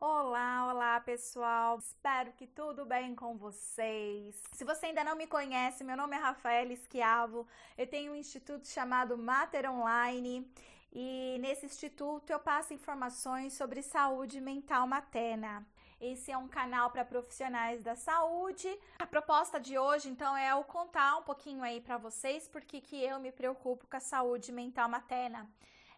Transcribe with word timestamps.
Olá, 0.00 0.72
olá 0.72 1.00
pessoal, 1.00 1.76
espero 1.76 2.30
que 2.34 2.46
tudo 2.46 2.86
bem 2.86 3.16
com 3.16 3.36
vocês. 3.36 4.40
Se 4.52 4.64
você 4.64 4.86
ainda 4.86 5.02
não 5.02 5.16
me 5.16 5.26
conhece, 5.26 5.82
meu 5.82 5.96
nome 5.96 6.14
é 6.14 6.20
Rafael 6.20 6.70
Esquiavo, 6.70 7.44
eu 7.76 7.84
tenho 7.84 8.12
um 8.12 8.14
instituto 8.14 8.68
chamado 8.68 9.18
Mater 9.18 9.68
Online 9.68 10.48
e 10.92 11.36
nesse 11.40 11.66
instituto 11.66 12.30
eu 12.30 12.38
passo 12.38 12.72
informações 12.72 13.54
sobre 13.54 13.82
saúde 13.82 14.40
mental 14.40 14.86
materna. 14.86 15.66
Esse 16.00 16.30
é 16.30 16.38
um 16.38 16.46
canal 16.46 16.92
para 16.92 17.04
profissionais 17.04 17.82
da 17.82 17.96
saúde. 17.96 18.68
A 19.00 19.06
proposta 19.06 19.58
de 19.58 19.76
hoje, 19.76 20.08
então, 20.08 20.36
é 20.36 20.52
eu 20.52 20.62
contar 20.62 21.16
um 21.16 21.24
pouquinho 21.24 21.64
aí 21.64 21.80
para 21.80 21.98
vocês 21.98 22.46
porque 22.46 22.80
que 22.80 23.02
eu 23.02 23.18
me 23.18 23.32
preocupo 23.32 23.84
com 23.88 23.96
a 23.96 24.00
saúde 24.00 24.52
mental 24.52 24.88
materna. 24.88 25.50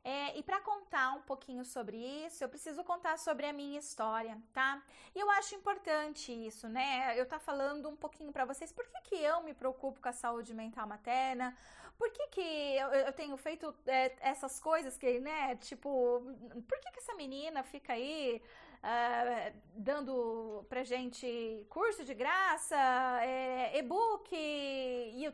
É, 0.02 0.38
e 0.38 0.42
para 0.42 0.60
contar 0.60 1.12
um 1.12 1.22
pouquinho 1.22 1.64
sobre 1.64 1.96
isso, 1.98 2.42
eu 2.42 2.48
preciso 2.48 2.82
contar 2.82 3.18
sobre 3.18 3.46
a 3.46 3.52
minha 3.52 3.78
história, 3.78 4.38
tá? 4.52 4.82
E 5.14 5.20
eu 5.20 5.30
acho 5.32 5.54
importante 5.54 6.32
isso, 6.32 6.68
né? 6.68 7.12
Eu 7.20 7.26
tá 7.26 7.38
falando 7.38 7.88
um 7.88 7.96
pouquinho 7.96 8.32
para 8.32 8.46
vocês 8.46 8.72
por 8.72 8.86
que, 8.86 9.00
que 9.02 9.16
eu 9.16 9.42
me 9.42 9.52
preocupo 9.52 10.00
com 10.00 10.08
a 10.08 10.12
saúde 10.12 10.54
mental 10.54 10.86
materna, 10.86 11.54
por 11.98 12.10
que, 12.12 12.28
que 12.28 12.40
eu, 12.40 12.88
eu 12.88 13.12
tenho 13.12 13.36
feito 13.36 13.74
é, 13.86 14.16
essas 14.20 14.58
coisas 14.58 14.96
que, 14.96 15.20
né? 15.20 15.56
Tipo, 15.56 16.22
por 16.66 16.80
que, 16.80 16.90
que 16.92 16.98
essa 16.98 17.14
menina 17.14 17.62
fica 17.62 17.92
aí 17.92 18.42
uh, 18.82 19.54
dando 19.74 20.64
pra 20.66 20.82
gente 20.82 21.66
curso 21.68 22.02
de 22.04 22.14
graça, 22.14 22.76
é, 23.22 23.76
e-book, 23.78 24.34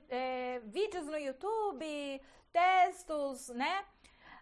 é, 0.09 0.61
vídeos 0.65 1.07
no 1.07 1.17
YouTube, 1.17 2.21
textos, 2.53 3.49
né? 3.51 3.85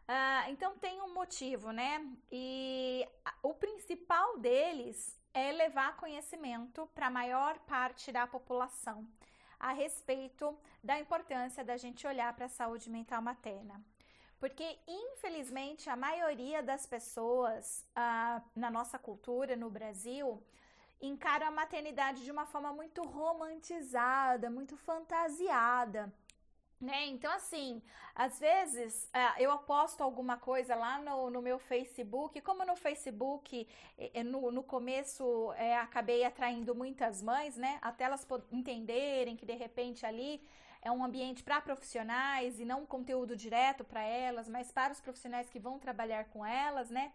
Uh, 0.06 0.50
então 0.50 0.76
tem 0.78 1.00
um 1.00 1.14
motivo, 1.14 1.70
né? 1.70 2.06
E 2.30 3.08
o 3.42 3.54
principal 3.54 4.38
deles 4.38 5.18
é 5.32 5.50
levar 5.52 5.96
conhecimento 5.96 6.86
para 6.94 7.06
a 7.06 7.10
maior 7.10 7.58
parte 7.60 8.12
da 8.12 8.26
população 8.26 9.06
a 9.58 9.72
respeito 9.72 10.56
da 10.82 11.00
importância 11.00 11.64
da 11.64 11.76
gente 11.78 12.06
olhar 12.06 12.34
para 12.34 12.46
a 12.46 12.50
saúde 12.50 12.90
mental 12.90 13.22
materna. 13.22 13.82
Porque, 14.38 14.78
infelizmente, 14.86 15.88
a 15.88 15.96
maioria 15.96 16.62
das 16.62 16.84
pessoas 16.84 17.82
uh, 17.96 18.42
na 18.54 18.70
nossa 18.70 18.98
cultura, 18.98 19.56
no 19.56 19.70
Brasil, 19.70 20.42
encara 21.00 21.46
a 21.48 21.50
maternidade 21.50 22.24
de 22.24 22.30
uma 22.30 22.44
forma 22.44 22.72
muito 22.72 23.02
romantizada, 23.02 24.50
muito 24.50 24.76
fantasiada. 24.76 26.12
Né? 26.84 27.06
Então, 27.06 27.32
assim, 27.32 27.80
às 28.14 28.38
vezes 28.38 29.08
uh, 29.14 29.40
eu 29.40 29.50
aposto 29.50 30.02
alguma 30.02 30.36
coisa 30.36 30.74
lá 30.74 30.98
no, 30.98 31.30
no 31.30 31.40
meu 31.40 31.58
Facebook, 31.58 32.40
como 32.42 32.62
no 32.64 32.76
Facebook, 32.76 33.66
eh, 33.96 34.22
no, 34.22 34.52
no 34.52 34.62
começo 34.62 35.52
é, 35.56 35.78
acabei 35.78 36.24
atraindo 36.24 36.74
muitas 36.74 37.22
mães, 37.22 37.56
né? 37.56 37.78
Até 37.80 38.04
elas 38.04 38.26
entenderem 38.52 39.34
que 39.34 39.46
de 39.46 39.54
repente 39.54 40.04
ali 40.04 40.46
é 40.82 40.90
um 40.90 41.02
ambiente 41.02 41.42
para 41.42 41.58
profissionais 41.62 42.60
e 42.60 42.66
não 42.66 42.84
conteúdo 42.84 43.34
direto 43.34 43.82
para 43.82 44.02
elas, 44.02 44.46
mas 44.46 44.70
para 44.70 44.92
os 44.92 45.00
profissionais 45.00 45.48
que 45.48 45.58
vão 45.58 45.78
trabalhar 45.78 46.26
com 46.26 46.44
elas, 46.44 46.90
né? 46.90 47.12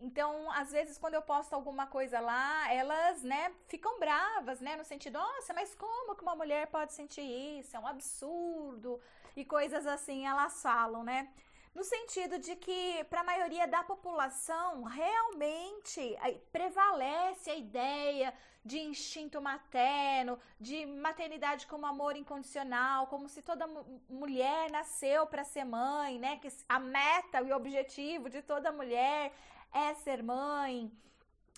Então, 0.00 0.50
às 0.52 0.70
vezes, 0.70 0.96
quando 0.96 1.14
eu 1.14 1.22
posto 1.22 1.54
alguma 1.54 1.86
coisa 1.86 2.20
lá, 2.20 2.72
elas, 2.72 3.22
né, 3.22 3.52
ficam 3.66 3.98
bravas, 3.98 4.60
né, 4.60 4.76
no 4.76 4.84
sentido, 4.84 5.18
nossa, 5.18 5.52
mas 5.52 5.74
como 5.74 6.14
que 6.14 6.22
uma 6.22 6.36
mulher 6.36 6.68
pode 6.68 6.92
sentir 6.92 7.22
isso? 7.58 7.76
É 7.76 7.80
um 7.80 7.86
absurdo 7.86 9.00
e 9.34 9.44
coisas 9.44 9.86
assim, 9.86 10.24
elas 10.24 10.62
falam, 10.62 11.02
né? 11.02 11.28
No 11.74 11.84
sentido 11.84 12.38
de 12.38 12.56
que, 12.56 13.04
para 13.04 13.20
a 13.20 13.24
maioria 13.24 13.66
da 13.66 13.82
população, 13.84 14.82
realmente 14.84 16.16
prevalece 16.50 17.50
a 17.50 17.56
ideia 17.56 18.34
de 18.64 18.78
instinto 18.80 19.40
materno, 19.40 20.38
de 20.58 20.86
maternidade 20.86 21.66
como 21.66 21.86
amor 21.86 22.16
incondicional, 22.16 23.06
como 23.06 23.28
se 23.28 23.42
toda 23.42 23.66
mulher 24.08 24.70
nasceu 24.70 25.26
para 25.26 25.44
ser 25.44 25.64
mãe, 25.64 26.18
né? 26.18 26.36
Que 26.38 26.48
a 26.68 26.80
meta 26.80 27.40
e 27.42 27.52
o 27.52 27.56
objetivo 27.56 28.28
de 28.28 28.42
toda 28.42 28.72
mulher 28.72 29.32
é 29.72 29.94
ser 29.94 30.22
mãe 30.22 30.90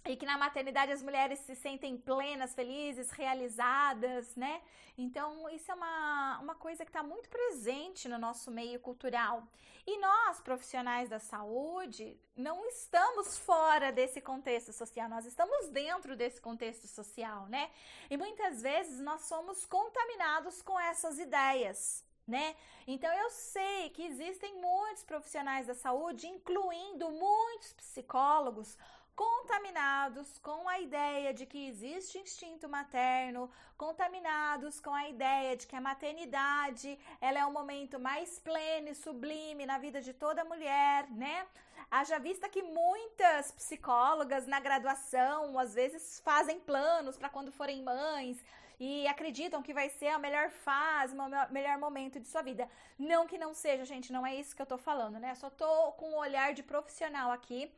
e 0.06 0.16
que 0.16 0.24
na 0.24 0.38
maternidade 0.38 0.92
as 0.92 1.02
mulheres 1.02 1.38
se 1.40 1.54
sentem 1.54 1.96
plenas, 1.96 2.54
felizes, 2.54 3.10
realizadas, 3.10 4.34
né? 4.34 4.62
Então, 4.96 5.48
isso 5.50 5.70
é 5.70 5.74
uma, 5.74 6.38
uma 6.40 6.54
coisa 6.54 6.84
que 6.84 6.90
está 6.90 7.02
muito 7.02 7.28
presente 7.28 8.08
no 8.08 8.18
nosso 8.18 8.50
meio 8.50 8.80
cultural. 8.80 9.42
E 9.86 9.98
nós, 9.98 10.40
profissionais 10.40 11.08
da 11.08 11.18
saúde, 11.18 12.18
não 12.36 12.66
estamos 12.66 13.38
fora 13.38 13.90
desse 13.90 14.20
contexto 14.20 14.72
social, 14.72 15.08
nós 15.08 15.24
estamos 15.26 15.68
dentro 15.68 16.16
desse 16.16 16.40
contexto 16.40 16.86
social, 16.86 17.46
né? 17.46 17.70
E 18.10 18.16
muitas 18.16 18.62
vezes 18.62 19.00
nós 19.00 19.22
somos 19.22 19.64
contaminados 19.64 20.62
com 20.62 20.78
essas 20.78 21.18
ideias 21.18 22.04
né? 22.30 22.56
Então 22.86 23.12
eu 23.12 23.28
sei 23.30 23.90
que 23.90 24.02
existem 24.02 24.54
muitos 24.54 25.04
profissionais 25.04 25.66
da 25.66 25.74
saúde, 25.74 26.26
incluindo 26.28 27.10
muitos 27.10 27.72
psicólogos, 27.74 28.78
contaminados 29.14 30.38
com 30.38 30.66
a 30.66 30.80
ideia 30.80 31.34
de 31.34 31.44
que 31.44 31.68
existe 31.68 32.16
instinto 32.18 32.66
materno, 32.68 33.50
contaminados 33.76 34.80
com 34.80 34.94
a 34.94 35.08
ideia 35.10 35.56
de 35.56 35.66
que 35.66 35.76
a 35.76 35.80
maternidade 35.80 36.98
ela 37.20 37.40
é 37.40 37.44
o 37.44 37.52
momento 37.52 37.98
mais 37.98 38.38
pleno 38.38 38.88
e 38.88 38.94
sublime 38.94 39.66
na 39.66 39.76
vida 39.76 40.00
de 40.00 40.14
toda 40.14 40.42
mulher, 40.44 41.10
né? 41.10 41.46
Haja 41.90 42.18
vista 42.18 42.48
que 42.48 42.62
muitas 42.62 43.50
psicólogas 43.50 44.46
na 44.46 44.60
graduação 44.60 45.58
às 45.58 45.74
vezes 45.74 46.20
fazem 46.20 46.58
planos 46.60 47.18
para 47.18 47.28
quando 47.28 47.52
forem 47.52 47.82
mães 47.82 48.42
e 48.80 49.06
acreditam 49.06 49.62
que 49.62 49.74
vai 49.74 49.90
ser 49.90 50.08
a 50.08 50.18
melhor 50.18 50.48
fase, 50.48 51.14
o 51.14 51.52
melhor 51.52 51.78
momento 51.78 52.18
de 52.18 52.26
sua 52.26 52.40
vida. 52.40 52.66
Não 52.98 53.26
que 53.26 53.36
não 53.36 53.52
seja, 53.52 53.84
gente, 53.84 54.10
não 54.10 54.26
é 54.26 54.34
isso 54.34 54.56
que 54.56 54.62
eu 54.62 54.66
tô 54.66 54.78
falando, 54.78 55.18
né? 55.18 55.34
só 55.34 55.50
tô 55.50 55.92
com 55.92 56.12
um 56.12 56.16
olhar 56.16 56.54
de 56.54 56.62
profissional 56.62 57.30
aqui 57.30 57.70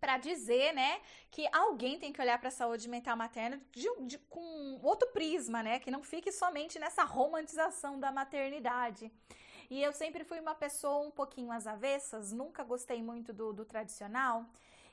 para 0.00 0.16
dizer, 0.16 0.72
né, 0.72 0.98
que 1.30 1.46
alguém 1.52 1.98
tem 1.98 2.10
que 2.10 2.22
olhar 2.22 2.38
para 2.38 2.48
a 2.48 2.50
saúde 2.52 2.88
mental 2.88 3.14
materna 3.18 3.60
de, 3.70 3.86
de, 4.06 4.16
com 4.16 4.80
outro 4.82 5.06
prisma, 5.10 5.62
né, 5.62 5.78
que 5.78 5.90
não 5.90 6.02
fique 6.02 6.32
somente 6.32 6.78
nessa 6.78 7.04
romantização 7.04 8.00
da 8.00 8.10
maternidade. 8.10 9.12
E 9.68 9.82
eu 9.82 9.92
sempre 9.92 10.24
fui 10.24 10.40
uma 10.40 10.54
pessoa 10.54 11.06
um 11.06 11.10
pouquinho 11.10 11.52
às 11.52 11.66
avessas, 11.66 12.32
nunca 12.32 12.64
gostei 12.64 13.02
muito 13.02 13.30
do, 13.30 13.52
do 13.52 13.66
tradicional. 13.66 14.46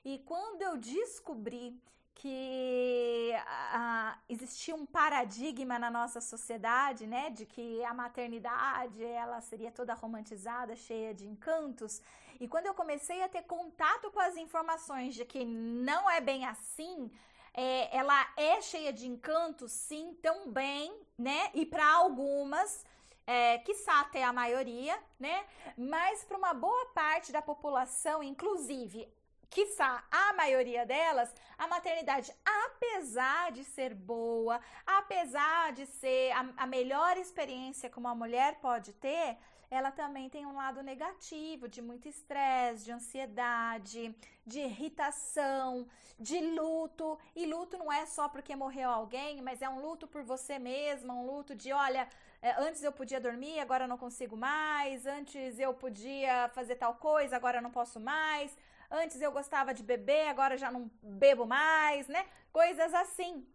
E 0.04 0.20
quando 0.20 0.62
eu 0.62 0.76
descobri 0.76 1.82
que 2.20 3.32
uh, 3.36 4.18
existia 4.28 4.76
um 4.76 4.86
paradigma 4.86 5.78
na 5.78 5.92
nossa 5.92 6.20
sociedade, 6.20 7.06
né, 7.06 7.30
de 7.30 7.46
que 7.46 7.84
a 7.84 7.94
maternidade 7.94 9.04
ela 9.04 9.40
seria 9.42 9.72
toda 9.72 9.94
romantizada, 9.94 10.76
cheia 10.76 11.14
de 11.14 11.28
encantos. 11.28 12.02
E 12.40 12.48
quando 12.48 12.66
eu 12.66 12.74
comecei 12.74 13.22
a 13.22 13.30
ter 13.30 13.44
contato 13.44 14.10
com 14.12 14.20
as 14.20 14.36
informações 14.36 15.14
de 15.14 15.26
que 15.26 15.46
não 15.46 16.10
é 16.10 16.20
bem 16.20 16.44
assim, 16.46 17.12
é, 17.54 17.96
ela 17.96 18.28
é 18.36 18.62
cheia 18.62 18.92
de 18.92 19.08
encantos, 19.08 19.72
sim, 19.72 20.16
também, 20.22 20.94
né? 21.18 21.52
E 21.54 21.66
para 21.66 21.88
algumas 21.88 22.84
é, 23.28 23.60
quiçá 23.60 24.00
até 24.02 24.24
a 24.24 24.34
maioria, 24.34 24.98
né? 25.20 25.46
Mas 25.78 26.24
para 26.24 26.38
uma 26.38 26.54
boa 26.54 26.86
parte 26.88 27.32
da 27.32 27.42
população, 27.42 28.24
inclusive 28.24 29.08
quiçá 29.50 30.04
a 30.12 30.34
maioria 30.34 30.86
delas, 30.86 31.34
a 31.58 31.68
maternidade, 31.68 32.34
apesar 32.46 33.52
de 33.52 33.64
ser 33.64 33.94
boa, 33.94 34.60
apesar 34.86 35.72
de 35.74 35.86
ser 35.86 36.32
a, 36.32 36.46
a, 36.58 36.68
melhor 36.68 37.18
experiência 37.18 37.90
que 37.90 37.98
uma 37.98 38.14
mulher 38.14 38.60
pode 38.60 38.94
ter, 38.94 39.38
ela 39.70 39.92
também 39.92 40.30
tem 40.30 40.46
um 40.46 40.56
lado 40.56 40.82
negativo, 40.82 41.68
de 41.68 41.82
muito 41.82 42.08
estresse, 42.08 42.86
de 42.86 42.92
ansiedade, 42.92 44.16
de 44.46 44.60
irritação, 44.60 45.88
de 46.18 46.40
luto. 46.40 47.20
E 47.36 47.46
luto 47.46 47.78
não 47.78 47.92
é 47.92 48.06
só 48.06 48.30
porque 48.30 48.56
morreu 48.56 48.90
alguém, 48.90 49.42
mas 49.42 49.62
é 49.62 49.68
um 49.68 49.82
luto 49.82 50.08
por 50.08 50.24
você 50.24 50.58
mesma, 50.58 51.14
um 51.14 51.26
luto 51.26 51.54
de, 51.54 51.74
olha, 51.74 52.08
é, 52.42 52.52
antes 52.62 52.82
eu 52.82 52.94
podia 52.94 53.20
dormir, 53.20 53.60
agora 53.60 53.88
não 53.88 53.98
consigo 53.98 54.38
mais, 54.38 55.06
antes 55.06 55.60
eu 55.60 55.74
podia 55.74 56.50
fazer 56.54 56.76
tal 56.76 56.96
coisa, 56.96 57.36
agora 57.36 57.60
não 57.60 57.72
posso 57.72 58.00
mais 58.00 58.56
Antes 58.90 59.22
eu 59.22 59.32
gostava 59.32 59.74
de 59.74 59.84
beber, 59.84 60.28
agora 60.28 60.58
já 60.58 60.72
não 60.72 60.90
bebo 61.02 61.46
mais, 61.46 62.08
né? 62.08 62.26
Coisas 62.52 62.94
assim. 62.94 63.46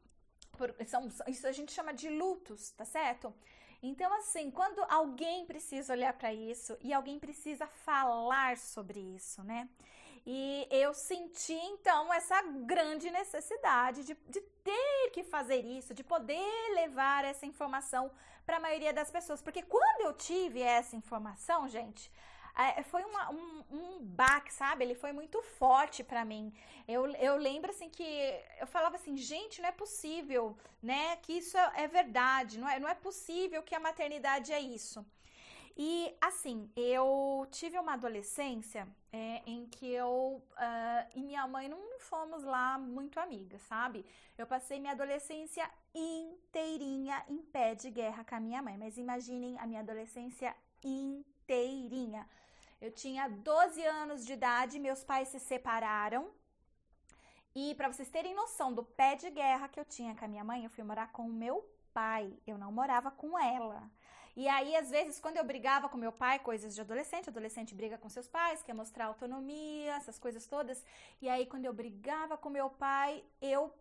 Por, 0.57 0.75
são, 0.87 1.09
isso 1.27 1.47
a 1.47 1.53
gente 1.53 1.73
chama 1.73 1.95
de 1.95 2.09
lutos, 2.11 2.71
tá 2.73 2.85
certo? 2.85 3.35
Então, 3.83 4.13
assim, 4.15 4.51
quando 4.51 4.85
alguém 4.89 5.45
precisa 5.45 5.93
olhar 5.93 6.13
para 6.13 6.33
isso 6.33 6.77
e 6.81 6.93
alguém 6.93 7.19
precisa 7.19 7.67
falar 7.67 8.57
sobre 8.57 9.01
isso, 9.01 9.43
né? 9.43 9.69
E 10.25 10.69
eu 10.71 10.95
senti 10.95 11.53
então 11.53 12.15
essa 12.15 12.41
grande 12.43 13.11
necessidade 13.11 14.05
de, 14.05 14.15
de 14.29 14.41
ter 14.41 15.11
que 15.13 15.25
fazer 15.25 15.65
isso, 15.65 15.93
de 15.93 16.05
poder 16.05 16.75
levar 16.75 17.25
essa 17.25 17.45
informação 17.45 18.09
para 18.47 18.59
a 18.59 18.61
maioria 18.61 18.93
das 18.93 19.11
pessoas. 19.11 19.43
Porque 19.43 19.63
quando 19.63 20.03
eu 20.03 20.13
tive 20.13 20.63
essa 20.63 20.95
informação, 20.95 21.69
gente, 21.69 22.09
é, 22.57 22.83
foi 22.83 23.03
uma, 23.05 23.31
um, 23.31 23.65
um 23.71 23.99
baque, 24.05 24.53
sabe? 24.53 24.85
Ele 24.85 24.95
foi 24.95 25.13
muito 25.13 25.41
forte 25.59 26.05
para 26.05 26.25
mim. 26.25 26.53
Eu, 26.87 27.07
eu 27.17 27.37
lembro 27.37 27.71
assim 27.71 27.89
que 27.89 28.05
eu 28.61 28.67
falava 28.67 28.97
assim, 28.97 29.17
gente, 29.17 29.61
não 29.63 29.69
é 29.69 29.73
possível, 29.73 30.57
né? 30.83 31.17
Que 31.17 31.35
isso 31.35 31.57
é, 31.57 31.73
é 31.85 31.89
verdade, 31.89 32.59
não 32.59 32.69
é, 32.69 32.79
não 32.79 32.89
é 32.89 32.95
possível 32.95 33.63
que 33.63 33.75
a 33.75 33.81
maternidade 33.81 34.53
é 34.53 34.61
isso. 34.61 35.05
E 35.77 36.15
assim, 36.21 36.71
eu 36.77 37.47
tive 37.51 37.79
uma 37.79 37.95
adolescência 37.95 38.87
é, 39.11 39.43
em 39.47 39.67
que 39.67 39.91
eu 39.91 40.43
uh, 40.53 41.09
e 41.15 41.23
minha 41.23 41.47
mãe 41.47 41.69
não 41.69 41.99
fomos 41.99 42.45
lá 42.45 42.79
muito 42.79 43.19
amigas, 43.19 43.63
sabe? 43.63 44.05
Eu 44.37 44.47
passei 44.47 44.79
minha 44.79 44.93
adolescência 44.93 45.69
inteirinha 45.95 47.25
em 47.29 47.39
pé 47.39 47.75
de 47.75 47.91
guerra 47.91 48.25
com 48.25 48.35
a 48.35 48.41
minha 48.41 48.63
mãe, 48.63 48.77
mas 48.77 48.99
imaginem 48.99 49.59
a 49.59 49.67
minha 49.67 49.81
adolescência 49.81 50.55
inteirinha. 50.85 52.29
Eu 52.83 52.91
tinha 52.91 53.29
12 53.29 53.81
anos 53.87 54.27
de 54.27 54.33
idade, 54.33 54.77
meus 54.81 55.05
pais 55.05 55.29
se 55.29 55.39
separaram. 55.39 56.29
E 57.55 57.77
para 57.77 57.87
vocês 57.87 58.11
terem 58.11 58.35
noção 58.35 58.75
do 58.75 58.83
pé 58.83 59.15
de 59.15 59.31
guerra 59.31 59.69
que 59.69 59.79
eu 59.79 59.85
tinha 59.85 60.17
com 60.17 60.25
a 60.25 60.27
minha 60.27 60.43
mãe, 60.43 60.65
eu 60.65 60.71
fui 60.71 60.83
morar 60.83 61.13
com 61.13 61.23
o 61.23 61.33
meu 61.33 61.65
pai. 61.95 62.37
Eu 62.45 62.59
não 62.59 62.73
morava 62.73 63.09
com 63.13 63.39
ela. 63.39 63.89
E 64.35 64.49
aí, 64.49 64.75
às 64.75 64.91
vezes, 64.91 65.21
quando 65.21 65.37
eu 65.37 65.45
brigava 65.45 65.89
com 65.89 65.97
meu 65.97 66.11
pai, 66.11 66.41
coisas 66.41 66.75
de 66.75 66.81
adolescente, 66.81 67.29
adolescente 67.29 67.73
briga 67.73 67.97
com 67.97 68.09
seus 68.09 68.27
pais, 68.27 68.65
quer 68.65 68.75
mostrar 68.75 69.05
autonomia, 69.05 69.95
essas 69.95 70.19
coisas 70.19 70.45
todas. 70.49 70.85
E 71.21 71.29
aí, 71.29 71.47
quando 71.47 71.67
eu 71.67 71.73
brigava 71.73 72.37
com 72.37 72.51
meu 72.51 72.69
pai, 72.69 73.23
eu 73.41 73.73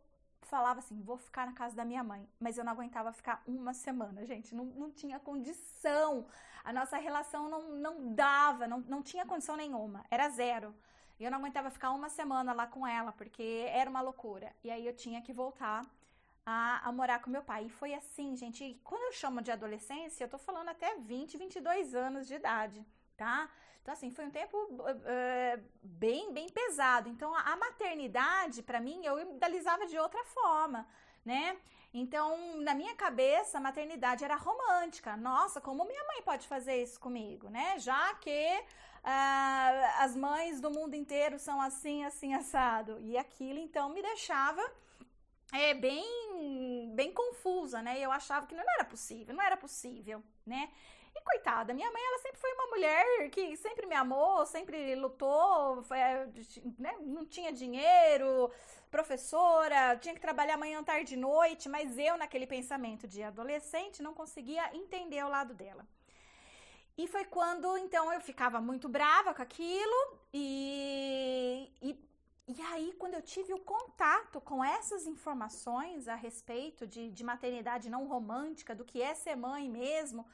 falava 0.48 0.80
assim: 0.80 1.02
vou 1.02 1.18
ficar 1.18 1.46
na 1.46 1.54
casa 1.54 1.76
da 1.76 1.86
minha 1.86 2.04
mãe. 2.04 2.28
Mas 2.40 2.58
eu 2.58 2.64
não 2.64 2.72
aguentava 2.74 3.12
ficar 3.14 3.42
uma 3.48 3.74
semana, 3.74 4.26
gente. 4.26 4.54
Não, 4.56 4.66
não 4.66 4.92
tinha 4.92 5.20
condição. 5.20 6.26
A 6.64 6.72
nossa 6.72 6.98
relação 6.98 7.50
não, 7.50 7.76
não 7.76 8.14
dava, 8.14 8.68
não, 8.68 8.80
não 8.82 9.02
tinha 9.02 9.26
condição 9.26 9.56
nenhuma. 9.56 10.04
Era 10.10 10.30
zero. 10.30 10.76
E 11.20 11.24
eu 11.24 11.32
não 11.32 11.40
aguentava 11.40 11.70
ficar 11.70 11.92
uma 11.92 12.10
semana 12.10 12.52
lá 12.54 12.66
com 12.66 12.86
ela, 12.86 13.12
porque 13.12 13.66
era 13.70 13.90
uma 13.90 14.02
loucura. 14.02 14.52
E 14.64 14.72
aí 14.72 14.86
eu 14.86 14.96
tinha 14.96 15.22
que 15.22 15.32
voltar 15.32 15.86
a, 16.46 16.88
a, 16.88 16.92
morar 16.92 17.20
com 17.22 17.30
meu 17.30 17.44
pai. 17.44 17.66
E 17.66 17.70
foi 17.70 17.94
assim, 17.94 18.36
gente. 18.36 18.64
E 18.64 18.76
quando 18.84 19.04
eu 19.04 19.14
chamo 19.14 19.42
de 19.42 19.52
adolescência, 19.52 20.24
eu 20.24 20.30
tô 20.30 20.38
falando 20.38 20.70
até 20.70 20.96
20, 20.98 21.38
22 21.38 21.94
anos 21.96 22.28
de 22.28 22.36
idade, 22.36 22.86
tá? 23.22 23.48
Então, 23.82 23.94
assim, 23.94 24.10
foi 24.10 24.26
um 24.26 24.32
tempo 24.32 24.58
uh, 24.58 25.64
bem, 25.84 26.34
bem 26.34 26.50
pesado. 26.50 27.08
Então, 27.08 27.34
a, 27.36 27.56
maternidade, 27.56 28.64
para 28.64 28.80
mim, 28.80 29.06
eu 29.06 29.20
idealizava 29.20 29.86
de 29.86 29.98
outra 29.98 30.24
forma, 30.26 30.88
né? 31.24 31.56
Então, 31.94 32.58
na 32.62 32.74
minha 32.74 32.96
cabeça, 32.96 33.58
a 33.58 33.62
maternidade 33.62 34.24
era 34.24 34.36
romântica. 34.36 35.16
Nossa, 35.18 35.62
como 35.62 35.86
minha 35.86 36.04
mãe 36.06 36.22
pode 36.24 36.48
fazer 36.48 36.82
isso 36.82 37.00
comigo, 37.00 37.48
né? 37.50 37.78
Já 37.78 38.16
que 38.16 38.64
uh, 39.04 40.04
as 40.06 40.16
mães 40.16 40.60
do 40.60 40.72
mundo 40.72 40.96
inteiro 40.96 41.38
são 41.38 41.62
assim, 41.62 42.04
assim, 42.04 42.34
assado. 42.34 43.00
E 43.02 43.18
aquilo, 43.18 43.60
então, 43.60 43.90
me 43.90 44.02
deixava 44.02 44.64
é 45.54 45.74
bem 45.74 46.94
bem 46.96 47.12
confusa, 47.12 47.82
né? 47.82 48.00
Eu 48.00 48.12
achava 48.12 48.48
que 48.48 48.56
não 48.56 48.64
era 48.76 48.86
possível, 48.86 49.36
não 49.36 49.44
era 49.44 49.58
possível, 49.58 50.24
né? 50.46 50.72
E 51.14 51.22
coitada, 51.22 51.74
minha 51.74 51.92
mãe, 51.92 52.02
ela 52.02 52.20
sempre 52.20 52.40
foi 52.40 52.54
uma 52.54 52.68
mulher 52.68 53.30
que 53.30 53.56
sempre 53.58 53.86
me 53.86 53.96
amou, 53.96 54.46
sempre 54.46 54.96
lutou, 54.96 55.84
foi, 55.84 55.98
né? 56.80 56.96
não 57.02 57.26
tinha 57.26 57.52
dinheiro, 57.52 58.50
professora, 58.90 59.98
tinha 59.98 60.14
que 60.14 60.22
trabalhar 60.22 60.58
manhã, 60.58 60.84
tarde 60.84 61.16
e 61.16 61.18
noite, 61.18 61.68
mas 61.68 61.98
eu, 61.98 62.18
naquele 62.18 62.48
pensamento 62.48 63.08
de 63.08 63.22
adolescente, 63.24 64.02
não 64.02 64.14
conseguia 64.14 64.74
entender 64.76 65.24
o 65.24 65.30
lado 65.30 65.54
dela. 65.54 65.86
E 66.98 67.08
foi 67.08 67.26
quando, 67.26 67.78
então, 67.78 68.12
eu 68.14 68.22
ficava 68.22 68.62
muito 68.62 68.88
brava 68.88 69.34
com 69.34 69.42
aquilo 69.42 70.20
e, 70.34 71.72
e 71.82 72.12
e 72.48 72.62
aí, 72.64 72.94
quando 73.00 73.14
eu 73.14 73.22
tive 73.22 73.54
o 73.54 73.60
contato 73.60 74.42
com 74.42 74.64
essas 74.64 75.06
informações 75.08 76.08
a 76.10 76.16
respeito 76.16 76.86
de, 76.86 77.10
de 77.10 77.24
maternidade 77.24 77.90
não 77.90 78.08
romântica, 78.08 78.76
do 78.76 78.84
que 78.84 79.02
é 79.02 79.14
ser 79.14 79.36
mãe 79.38 79.70
mesmo, 79.70 80.26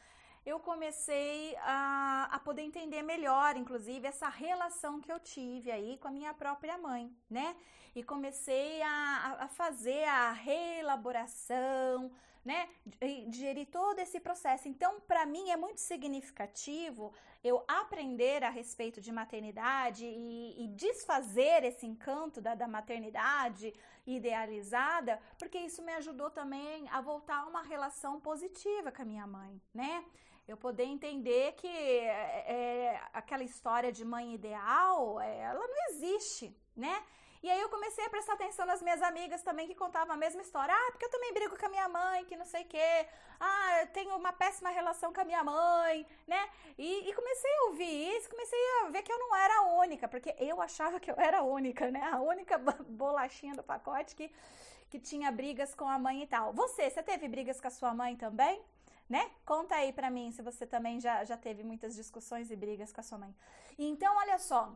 eu 0.48 0.62
comecei 0.62 1.58
a, 1.58 2.30
a 2.32 2.40
poder 2.40 2.62
entender 2.62 3.02
melhor, 3.02 3.58
inclusive, 3.58 4.08
essa 4.08 4.30
relação 4.30 5.02
que 5.02 5.12
eu 5.12 5.20
tive 5.20 5.70
aí 5.70 5.98
com 5.98 6.08
a 6.08 6.12
minha 6.12 6.34
própria 6.34 6.78
mãe, 6.78 7.14
né? 7.30 7.54
E 7.94 8.02
comecei 8.02 8.82
a, 8.82 9.38
a 9.42 9.48
fazer 9.50 10.06
a 10.06 10.32
reelaboração, 10.32 12.10
né? 12.46 12.70
Digerir 13.28 13.68
todo 13.68 14.00
esse 14.00 14.22
processo. 14.22 14.70
Então, 14.70 15.02
para 15.02 15.26
mim 15.26 15.50
é 15.50 15.58
muito 15.58 15.82
significativo 15.82 17.14
eu 17.44 17.66
aprender 17.68 18.42
a 18.42 18.50
respeito 18.50 19.02
de 19.02 19.12
maternidade 19.12 20.06
e, 20.06 20.64
e 20.64 20.68
desfazer 20.70 21.66
esse 21.66 21.86
encanto 21.86 22.40
da, 22.40 22.56
da, 22.56 22.70
maternidade 22.70 23.74
idealizada, 24.06 25.20
porque 25.38 25.58
isso 25.58 25.84
me 25.84 25.94
ajudou 25.96 26.30
também 26.30 26.88
a 26.90 27.02
voltar 27.02 27.40
a 27.40 27.48
uma 27.48 27.64
relação 27.64 28.18
positiva 28.22 28.94
com 28.94 29.02
a 29.02 29.06
minha 29.06 29.28
mãe, 29.28 29.62
né? 29.74 30.06
Eu 30.48 30.56
poder 30.56 30.86
entender 30.86 31.54
que 31.54 31.68
é, 31.68 33.02
aquela 33.12 33.44
história 33.44 33.92
de 33.92 34.06
mãe 34.06 34.34
ideal, 34.34 35.20
é, 35.20 35.40
ela 35.40 35.68
não 35.68 35.90
existe, 35.90 36.56
né? 36.76 37.04
E 37.44 37.50
aí 37.50 37.60
eu 37.62 37.70
comecei 37.70 38.04
a 38.04 38.10
prestar 38.10 38.34
atenção 38.34 38.66
nas 38.66 38.82
minhas 38.82 39.02
amigas 39.02 39.44
também 39.44 39.68
que 39.68 39.76
contavam 39.76 40.16
a 40.16 40.18
mesma 40.18 40.42
história. 40.42 40.74
Ah, 40.74 40.92
porque 40.92 41.06
eu 41.06 41.10
também 41.10 41.34
brigo 41.34 41.58
com 41.58 41.66
a 41.66 41.70
minha 41.70 41.88
mãe, 41.88 42.26
que 42.26 42.36
não 42.36 42.46
sei 42.46 42.64
o 42.64 42.66
quê. 42.66 43.08
Ah, 43.40 43.82
eu 43.82 43.88
tenho 43.88 44.16
uma 44.16 44.34
péssima 44.34 44.70
relação 44.70 45.14
com 45.14 45.22
a 45.22 45.26
minha 45.26 45.44
mãe, 45.44 46.06
né? 46.26 46.50
E, 46.78 47.10
e, 47.10 47.14
comecei 47.14 47.52
a 47.52 47.64
ouvir 47.66 48.18
isso, 48.18 48.30
comecei 48.30 48.60
a 48.82 48.90
ver 48.90 49.04
que 49.04 49.12
eu 49.12 49.20
não 49.20 49.36
era 49.36 49.60
a 49.60 49.62
única, 49.78 50.08
porque 50.08 50.36
eu 50.40 50.62
achava 50.62 51.00
que 51.00 51.12
eu 51.12 51.16
era 51.18 51.40
a 51.40 51.44
única, 51.44 51.92
né? 51.92 52.02
A 52.12 52.20
única 52.20 52.58
bolachinha 52.88 53.54
do 53.54 53.64
pacote 53.64 54.16
que, 54.16 54.32
que 54.90 55.00
tinha 55.00 55.32
brigas 55.32 55.76
com 55.76 55.88
a 55.88 56.00
mãe 56.00 56.24
e 56.24 56.28
tal. 56.28 56.54
Você, 56.54 56.90
você 56.90 57.04
teve 57.04 57.28
brigas 57.28 57.62
com 57.62 57.68
a 57.68 57.72
sua 57.72 57.94
mãe 57.94 58.16
também? 58.16 58.64
Né? 59.10 59.32
Conta 59.46 59.76
aí 59.76 59.94
pra 59.94 60.10
mim 60.10 60.32
se 60.32 60.42
você 60.42 60.66
também 60.66 61.00
já, 61.00 61.24
já 61.24 61.38
teve 61.38 61.64
muitas 61.64 61.96
discussões 61.96 62.52
e 62.52 62.56
brigas 62.56 62.92
com 62.92 63.00
a 63.00 63.04
sua 63.04 63.18
mãe. 63.18 63.34
Então, 63.80 64.18
olha 64.18 64.38
só, 64.38 64.76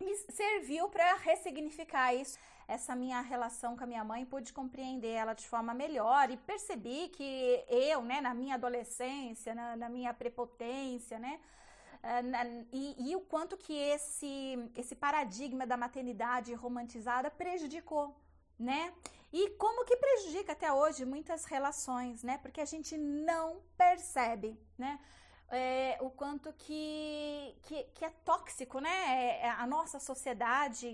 me 0.00 0.14
serviu 0.30 0.88
para 0.88 1.14
ressignificar 1.16 2.14
isso, 2.14 2.38
essa 2.68 2.96
minha 2.96 3.20
relação 3.20 3.76
com 3.76 3.84
a 3.84 3.86
minha 3.86 4.04
mãe, 4.04 4.24
pude 4.24 4.52
compreender 4.52 5.10
ela 5.10 5.34
de 5.34 5.46
forma 5.46 5.72
melhor 5.72 6.30
e 6.30 6.36
percebi 6.36 7.08
que 7.08 7.64
eu, 7.68 8.02
né, 8.02 8.20
na 8.20 8.34
minha 8.34 8.54
adolescência, 8.54 9.54
na, 9.54 9.76
na 9.76 9.88
minha 9.88 10.12
prepotência, 10.12 11.18
né, 11.18 11.38
eh, 12.02 12.64
e, 12.72 13.10
e, 13.10 13.16
o 13.16 13.20
quanto 13.20 13.56
que 13.56 13.72
esse, 13.72 14.70
esse 14.76 14.94
paradigma 14.94 15.66
da 15.66 15.76
maternidade 15.76 16.52
romantizada 16.54 17.30
prejudicou, 17.30 18.14
né? 18.58 18.92
E 19.38 19.42
como 19.62 19.84
que 19.84 19.96
prejudica 19.96 20.52
até 20.52 20.72
hoje 20.72 21.04
muitas 21.04 21.44
relações, 21.44 22.22
né? 22.22 22.38
Porque 22.38 22.60
a 22.60 22.64
gente 22.64 22.96
não 22.96 23.46
percebe, 23.76 24.50
né? 24.78 24.92
é, 25.50 25.96
o 26.00 26.10
quanto 26.10 26.52
que, 26.54 27.54
que, 27.62 27.84
que, 27.94 28.04
é 28.04 28.10
tóxico, 28.24 28.80
né? 28.80 28.90
É, 28.90 29.46
é 29.46 29.50
a 29.50 29.66
nossa 29.66 29.98
sociedade 30.00 30.88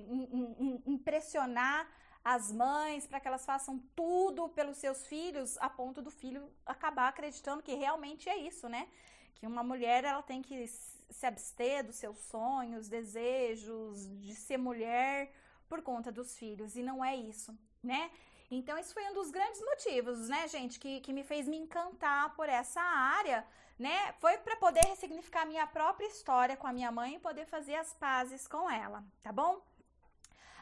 impressionar 0.86 1.88
as 2.24 2.52
mães 2.52 3.06
para 3.06 3.18
que 3.18 3.26
elas 3.26 3.44
façam 3.44 3.78
tudo 3.96 4.48
pelos 4.50 4.76
seus 4.76 5.06
filhos, 5.06 5.56
a 5.58 5.68
ponto 5.68 6.00
do 6.00 6.10
filho 6.10 6.50
acabar 6.64 7.08
acreditando 7.08 7.62
que 7.62 7.74
realmente 7.74 8.28
é 8.28 8.36
isso, 8.36 8.68
né? 8.68 8.88
Que 9.34 9.46
uma 9.46 9.62
mulher 9.62 10.04
ela 10.04 10.22
tem 10.22 10.42
que 10.42 10.68
se 10.68 11.26
abster 11.26 11.84
dos 11.84 11.96
seus 11.96 12.18
sonhos, 12.18 12.88
desejos 12.88 14.06
de 14.20 14.34
ser 14.34 14.56
mulher 14.56 15.32
por 15.68 15.82
conta 15.82 16.12
dos 16.12 16.36
filhos 16.36 16.76
e 16.76 16.82
não 16.82 17.04
é 17.04 17.16
isso, 17.16 17.56
né? 17.82 18.10
Então, 18.54 18.78
isso 18.78 18.92
foi 18.92 19.02
um 19.08 19.14
dos 19.14 19.30
grandes 19.30 19.62
motivos, 19.62 20.28
né, 20.28 20.46
gente, 20.46 20.78
que, 20.78 21.00
que 21.00 21.10
me 21.10 21.24
fez 21.24 21.48
me 21.48 21.56
encantar 21.56 22.34
por 22.36 22.50
essa 22.50 22.82
área, 22.82 23.46
né? 23.78 24.12
Foi 24.20 24.36
para 24.36 24.56
poder 24.56 24.84
ressignificar 24.84 25.46
minha 25.46 25.66
própria 25.66 26.06
história 26.06 26.54
com 26.54 26.66
a 26.66 26.72
minha 26.72 26.92
mãe 26.92 27.14
e 27.14 27.18
poder 27.18 27.46
fazer 27.46 27.76
as 27.76 27.94
pazes 27.94 28.46
com 28.46 28.70
ela, 28.70 29.02
tá 29.22 29.32
bom? 29.32 29.58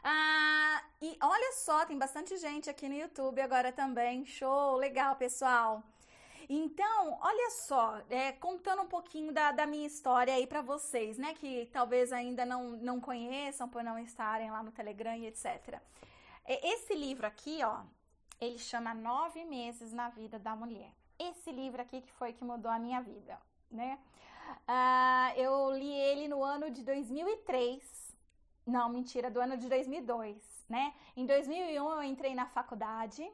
Ah, 0.04 0.84
e 1.02 1.18
olha 1.20 1.52
só, 1.54 1.84
tem 1.84 1.98
bastante 1.98 2.36
gente 2.36 2.70
aqui 2.70 2.88
no 2.88 2.94
YouTube 2.94 3.40
agora 3.40 3.72
também. 3.72 4.24
Show, 4.24 4.76
legal, 4.76 5.16
pessoal. 5.16 5.82
Então, 6.48 7.18
olha 7.20 7.50
só, 7.50 8.00
é, 8.08 8.30
contando 8.30 8.82
um 8.82 8.88
pouquinho 8.88 9.32
da, 9.32 9.50
da 9.50 9.66
minha 9.66 9.86
história 9.88 10.32
aí 10.32 10.46
para 10.46 10.62
vocês, 10.62 11.18
né? 11.18 11.34
Que 11.34 11.68
talvez 11.72 12.12
ainda 12.12 12.46
não, 12.46 12.70
não 12.70 13.00
conheçam 13.00 13.68
por 13.68 13.82
não 13.82 13.98
estarem 13.98 14.48
lá 14.48 14.62
no 14.62 14.70
Telegram 14.70 15.16
e 15.16 15.26
etc. 15.26 15.80
Esse 16.46 16.94
livro 16.94 17.26
aqui, 17.26 17.60
ó, 17.62 17.82
ele 18.40 18.58
chama 18.58 18.94
Nove 18.94 19.44
Meses 19.44 19.92
na 19.92 20.08
Vida 20.08 20.38
da 20.38 20.56
Mulher. 20.56 20.92
Esse 21.18 21.52
livro 21.52 21.80
aqui 21.82 22.00
que 22.00 22.12
foi 22.12 22.32
que 22.32 22.42
mudou 22.42 22.70
a 22.70 22.78
minha 22.78 23.00
vida, 23.00 23.38
né? 23.70 23.98
Uh, 24.66 25.38
eu 25.38 25.70
li 25.72 25.92
ele 25.92 26.26
no 26.28 26.42
ano 26.42 26.70
de 26.70 26.82
2003. 26.82 28.16
Não, 28.66 28.88
mentira, 28.88 29.30
do 29.30 29.40
ano 29.40 29.56
de 29.56 29.68
2002, 29.68 30.36
né? 30.68 30.94
Em 31.16 31.26
2001 31.26 31.90
eu 31.90 32.02
entrei 32.02 32.34
na 32.34 32.46
faculdade, 32.46 33.28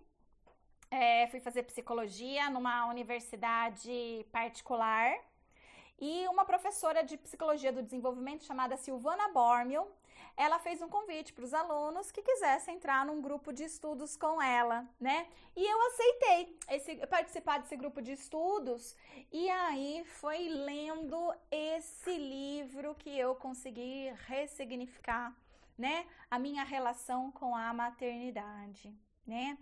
é, 0.91 1.27
fui 1.29 1.41
fazer 1.41 1.65
psicologia 1.65 2.49
numa 2.49 2.87
universidade 2.87 4.25
particular 4.31 5.15
E 5.99 6.27
uma 6.29 6.45
professora 6.45 7.03
de 7.03 7.17
psicologia 7.17 7.73
do 7.73 7.83
desenvolvimento 7.83 8.45
chamada 8.45 8.77
Silvana 8.77 9.29
Bormio, 9.33 9.87
ela 10.37 10.59
fez 10.59 10.83
um 10.83 10.89
convite 10.89 11.33
para 11.33 11.45
os 11.45 11.55
alunos 11.55 12.13
que 12.13 12.23
quisessem 12.23 12.77
entrar 12.77 13.07
num 13.07 13.21
grupo 13.23 13.53
de 13.53 13.65
estudos 13.65 14.17
com 14.17 14.41
ela, 14.41 14.87
né? 15.01 15.27
E 15.57 15.65
eu 15.65 15.87
aceitei 15.87 16.59
esse, 16.71 17.07
participar 17.07 17.59
desse 17.59 17.77
grupo 17.77 18.03
de 18.03 18.13
estudos 18.13 18.95
e 19.33 19.49
aí 19.49 20.05
foi 20.05 20.49
lendo 20.49 21.35
esse 21.51 22.17
livro 22.17 22.95
que 22.95 23.19
eu 23.19 23.35
consegui 23.35 24.13
ressignificar, 24.27 25.35
né? 25.79 26.07
A 26.31 26.39
minha 26.39 26.65
relação 26.65 27.33
com 27.33 27.57
a 27.57 27.73
maternidade, 27.73 28.95
né? 29.27 29.57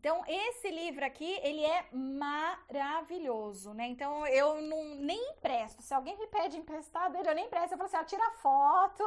Então, 0.00 0.24
esse 0.26 0.70
livro 0.70 1.04
aqui, 1.04 1.30
ele 1.42 1.62
é 1.62 1.84
maravilhoso, 1.92 3.74
né? 3.74 3.86
Então, 3.86 4.26
eu 4.28 4.62
não, 4.62 4.94
nem 4.94 5.32
empresto. 5.32 5.82
Se 5.82 5.92
alguém 5.92 6.18
me 6.18 6.26
pede 6.26 6.56
emprestado, 6.56 7.16
eu 7.16 7.34
nem 7.34 7.44
empresto. 7.44 7.74
Eu 7.74 7.76
falo 7.76 7.86
assim, 7.86 7.98
ó, 7.98 8.04
tira 8.04 8.30
foto, 8.38 9.04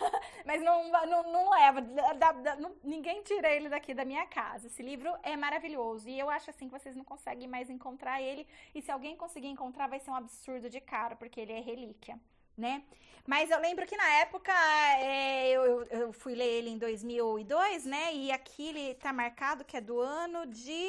mas 0.46 0.62
não, 0.62 0.90
não, 0.90 1.30
não 1.30 1.50
leva. 1.50 1.82
Da, 1.82 2.32
da, 2.32 2.56
não, 2.56 2.74
ninguém 2.82 3.22
tira 3.22 3.50
ele 3.50 3.68
daqui 3.68 3.92
da 3.92 4.02
minha 4.02 4.26
casa. 4.26 4.68
Esse 4.68 4.82
livro 4.82 5.14
é 5.22 5.36
maravilhoso. 5.36 6.08
E 6.08 6.18
eu 6.18 6.30
acho, 6.30 6.48
assim, 6.48 6.68
que 6.68 6.78
vocês 6.78 6.96
não 6.96 7.04
conseguem 7.04 7.46
mais 7.46 7.68
encontrar 7.68 8.22
ele. 8.22 8.46
E 8.74 8.80
se 8.80 8.90
alguém 8.90 9.18
conseguir 9.18 9.48
encontrar, 9.48 9.88
vai 9.88 10.00
ser 10.00 10.10
um 10.10 10.14
absurdo 10.14 10.70
de 10.70 10.80
caro, 10.80 11.16
porque 11.16 11.38
ele 11.38 11.52
é 11.52 11.60
relíquia 11.60 12.18
né? 12.60 12.82
Mas 13.26 13.50
eu 13.50 13.58
lembro 13.60 13.86
que 13.86 13.96
na 13.96 14.08
época 14.16 14.52
é, 14.98 15.50
eu, 15.50 15.84
eu, 15.84 16.12
fui 16.12 16.34
ler 16.34 16.48
ele 16.48 16.70
em 16.70 16.78
2002, 16.78 17.84
né? 17.84 18.14
E 18.14 18.32
aqui 18.32 18.68
ele 18.68 18.94
tá 18.94 19.12
marcado 19.12 19.64
que 19.64 19.76
é 19.76 19.80
do 19.80 20.00
ano 20.00 20.46
de 20.46 20.88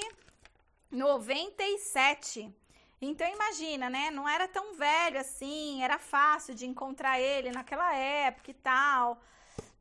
97. 0.91 2.53
Então 3.01 3.27
imagina, 3.27 3.89
né? 3.89 4.11
Não 4.11 4.27
era 4.27 4.47
tão 4.47 4.75
velho 4.75 5.19
assim, 5.19 5.83
era 5.83 5.97
fácil 5.97 6.53
de 6.53 6.65
encontrar 6.65 7.19
ele 7.19 7.51
naquela 7.51 7.95
época 7.95 8.51
e 8.51 8.55
tal, 8.55 9.21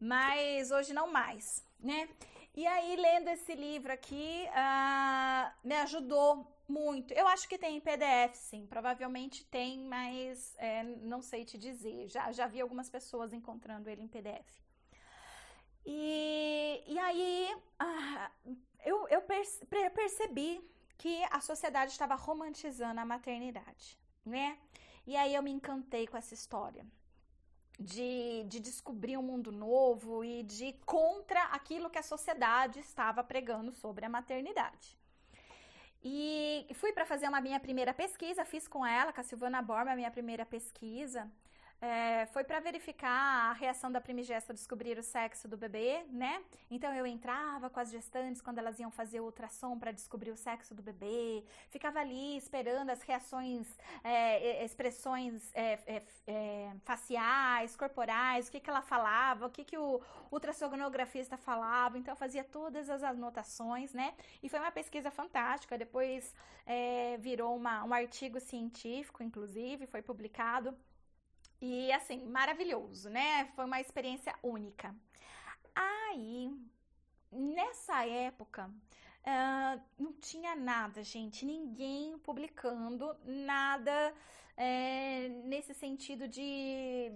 mas 0.01 0.71
hoje 0.71 0.93
não 0.93 1.11
mais, 1.11 1.65
né? 1.79 2.09
E 2.55 2.67
aí, 2.67 2.97
lendo 2.97 3.29
esse 3.29 3.55
livro 3.55 3.93
aqui, 3.93 4.45
uh, 4.49 5.51
me 5.63 5.77
ajudou 5.77 6.47
muito. 6.71 7.13
Eu 7.13 7.27
acho 7.27 7.49
que 7.49 7.59
tem 7.59 7.77
em 7.77 7.81
PDF, 7.81 8.35
sim. 8.35 8.67
Provavelmente 8.67 9.45
tem, 9.45 9.81
mas 9.85 10.55
é, 10.59 10.83
não 10.83 11.21
sei 11.21 11.45
te 11.45 11.59
dizer. 11.59 12.09
Já, 12.09 12.33
já 12.33 12.47
vi 12.47 12.61
algumas 12.61 12.89
pessoas 12.89 13.33
encontrando 13.33 13.91
ele 13.91 14.03
em 14.03 14.09
PDF. 14.09 14.49
E, 15.85 16.83
e 16.87 16.99
aí 16.99 17.57
ah, 17.79 18.31
eu, 18.85 19.09
eu 19.09 19.23
percebi 19.91 20.61
que 20.97 21.25
a 21.31 21.41
sociedade 21.41 21.93
estava 21.93 22.15
romantizando 22.15 23.01
a 23.01 23.05
maternidade, 23.05 23.99
né? 24.25 24.59
E 25.07 25.17
aí 25.17 25.35
eu 25.35 25.43
me 25.43 25.51
encantei 25.51 26.07
com 26.07 26.17
essa 26.17 26.35
história. 26.35 26.87
De, 27.83 28.45
de 28.45 28.61
descobrir 28.61 29.17
um 29.17 29.23
mundo 29.23 29.51
novo 29.51 30.23
e 30.23 30.43
de 30.43 30.75
contra 30.85 31.45
aquilo 31.45 31.89
que 31.89 31.99
a 31.99 32.03
sociedade 32.03 32.79
estava 32.79 33.25
pregando 33.25 33.73
sobre 33.73 34.05
a 34.05 34.09
maternidade. 34.11 34.99
E 36.03 36.67
fui 36.75 36.93
para 36.93 37.05
fazer 37.05 37.29
uma 37.29 37.41
minha 37.41 37.61
primeira 37.61 37.93
pesquisa, 37.93 38.45
fiz 38.45 38.67
com 38.67 38.87
ela, 38.87 39.13
com 39.13 39.21
a 39.21 39.25
Silvana 39.25 39.61
Borba, 39.61 39.93
a 39.93 39.97
minha 39.97 40.11
primeira 40.11 40.47
pesquisa 40.47 41.31
é, 41.81 42.27
foi 42.27 42.45
para 42.45 42.61
verificar 42.61 43.51
a 43.51 43.53
reação 43.55 43.91
da 43.91 44.01
primigesta 44.01 44.53
descobrir 44.53 44.99
o 44.99 45.03
sexo 45.03 45.49
do 45.49 45.57
bebê, 45.57 46.05
né? 46.11 46.43
Então 46.71 46.95
eu 46.95 47.07
entrava 47.07 47.71
com 47.71 47.81
as 47.81 47.91
gestantes 47.91 48.43
quando 48.43 48.59
elas 48.59 48.79
iam 48.79 48.91
fazer 48.91 49.21
o 49.21 49.25
ultrassom 49.25 49.79
para 49.79 49.91
descobrir 49.91 50.31
o 50.31 50.37
sexo 50.37 50.75
do 50.75 50.83
bebê, 50.83 51.43
ficava 51.71 52.01
ali 52.01 52.37
esperando 52.37 52.91
as 52.91 53.01
reações, 53.03 53.67
é, 54.05 54.63
expressões 54.63 55.51
é, 55.55 55.79
é, 55.87 56.03
é, 56.27 56.73
faciais, 56.85 57.75
corporais, 57.77 58.49
o 58.49 58.53
que, 58.53 58.61
que 58.61 58.69
ela 58.69 58.83
falava, 58.83 59.47
o 59.47 59.51
que, 59.51 59.65
que 59.65 59.79
o 59.79 60.01
ultrassonografista 60.31 61.39
falava. 61.39 61.97
Então 61.99 62.13
eu 62.13 62.17
fazia 62.17 62.45
todas 62.45 62.91
as 62.91 63.03
anotações, 63.03 63.95
né? 63.95 64.13
E 64.43 64.49
foi 64.49 64.61
uma 64.61 64.71
pesquisa 64.71 65.11
fantástica. 65.11 65.79
Depois 65.79 66.35
é, 66.67 67.17
virou 67.19 67.57
uma, 67.57 67.85
um 67.85 67.95
artigo 67.95 68.39
científico, 68.39 69.23
inclusive, 69.23 69.87
foi 69.87 70.03
publicado. 70.03 70.77
E 71.61 71.93
assim, 71.93 72.25
maravilhoso, 72.27 73.11
né? 73.11 73.47
Foi 73.55 73.65
uma 73.67 73.81
experiência 73.81 74.35
única. 74.43 74.95
Aí, 75.75 76.51
nessa 77.31 78.07
época, 78.07 78.67
uh, 78.67 79.81
não 79.99 80.13
tinha 80.15 80.57
nada, 80.57 81.03
gente, 81.03 81.45
ninguém 81.45 82.19
publicando 82.19 83.15
nada 83.25 84.15
é, 84.57 85.29
nesse 85.45 85.73
sentido 85.75 86.27
de, 86.29 87.13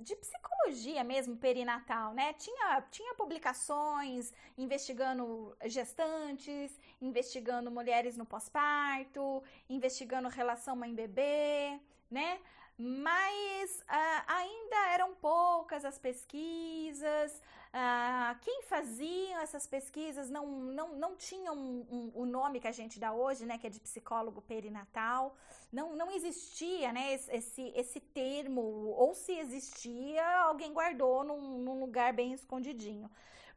de 0.00 0.16
psicologia 0.16 1.04
mesmo 1.04 1.36
perinatal, 1.36 2.12
né? 2.12 2.32
Tinha, 2.34 2.82
tinha 2.90 3.14
publicações 3.14 4.32
investigando 4.56 5.56
gestantes, 5.64 6.78
investigando 7.00 7.70
mulheres 7.70 8.16
no 8.16 8.26
pós-parto, 8.26 9.42
investigando 9.68 10.28
relação 10.28 10.76
mãe-bebê, 10.76 11.80
né? 12.10 12.38
Mas 12.76 13.80
uh, 13.82 14.24
ainda 14.26 14.76
eram 14.92 15.14
poucas 15.14 15.84
as 15.84 15.98
pesquisas. 15.98 17.40
Uh, 17.72 18.38
quem 18.40 18.62
fazia 18.62 19.42
essas 19.42 19.66
pesquisas 19.66 20.30
não, 20.30 20.46
não, 20.46 20.96
não 20.96 21.16
tinha 21.16 21.52
um, 21.52 21.86
um, 21.90 22.12
o 22.14 22.26
nome 22.26 22.60
que 22.60 22.68
a 22.68 22.72
gente 22.72 22.98
dá 22.98 23.12
hoje, 23.12 23.46
né, 23.46 23.58
que 23.58 23.66
é 23.66 23.70
de 23.70 23.80
psicólogo 23.80 24.42
perinatal. 24.42 25.36
Não, 25.72 25.94
não 25.96 26.10
existia 26.10 26.92
né, 26.92 27.14
esse, 27.14 27.72
esse 27.74 28.00
termo, 28.00 28.60
ou 28.60 29.14
se 29.14 29.32
existia, 29.32 30.24
alguém 30.40 30.72
guardou 30.72 31.24
num, 31.24 31.58
num 31.58 31.80
lugar 31.80 32.12
bem 32.12 32.32
escondidinho 32.32 33.10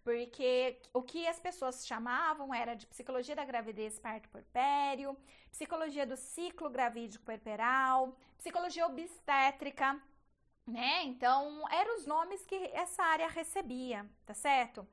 porque 0.08 0.80
o 0.94 1.04
que 1.04 1.28
as 1.28 1.38
pessoas 1.38 1.86
chamavam 1.86 2.54
era 2.54 2.76
de 2.76 2.88
psicologia 2.88 3.36
da 3.36 3.44
gravidez 3.44 4.00
parto 4.00 4.30
porpério, 4.30 5.18
psicologia 5.52 6.06
do 6.08 6.16
ciclo 6.16 6.70
gravídico 6.70 7.26
puerperal, 7.26 8.18
psicologia 8.38 8.86
obstétrica, 8.88 10.02
né? 10.66 11.04
Então, 11.04 11.62
eram 11.70 11.98
os 11.98 12.06
nomes 12.06 12.46
que 12.46 12.56
essa 12.74 13.04
área 13.04 13.28
recebia, 13.28 14.10
tá 14.26 14.34
certo? 14.34 14.88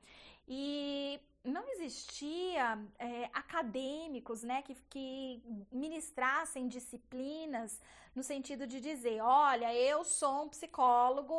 E 0.45 1.17
não 1.45 1.69
existia 1.69 2.77
é, 2.97 3.29
acadêmicos 3.33 4.43
né, 4.43 4.61
que, 4.63 4.75
que 4.89 5.41
ministrassem 5.71 6.67
disciplinas 6.67 7.79
no 8.15 8.23
sentido 8.23 8.65
de 8.65 8.79
dizer, 8.79 9.21
olha, 9.21 9.73
eu 9.73 10.03
sou 10.03 10.43
um 10.43 10.49
psicólogo 10.49 11.33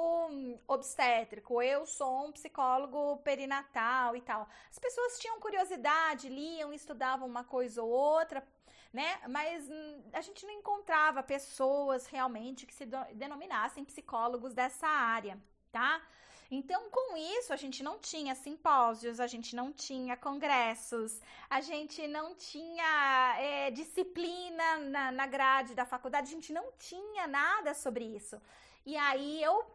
obstétrico, 0.68 1.62
eu 1.62 1.86
sou 1.86 2.26
um 2.26 2.32
psicólogo 2.32 3.16
perinatal 3.18 4.14
e 4.14 4.20
tal. 4.20 4.48
As 4.70 4.78
pessoas 4.78 5.18
tinham 5.18 5.40
curiosidade, 5.40 6.28
liam, 6.28 6.72
estudavam 6.72 7.26
uma 7.26 7.44
coisa 7.44 7.82
ou 7.82 7.88
outra, 7.88 8.46
né? 8.92 9.20
Mas 9.28 9.68
a 10.12 10.20
gente 10.20 10.44
não 10.46 10.52
encontrava 10.52 11.22
pessoas 11.22 12.06
realmente 12.06 12.66
que 12.66 12.74
se 12.74 12.86
denominassem 13.14 13.84
psicólogos 13.84 14.52
dessa 14.52 14.86
área, 14.86 15.38
tá? 15.72 16.02
Então, 16.50 16.88
com 16.90 17.16
isso, 17.16 17.52
a 17.52 17.56
gente 17.56 17.82
não 17.82 17.98
tinha 17.98 18.34
simpósios, 18.34 19.18
a 19.18 19.26
gente 19.26 19.56
não 19.56 19.72
tinha 19.72 20.16
congressos, 20.16 21.20
a 21.50 21.60
gente 21.60 22.06
não 22.06 22.34
tinha 22.34 23.36
é, 23.38 23.70
disciplina 23.70 24.78
na, 24.78 25.12
na 25.12 25.26
grade 25.26 25.74
da 25.74 25.84
faculdade, 25.84 26.28
a 26.28 26.34
gente 26.34 26.52
não 26.52 26.72
tinha 26.78 27.26
nada 27.26 27.74
sobre 27.74 28.04
isso. 28.04 28.40
E 28.84 28.96
aí 28.96 29.42
eu 29.42 29.66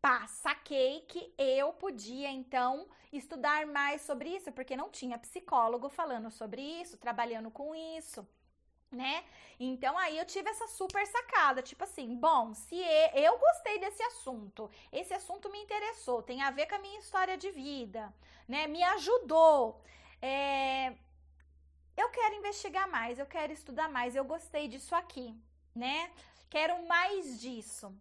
pá, 0.00 0.26
saquei 0.28 1.00
que 1.02 1.32
eu 1.36 1.72
podia 1.72 2.30
então 2.30 2.86
estudar 3.12 3.66
mais 3.66 4.02
sobre 4.02 4.36
isso, 4.36 4.52
porque 4.52 4.76
não 4.76 4.88
tinha 4.88 5.18
psicólogo 5.18 5.88
falando 5.88 6.30
sobre 6.30 6.62
isso, 6.62 6.96
trabalhando 6.96 7.50
com 7.50 7.74
isso 7.74 8.26
né? 8.90 9.24
Então 9.58 9.96
aí 9.98 10.16
eu 10.18 10.24
tive 10.24 10.48
essa 10.48 10.66
super 10.66 11.06
sacada, 11.06 11.62
tipo 11.62 11.84
assim, 11.84 12.16
bom, 12.16 12.54
se 12.54 12.76
eu 13.14 13.38
gostei 13.38 13.78
desse 13.78 14.02
assunto, 14.02 14.70
esse 14.90 15.12
assunto 15.12 15.50
me 15.50 15.62
interessou, 15.62 16.22
tem 16.22 16.42
a 16.42 16.50
ver 16.50 16.66
com 16.66 16.76
a 16.76 16.78
minha 16.78 16.98
história 16.98 17.36
de 17.36 17.50
vida, 17.50 18.12
né? 18.48 18.66
Me 18.66 18.82
ajudou. 18.82 19.80
É, 20.20 20.94
eu 21.96 22.08
quero 22.08 22.34
investigar 22.36 22.88
mais, 22.88 23.18
eu 23.18 23.26
quero 23.26 23.52
estudar 23.52 23.88
mais, 23.88 24.16
eu 24.16 24.24
gostei 24.24 24.66
disso 24.66 24.94
aqui, 24.94 25.34
né? 25.74 26.10
Quero 26.48 26.86
mais 26.86 27.38
disso. 27.40 27.94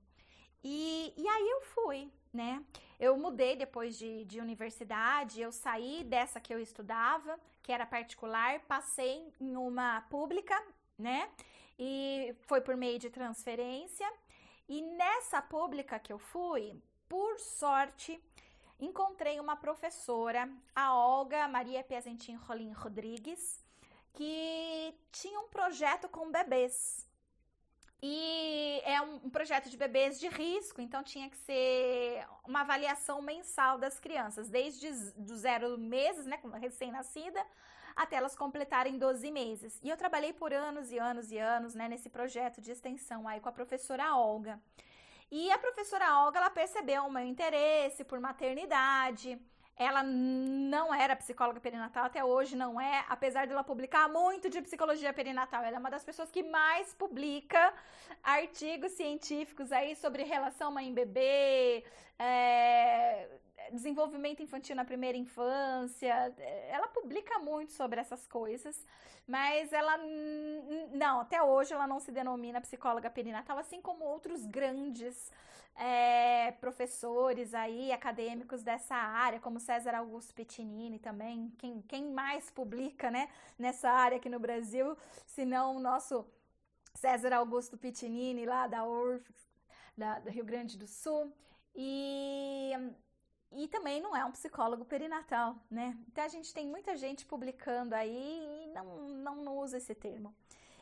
E, 0.64 1.14
e 1.16 1.28
aí 1.28 1.50
eu 1.50 1.62
fui, 1.62 2.12
né? 2.34 2.64
Eu 3.00 3.18
mudei 3.18 3.56
depois 3.56 3.98
de, 3.98 4.26
de 4.26 4.40
universidade, 4.40 5.42
eu 5.42 5.52
saí 5.52 6.04
dessa 6.04 6.40
que 6.40 6.54
eu 6.54 6.60
estudava, 6.60 7.40
que 7.62 7.72
era 7.72 7.86
particular, 7.86 8.60
passei 8.62 9.34
em 9.40 9.56
uma 9.56 10.02
pública 10.10 10.62
né? 11.00 11.30
E 11.78 12.36
foi 12.42 12.62
por 12.62 12.76
meio 12.76 13.00
de 13.00 13.10
transferência. 13.10 14.08
E 14.68 14.82
nessa 14.82 15.42
pública 15.42 15.98
que 15.98 16.14
eu 16.14 16.20
fui, 16.20 16.80
por 17.08 17.40
sorte, 17.40 18.22
encontrei 18.80 19.40
uma 19.40 19.56
professora, 19.56 20.50
a 20.76 20.94
Olga 20.94 21.48
Maria 21.48 21.84
Piazentin 21.84 22.36
Rolim 22.36 22.72
Rodrigues, 22.72 23.64
que 24.14 24.94
tinha 25.12 25.40
um 25.40 25.48
projeto 25.50 26.08
com 26.10 26.32
bebês. 26.32 27.08
E 28.02 28.82
é 28.86 29.02
um, 29.02 29.30
projeto 29.30 29.70
de 29.70 29.76
bebês 29.76 30.20
de 30.20 30.30
risco, 30.30 30.80
então 30.80 31.04
tinha 31.04 31.30
que 31.30 31.36
ser 31.36 32.26
uma 32.48 32.62
avaliação 32.62 33.22
mensal 33.22 33.78
das 33.78 34.00
crianças, 34.00 34.50
desde 34.50 34.88
os 34.88 35.40
zero 35.40 35.78
meses, 35.78 36.26
né, 36.26 36.40
recém-nascida, 36.62 37.46
até 37.96 38.16
elas 38.18 38.36
completarem 38.36 38.98
12 38.98 39.32
meses. 39.32 39.80
E 39.84 39.90
eu 39.90 39.98
trabalhei 39.98 40.34
por 40.34 40.54
anos 40.54 40.92
e 40.92 40.98
anos 40.98 41.32
e 41.32 41.38
anos, 41.38 41.76
né, 41.76 41.88
nesse 41.88 42.10
projeto 42.10 42.62
de 42.62 42.72
extensão 42.72 43.28
aí 43.28 43.40
com 43.40 43.50
a 43.50 43.52
professora 43.52 44.16
Olga. 44.16 44.60
E 45.32 45.52
a 45.52 45.60
professora 45.60 46.24
Olga, 46.24 46.40
ela 46.40 46.50
percebeu 46.50 47.04
o 47.04 47.12
meu 47.12 47.24
interesse 47.24 48.04
por 48.04 48.20
maternidade, 48.20 49.40
ela 49.80 50.04
não 50.04 50.94
era 50.94 51.16
psicóloga 51.16 51.62
perinatal, 51.62 52.04
até 52.04 52.22
hoje 52.22 52.54
não 52.54 52.82
é, 52.82 53.06
apesar 53.08 53.46
de 53.46 53.54
ela 53.54 53.64
publicar 53.64 54.10
muito 54.10 54.50
de 54.50 54.62
psicologia 54.62 55.14
perinatal. 55.14 55.64
Ela 55.64 55.78
é 55.78 55.80
uma 55.80 55.90
das 55.90 56.04
pessoas 56.04 56.30
que 56.30 56.44
mais 56.44 56.94
publica 56.94 57.74
artigos 58.22 58.92
científicos 58.92 59.72
aí 59.72 59.96
sobre 59.96 60.24
relação 60.24 60.70
mãe-bebê, 60.70 61.86
é, 62.20 63.30
desenvolvimento 63.72 64.42
infantil 64.42 64.76
na 64.76 64.86
primeira 64.86 65.18
infância. 65.18 66.34
Ela 66.70 66.88
publica 66.88 67.40
muito 67.40 67.72
sobre 67.72 68.00
essas 68.00 68.28
coisas, 68.28 68.86
mas 69.28 69.72
ela 69.74 69.98
não, 70.94 71.22
até 71.22 71.42
hoje 71.42 71.74
ela 71.74 71.88
não 71.88 72.00
se 72.00 72.12
denomina 72.12 72.62
psicóloga 72.62 73.10
perinatal, 73.10 73.58
assim 73.58 73.82
como 73.82 74.04
outros 74.06 74.46
grandes 74.46 75.32
é, 75.76 76.52
professores 76.60 77.54
aí, 77.54 77.92
acadêmicos 77.92 78.62
dessa 78.62 78.96
área, 78.96 79.40
como 79.40 79.60
César 79.60 79.96
Augusto 79.96 80.34
Piccinini 80.34 81.00
também, 81.00 81.54
quem, 81.58 81.82
quem 81.84 82.12
mais 82.12 82.52
publica, 82.52 83.10
né, 83.10 83.30
nessa 83.58 83.90
área 83.90 84.18
aqui 84.18 84.30
no 84.30 84.40
Brasil, 84.40 84.98
se 85.26 85.46
não 85.46 85.78
o 85.78 85.80
nosso 85.80 86.26
César 86.94 87.34
Augusto 87.34 87.78
Piccinini, 87.78 88.46
lá 88.46 88.68
da 88.68 88.84
URF, 88.84 89.34
da, 89.98 90.20
do 90.20 90.30
Rio 90.30 90.44
Grande 90.44 90.78
do 90.78 90.86
Sul, 90.86 91.34
e, 91.74 92.74
e 93.52 93.68
também 93.68 94.02
não 94.02 94.16
é 94.16 94.24
um 94.24 94.32
psicólogo 94.32 94.86
perinatal, 94.86 95.56
né? 95.70 95.98
Então 96.08 96.24
a 96.24 96.28
gente 96.28 96.54
tem 96.54 96.68
muita 96.68 96.96
gente 96.96 97.26
publicando 97.26 97.96
aí 97.96 98.66
e 98.66 98.68
não, 98.68 99.08
não 99.10 99.58
usa 99.58 99.78
esse 99.78 99.96
termo. 99.96 100.34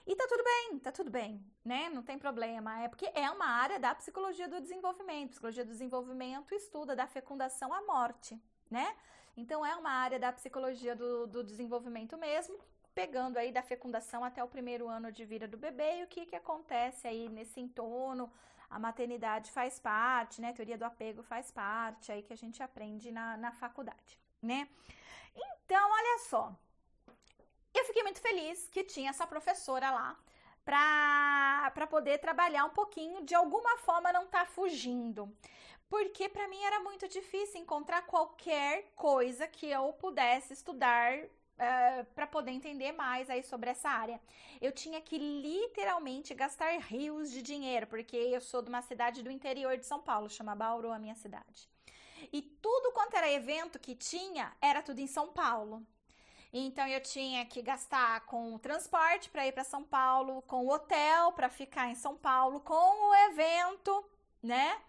E 0.06 0.16
tá 0.16 0.26
tudo 0.28 0.44
bem, 0.44 0.80
tá 0.80 0.92
tudo 0.92 1.12
bem, 1.12 1.46
né? 1.66 1.90
Não 1.90 2.02
tem 2.02 2.18
problema. 2.18 2.82
É 2.82 2.88
porque 2.88 3.12
é 3.14 3.30
uma 3.30 3.46
área 3.46 3.78
da 3.78 3.94
psicologia 3.94 4.48
do 4.48 4.62
desenvolvimento. 4.62 5.32
Psicologia 5.32 5.66
do 5.66 5.72
desenvolvimento 5.72 6.56
estuda 6.56 6.96
da 6.96 7.06
fecundação 7.08 7.74
à 7.74 7.82
morte, 7.82 8.42
né? 8.72 8.96
Então 9.36 9.66
é 9.66 9.76
uma 9.76 9.92
área 9.92 10.18
da 10.18 10.32
psicologia 10.32 10.96
do, 10.96 11.28
do 11.28 11.44
desenvolvimento 11.44 12.18
mesmo, 12.18 12.58
pegando 12.96 13.38
aí 13.38 13.52
da 13.52 13.62
fecundação 13.62 14.24
até 14.24 14.44
o 14.44 14.48
primeiro 14.48 14.88
ano 14.88 15.12
de 15.12 15.26
vida 15.26 15.48
do 15.48 15.58
bebê 15.58 16.00
e 16.00 16.04
o 16.04 16.08
que, 16.08 16.26
que 16.26 16.36
acontece 16.36 17.08
aí 17.08 17.28
nesse 17.30 17.60
entorno. 17.60 18.32
A 18.70 18.80
maternidade 18.80 19.52
faz 19.52 19.80
parte, 19.80 20.42
né? 20.42 20.50
A 20.50 20.54
teoria 20.54 20.78
do 20.78 20.86
apego 20.86 21.24
faz 21.24 21.52
parte 21.52 22.12
aí 22.12 22.22
que 22.22 22.34
a 22.34 22.38
gente 22.38 22.62
aprende 22.62 23.12
na, 23.12 23.38
na 23.38 23.52
faculdade, 23.52 24.20
né? 24.42 24.68
Então, 25.36 25.92
olha 25.92 26.20
só, 26.20 26.54
eu 27.74 27.86
fiquei 27.86 28.04
muito 28.04 28.20
feliz 28.20 28.68
que 28.70 28.84
tinha 28.84 29.10
essa 29.10 29.28
professora 29.28 29.92
lá 29.92 30.18
para 30.66 31.88
poder 31.88 32.18
trabalhar 32.18 32.66
um 32.66 32.72
pouquinho, 32.72 33.24
de 33.24 33.34
alguma 33.34 33.78
forma 33.78 34.12
não 34.12 34.26
tá 34.28 34.46
fugindo. 34.46 35.34
Porque 35.90 36.28
para 36.28 36.48
mim 36.50 36.62
era 36.64 36.82
muito 36.82 37.08
difícil 37.08 37.62
encontrar 37.62 38.02
qualquer 38.02 38.92
coisa 38.96 39.48
que 39.48 39.70
eu 39.70 39.94
pudesse 39.94 40.52
estudar 40.52 41.18
Uh, 41.58 41.64
eh, 41.64 42.06
para 42.14 42.28
poder 42.28 42.52
entender 42.52 42.92
mais 42.92 43.30
aí 43.30 43.42
sobre 43.42 43.72
essa 43.72 43.90
área. 43.90 44.22
Eu 44.62 44.72
tinha 44.72 45.02
que 45.02 45.18
literalmente 45.18 46.36
gastar 46.36 46.78
rios 46.80 47.32
de 47.32 47.42
dinheiro, 47.42 47.88
porque 47.88 48.16
eu 48.16 48.40
sou 48.40 48.62
de 48.62 48.70
uma 48.70 48.82
cidade 48.84 49.24
do 49.24 49.32
interior 49.32 49.76
de 49.76 49.86
São 49.86 50.00
Paulo, 50.00 50.30
chama 50.30 50.56
Bauru 50.56 50.92
a 50.92 51.00
minha 51.00 51.16
cidade. 51.16 51.68
E 52.32 52.42
tudo 52.42 52.92
quanto 52.92 53.16
era 53.16 53.32
evento 53.32 53.80
que 53.80 53.96
tinha, 53.96 54.56
era 54.62 54.82
tudo 54.84 55.00
em 55.00 55.08
São 55.08 55.30
Paulo. 55.34 55.86
Então 56.52 56.88
eu 56.88 57.02
tinha 57.02 57.46
que 57.46 57.62
gastar 57.62 58.22
com 58.26 58.56
o 58.56 58.60
transporte 58.60 59.30
para 59.30 59.46
ir 59.46 59.52
para 59.52 59.64
São 59.64 59.84
Paulo, 59.84 60.42
com 60.44 60.66
o 60.66 60.72
hotel 60.72 61.32
para 61.34 61.50
ficar 61.50 61.90
em 61.90 61.96
São 61.96 62.16
Paulo, 62.16 62.62
com 62.62 62.74
o 62.74 63.16
evento, 63.30 64.06
né? 64.42 64.80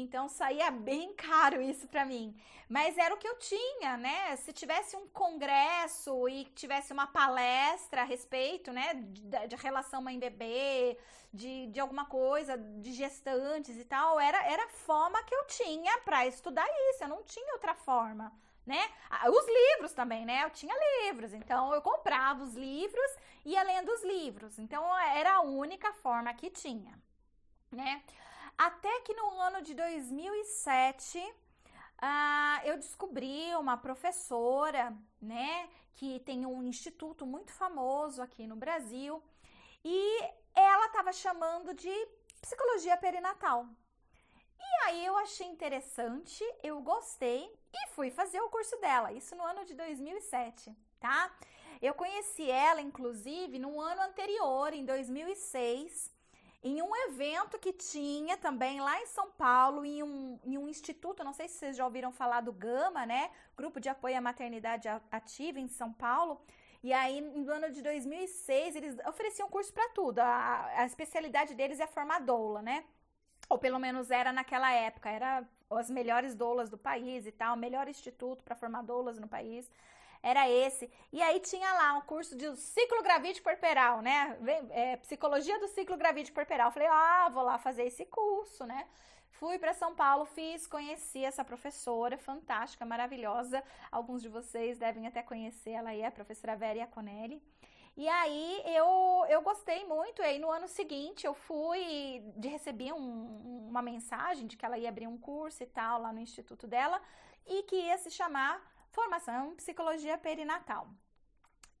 Então 0.00 0.28
saía 0.28 0.70
bem 0.70 1.12
caro 1.14 1.60
isso 1.60 1.86
para 1.86 2.04
mim. 2.04 2.34
Mas 2.68 2.96
era 2.96 3.14
o 3.14 3.18
que 3.18 3.28
eu 3.28 3.38
tinha, 3.38 3.96
né? 3.96 4.36
Se 4.36 4.52
tivesse 4.52 4.96
um 4.96 5.06
congresso 5.08 6.28
e 6.28 6.44
tivesse 6.46 6.92
uma 6.92 7.06
palestra 7.06 8.02
a 8.02 8.04
respeito, 8.04 8.72
né, 8.72 8.94
de, 8.94 9.48
de 9.48 9.56
relação 9.56 10.00
mãe-bebê, 10.02 10.96
de, 11.32 11.66
de 11.66 11.80
alguma 11.80 12.06
coisa, 12.06 12.56
de 12.56 12.92
gestantes 12.92 13.76
e 13.76 13.84
tal, 13.84 14.18
era, 14.18 14.42
era 14.46 14.64
a 14.64 14.68
forma 14.68 15.22
que 15.24 15.34
eu 15.34 15.44
tinha 15.46 15.98
para 15.98 16.26
estudar 16.26 16.66
isso. 16.90 17.04
Eu 17.04 17.08
não 17.08 17.22
tinha 17.24 17.52
outra 17.52 17.74
forma 17.74 18.32
né? 18.64 18.78
Os 19.28 19.46
livros 19.46 19.92
também, 19.92 20.24
né? 20.24 20.44
Eu 20.44 20.50
tinha 20.50 20.74
livros, 21.02 21.34
então 21.34 21.74
eu 21.74 21.82
comprava 21.82 22.42
os 22.44 22.54
livros 22.54 23.10
e 23.44 23.50
ia 23.50 23.62
lendo 23.64 23.90
os 23.90 24.04
livros. 24.04 24.58
Então 24.58 24.96
era 24.98 25.34
a 25.34 25.40
única 25.40 25.92
forma 25.94 26.32
que 26.34 26.48
tinha, 26.48 26.96
né? 27.70 28.02
Até 28.56 29.00
que 29.00 29.14
no 29.14 29.40
ano 29.40 29.62
de 29.62 29.74
2007 29.74 31.18
uh, 31.18 31.32
ah, 31.98 32.60
eu 32.64 32.76
descobri 32.76 33.54
uma 33.56 33.76
professora, 33.76 34.96
né? 35.20 35.68
Que 35.94 36.20
tem 36.20 36.46
um 36.46 36.62
instituto 36.62 37.26
muito 37.26 37.52
famoso 37.52 38.22
aqui 38.22 38.46
no 38.46 38.56
Brasil 38.56 39.22
e 39.84 40.20
ela 40.54 40.86
estava 40.86 41.12
chamando 41.12 41.74
de 41.74 41.92
psicologia 42.40 42.96
perinatal. 42.96 43.66
E 44.58 44.84
aí 44.84 45.04
eu 45.04 45.16
achei 45.16 45.46
interessante, 45.46 46.44
eu 46.62 46.80
gostei 46.80 47.52
e 47.72 47.88
fui 47.90 48.10
fazer 48.10 48.40
o 48.40 48.48
curso 48.48 48.76
dela, 48.78 49.12
isso 49.12 49.34
no 49.34 49.44
ano 49.44 49.64
de 49.64 49.74
2007, 49.74 50.74
tá? 51.00 51.34
Eu 51.80 51.94
conheci 51.94 52.48
ela, 52.48 52.80
inclusive, 52.80 53.58
no 53.58 53.80
ano 53.80 54.02
anterior, 54.02 54.72
em 54.72 54.84
2006, 54.84 56.12
em 56.62 56.80
um 56.80 56.94
evento 57.08 57.58
que 57.58 57.72
tinha 57.72 58.36
também 58.36 58.80
lá 58.80 59.00
em 59.00 59.06
São 59.06 59.30
Paulo, 59.32 59.84
em 59.84 60.02
um, 60.02 60.38
em 60.44 60.56
um 60.56 60.68
instituto, 60.68 61.24
não 61.24 61.32
sei 61.32 61.48
se 61.48 61.56
vocês 61.56 61.76
já 61.76 61.84
ouviram 61.84 62.12
falar 62.12 62.40
do 62.40 62.52
Gama, 62.52 63.04
né? 63.04 63.30
Grupo 63.56 63.80
de 63.80 63.88
Apoio 63.88 64.16
à 64.16 64.20
Maternidade 64.20 64.88
Ativa 65.10 65.58
em 65.58 65.66
São 65.66 65.92
Paulo. 65.92 66.40
E 66.82 66.92
aí, 66.92 67.20
no 67.20 67.52
ano 67.52 67.70
de 67.70 67.82
2006, 67.82 68.76
eles 68.76 68.96
ofereciam 69.06 69.48
curso 69.48 69.72
para 69.72 69.88
tudo. 69.90 70.20
A, 70.20 70.66
a 70.76 70.86
especialidade 70.86 71.54
deles 71.54 71.80
é 71.80 71.86
formadoula, 71.86 72.62
né? 72.62 72.84
Ou 73.48 73.58
pelo 73.58 73.78
menos 73.78 74.10
era 74.10 74.32
naquela 74.32 74.72
época, 74.72 75.10
era 75.10 75.44
as 75.70 75.90
melhores 75.90 76.34
doulas 76.34 76.70
do 76.70 76.78
país 76.78 77.26
e 77.26 77.32
tal, 77.32 77.56
melhor 77.56 77.88
instituto 77.88 78.42
para 78.42 78.54
formar 78.54 78.82
doulas 78.82 79.18
no 79.18 79.28
país. 79.28 79.70
Era 80.22 80.48
esse. 80.48 80.88
E 81.12 81.20
aí 81.20 81.40
tinha 81.40 81.72
lá 81.72 81.94
um 81.94 82.02
curso 82.02 82.36
de 82.36 82.54
ciclo 82.56 83.02
gravídico 83.02 83.48
corporal, 83.48 84.00
né? 84.00 84.38
É, 84.70 84.96
psicologia 84.98 85.58
do 85.58 85.66
ciclo 85.68 85.96
gravídico 85.96 86.36
corporal. 86.36 86.70
Falei, 86.70 86.88
ah, 86.88 87.28
vou 87.32 87.42
lá 87.42 87.58
fazer 87.58 87.84
esse 87.84 88.04
curso, 88.06 88.64
né? 88.64 88.86
Fui 89.30 89.58
para 89.58 89.74
São 89.74 89.92
Paulo, 89.92 90.24
fiz, 90.24 90.68
conheci 90.68 91.24
essa 91.24 91.44
professora 91.44 92.16
fantástica, 92.16 92.86
maravilhosa. 92.86 93.64
Alguns 93.90 94.22
de 94.22 94.28
vocês 94.28 94.78
devem 94.78 95.08
até 95.08 95.20
conhecer 95.20 95.70
ela 95.70 95.90
aí, 95.90 96.04
a 96.04 96.12
professora 96.12 96.54
Vera 96.54 96.86
Conelli. 96.86 97.42
E 97.96 98.08
aí 98.08 98.62
eu, 98.64 99.26
eu 99.28 99.42
gostei 99.42 99.84
muito. 99.84 100.22
E 100.22 100.24
aí 100.24 100.38
no 100.38 100.50
ano 100.50 100.68
seguinte 100.68 101.26
eu 101.26 101.34
fui 101.34 102.22
de 102.36 102.46
receber 102.48 102.92
um, 102.92 103.66
uma 103.68 103.82
mensagem 103.82 104.46
de 104.46 104.56
que 104.56 104.64
ela 104.64 104.78
ia 104.78 104.88
abrir 104.88 105.08
um 105.08 105.18
curso 105.18 105.62
e 105.62 105.66
tal 105.66 106.00
lá 106.00 106.12
no 106.12 106.20
instituto 106.20 106.68
dela 106.68 107.02
e 107.46 107.64
que 107.64 107.76
ia 107.76 107.98
se 107.98 108.10
chamar 108.10 108.62
Formação 108.92 109.52
em 109.52 109.56
Psicologia 109.56 110.16
Perinatal. 110.18 110.86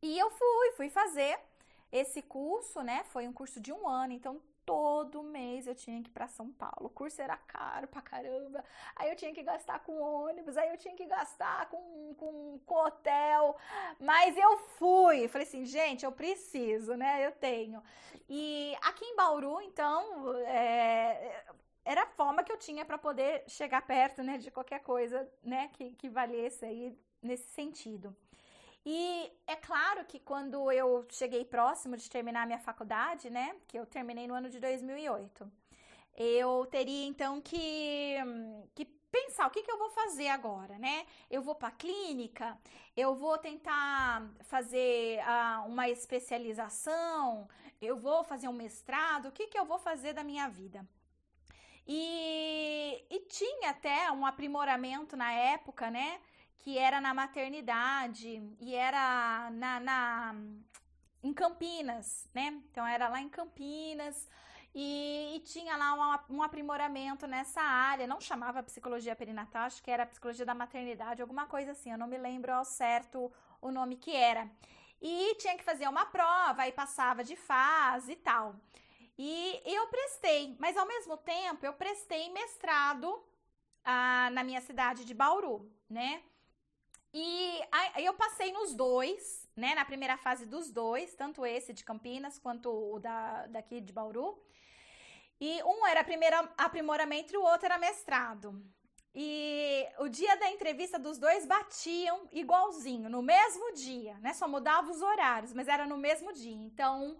E 0.00 0.18
eu 0.18 0.30
fui, 0.30 0.72
fui 0.72 0.90
fazer 0.90 1.38
esse 1.92 2.22
curso, 2.22 2.82
né? 2.82 3.04
Foi 3.04 3.28
um 3.28 3.32
curso 3.32 3.60
de 3.60 3.72
um 3.72 3.86
ano, 3.86 4.12
então 4.14 4.40
todo 4.64 5.22
mês 5.22 5.66
eu 5.66 5.74
tinha 5.74 6.02
que 6.02 6.08
ir 6.08 6.12
para 6.12 6.26
São 6.26 6.50
Paulo. 6.50 6.86
O 6.86 6.88
curso 6.88 7.20
era 7.20 7.36
caro 7.36 7.86
pra 7.86 8.00
caramba. 8.00 8.64
Aí 8.96 9.10
eu 9.10 9.16
tinha 9.16 9.32
que 9.32 9.42
gastar 9.42 9.80
com 9.80 10.00
ônibus, 10.00 10.56
aí 10.56 10.70
eu 10.70 10.78
tinha 10.78 10.94
que 10.94 11.04
gastar 11.04 11.68
com, 11.68 12.14
com, 12.14 12.58
com 12.64 12.74
hotel. 12.74 13.56
Mas 14.00 14.36
eu 14.36 14.56
fui. 14.78 15.28
Falei 15.28 15.46
assim, 15.46 15.64
gente, 15.64 16.04
eu 16.04 16.12
preciso, 16.12 16.96
né? 16.96 17.26
Eu 17.26 17.32
tenho. 17.32 17.82
E 18.28 18.74
aqui 18.82 19.04
em 19.04 19.16
Bauru, 19.16 19.60
então, 19.60 20.34
é, 20.46 21.44
era 21.84 22.02
a 22.02 22.06
forma 22.06 22.42
que 22.44 22.52
eu 22.52 22.56
tinha 22.56 22.84
para 22.84 22.98
poder 22.98 23.44
chegar 23.48 23.82
perto, 23.82 24.22
né, 24.22 24.38
de 24.38 24.50
qualquer 24.50 24.80
coisa, 24.80 25.28
né, 25.42 25.68
que, 25.72 25.92
que 25.92 26.08
valesse 26.08 26.64
aí 26.64 26.98
nesse 27.20 27.48
sentido. 27.50 28.16
E 28.84 29.32
é 29.46 29.54
claro 29.56 30.04
que 30.04 30.18
quando 30.18 30.70
eu 30.72 31.06
cheguei 31.10 31.44
próximo 31.44 31.96
de 31.96 32.10
terminar 32.10 32.42
a 32.42 32.46
minha 32.46 32.58
faculdade, 32.58 33.30
né, 33.30 33.56
que 33.68 33.78
eu 33.78 33.86
terminei 33.86 34.26
no 34.26 34.34
ano 34.34 34.48
de 34.48 34.58
2008, 34.58 35.50
eu 36.16 36.66
teria 36.66 37.06
então 37.06 37.40
que, 37.40 38.16
que 38.74 38.84
pensar 38.84 39.46
o 39.46 39.50
que, 39.50 39.62
que 39.62 39.70
eu 39.70 39.78
vou 39.78 39.90
fazer 39.90 40.28
agora, 40.28 40.78
né? 40.78 41.06
Eu 41.30 41.42
vou 41.42 41.54
para 41.54 41.70
clínica, 41.70 42.58
eu 42.96 43.14
vou 43.14 43.38
tentar 43.38 44.26
fazer 44.42 45.20
uh, 45.20 45.66
uma 45.66 45.88
especialização, 45.88 47.48
eu 47.80 47.96
vou 47.96 48.24
fazer 48.24 48.48
um 48.48 48.52
mestrado, 48.52 49.28
o 49.28 49.32
que, 49.32 49.46
que 49.46 49.58
eu 49.58 49.64
vou 49.64 49.78
fazer 49.78 50.12
da 50.12 50.24
minha 50.24 50.48
vida? 50.48 50.86
E, 51.86 53.04
e 53.10 53.20
tinha 53.28 53.70
até 53.70 54.10
um 54.12 54.24
aprimoramento 54.24 55.16
na 55.16 55.32
época, 55.32 55.90
né? 55.90 56.20
Que 56.58 56.78
era 56.78 57.00
na 57.00 57.12
maternidade 57.12 58.42
e 58.60 58.74
era 58.74 59.50
na, 59.50 59.80
na 59.80 60.34
em 61.22 61.32
Campinas, 61.32 62.28
né? 62.34 62.60
Então 62.70 62.86
era 62.86 63.08
lá 63.08 63.20
em 63.20 63.28
Campinas. 63.28 64.28
E, 64.74 65.36
e, 65.36 65.40
tinha 65.40 65.76
lá 65.76 66.22
um, 66.30 66.36
um, 66.36 66.42
aprimoramento 66.42 67.26
nessa 67.26 67.60
área, 67.60 68.06
não 68.06 68.20
chamava 68.20 68.62
psicologia 68.62 69.14
perinatal, 69.14 69.64
acho 69.64 69.82
que 69.82 69.90
era 69.90 70.06
psicologia 70.06 70.46
da 70.46 70.54
maternidade, 70.54 71.20
alguma 71.20 71.46
coisa 71.46 71.72
assim, 71.72 71.92
eu 71.92 71.98
não 71.98 72.06
me 72.06 72.16
lembro 72.16 72.54
ao 72.54 72.64
certo 72.64 73.30
o 73.60 73.70
nome 73.70 73.96
que 73.96 74.16
era. 74.16 74.50
E 75.00 75.34
tinha 75.34 75.58
que 75.58 75.64
fazer 75.64 75.86
uma 75.88 76.06
prova, 76.06 76.62
aí 76.62 76.72
passava 76.72 77.22
de 77.22 77.36
fase 77.36 78.12
e 78.12 78.16
tal. 78.16 78.54
E 79.18 79.62
eu 79.64 79.86
prestei, 79.88 80.56
mas 80.58 80.76
ao 80.76 80.86
mesmo 80.86 81.16
tempo 81.16 81.64
eu 81.64 81.74
prestei 81.74 82.30
mestrado 82.30 83.22
ah, 83.84 84.30
na 84.32 84.42
minha 84.42 84.60
cidade 84.60 85.04
de 85.04 85.14
Bauru, 85.14 85.70
né? 85.88 86.22
E 87.14 87.60
aí 87.70 88.06
eu 88.06 88.14
passei 88.14 88.52
nos 88.52 88.74
dois, 88.74 89.46
né? 89.54 89.74
Na 89.74 89.84
primeira 89.84 90.16
fase 90.16 90.46
dos 90.46 90.70
dois, 90.70 91.14
tanto 91.14 91.44
esse 91.44 91.72
de 91.72 91.84
Campinas 91.84 92.38
quanto 92.38 92.70
o 92.70 92.98
da, 92.98 93.46
daqui 93.48 93.80
de 93.80 93.92
Bauru. 93.92 94.42
E 95.38 95.62
um 95.64 95.86
era 95.86 96.02
primeiro 96.04 96.36
aprimoramento 96.56 97.34
e 97.34 97.36
o 97.36 97.42
outro 97.42 97.66
era 97.66 97.76
mestrado. 97.76 98.64
E 99.14 99.86
o 99.98 100.08
dia 100.08 100.36
da 100.36 100.50
entrevista 100.50 100.98
dos 100.98 101.18
dois 101.18 101.44
batiam 101.44 102.26
igualzinho, 102.32 103.10
no 103.10 103.20
mesmo 103.20 103.74
dia, 103.74 104.16
né? 104.20 104.32
Só 104.32 104.48
mudava 104.48 104.90
os 104.90 105.02
horários, 105.02 105.52
mas 105.52 105.68
era 105.68 105.86
no 105.86 105.98
mesmo 105.98 106.32
dia. 106.32 106.56
Então, 106.56 107.18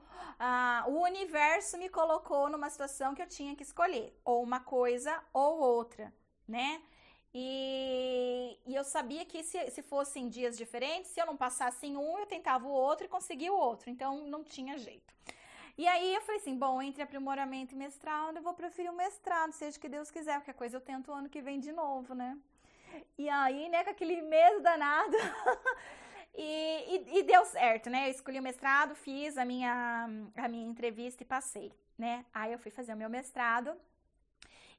o 0.87 1.03
universo 1.03 1.77
me 1.77 1.91
colocou 1.91 2.49
numa 2.49 2.71
situação 2.71 3.15
que 3.15 3.21
eu 3.21 3.29
tinha 3.29 3.55
que 3.55 3.63
escolher, 3.63 4.19
ou 4.25 4.43
uma 4.43 4.61
coisa 4.61 5.23
ou 5.35 5.59
outra, 5.61 6.13
né? 6.49 6.83
E, 7.35 8.59
e 8.67 8.75
eu 8.75 8.85
sabia 8.85 9.25
que 9.25 9.43
se, 9.43 9.71
se 9.71 9.83
fossem 9.83 10.29
dias 10.29 10.57
diferentes, 10.57 11.11
se 11.11 11.21
eu 11.21 11.27
não 11.27 11.37
passasse 11.37 11.87
em 11.87 11.97
um, 11.97 12.19
eu 12.19 12.27
tentava 12.27 12.67
o 12.67 12.71
outro 12.71 13.07
e 13.07 13.09
conseguia 13.09 13.53
o 13.53 13.57
outro. 13.57 13.91
Então, 13.91 14.27
não 14.29 14.43
tinha 14.43 14.79
jeito. 14.79 15.15
E 15.83 15.89
aí 15.89 16.15
eu 16.15 16.21
falei 16.21 16.41
assim: 16.41 16.57
bom, 16.57 16.81
entre 16.81 17.03
aprimoramento 17.03 17.75
e 17.75 17.77
mestrado, 17.77 18.37
eu 18.37 18.43
vou 18.43 18.55
preferir 18.55 18.89
o 18.89 18.95
mestrado, 18.95 19.51
seja 19.51 19.77
o 19.77 19.81
que 19.81 19.89
Deus 19.89 20.13
quiser, 20.13 20.37
porque 20.39 20.53
a 20.53 20.55
coisa 20.55 20.77
eu 20.77 20.81
tento 20.81 21.11
ano 21.11 21.29
que 21.29 21.43
vem 21.43 21.59
de 21.59 21.73
novo, 21.73 22.15
né? 22.15 22.39
E 23.19 23.29
aí, 23.29 23.69
né, 23.69 23.83
com 23.83 23.91
aquele 23.91 24.23
medo 24.23 24.61
danado. 24.61 25.17
e, 26.37 26.45
e, 26.95 27.19
e, 27.19 27.23
deu 27.25 27.45
certo, 27.47 27.91
né? 27.91 28.07
Eu 28.07 28.13
escolhi 28.13 28.39
o 28.39 28.43
mestrado, 28.43 28.95
fiz 28.95 29.37
a 29.37 29.45
minha, 29.45 30.09
a 30.37 30.47
minha 30.47 30.69
entrevista 30.69 31.25
e 31.25 31.27
passei, 31.27 31.73
né? 31.99 32.25
Aí 32.33 32.53
eu 32.53 32.61
fui 32.61 32.71
fazer 32.71 32.95
o 32.95 32.97
meu 32.97 33.11
mestrado. 33.11 33.75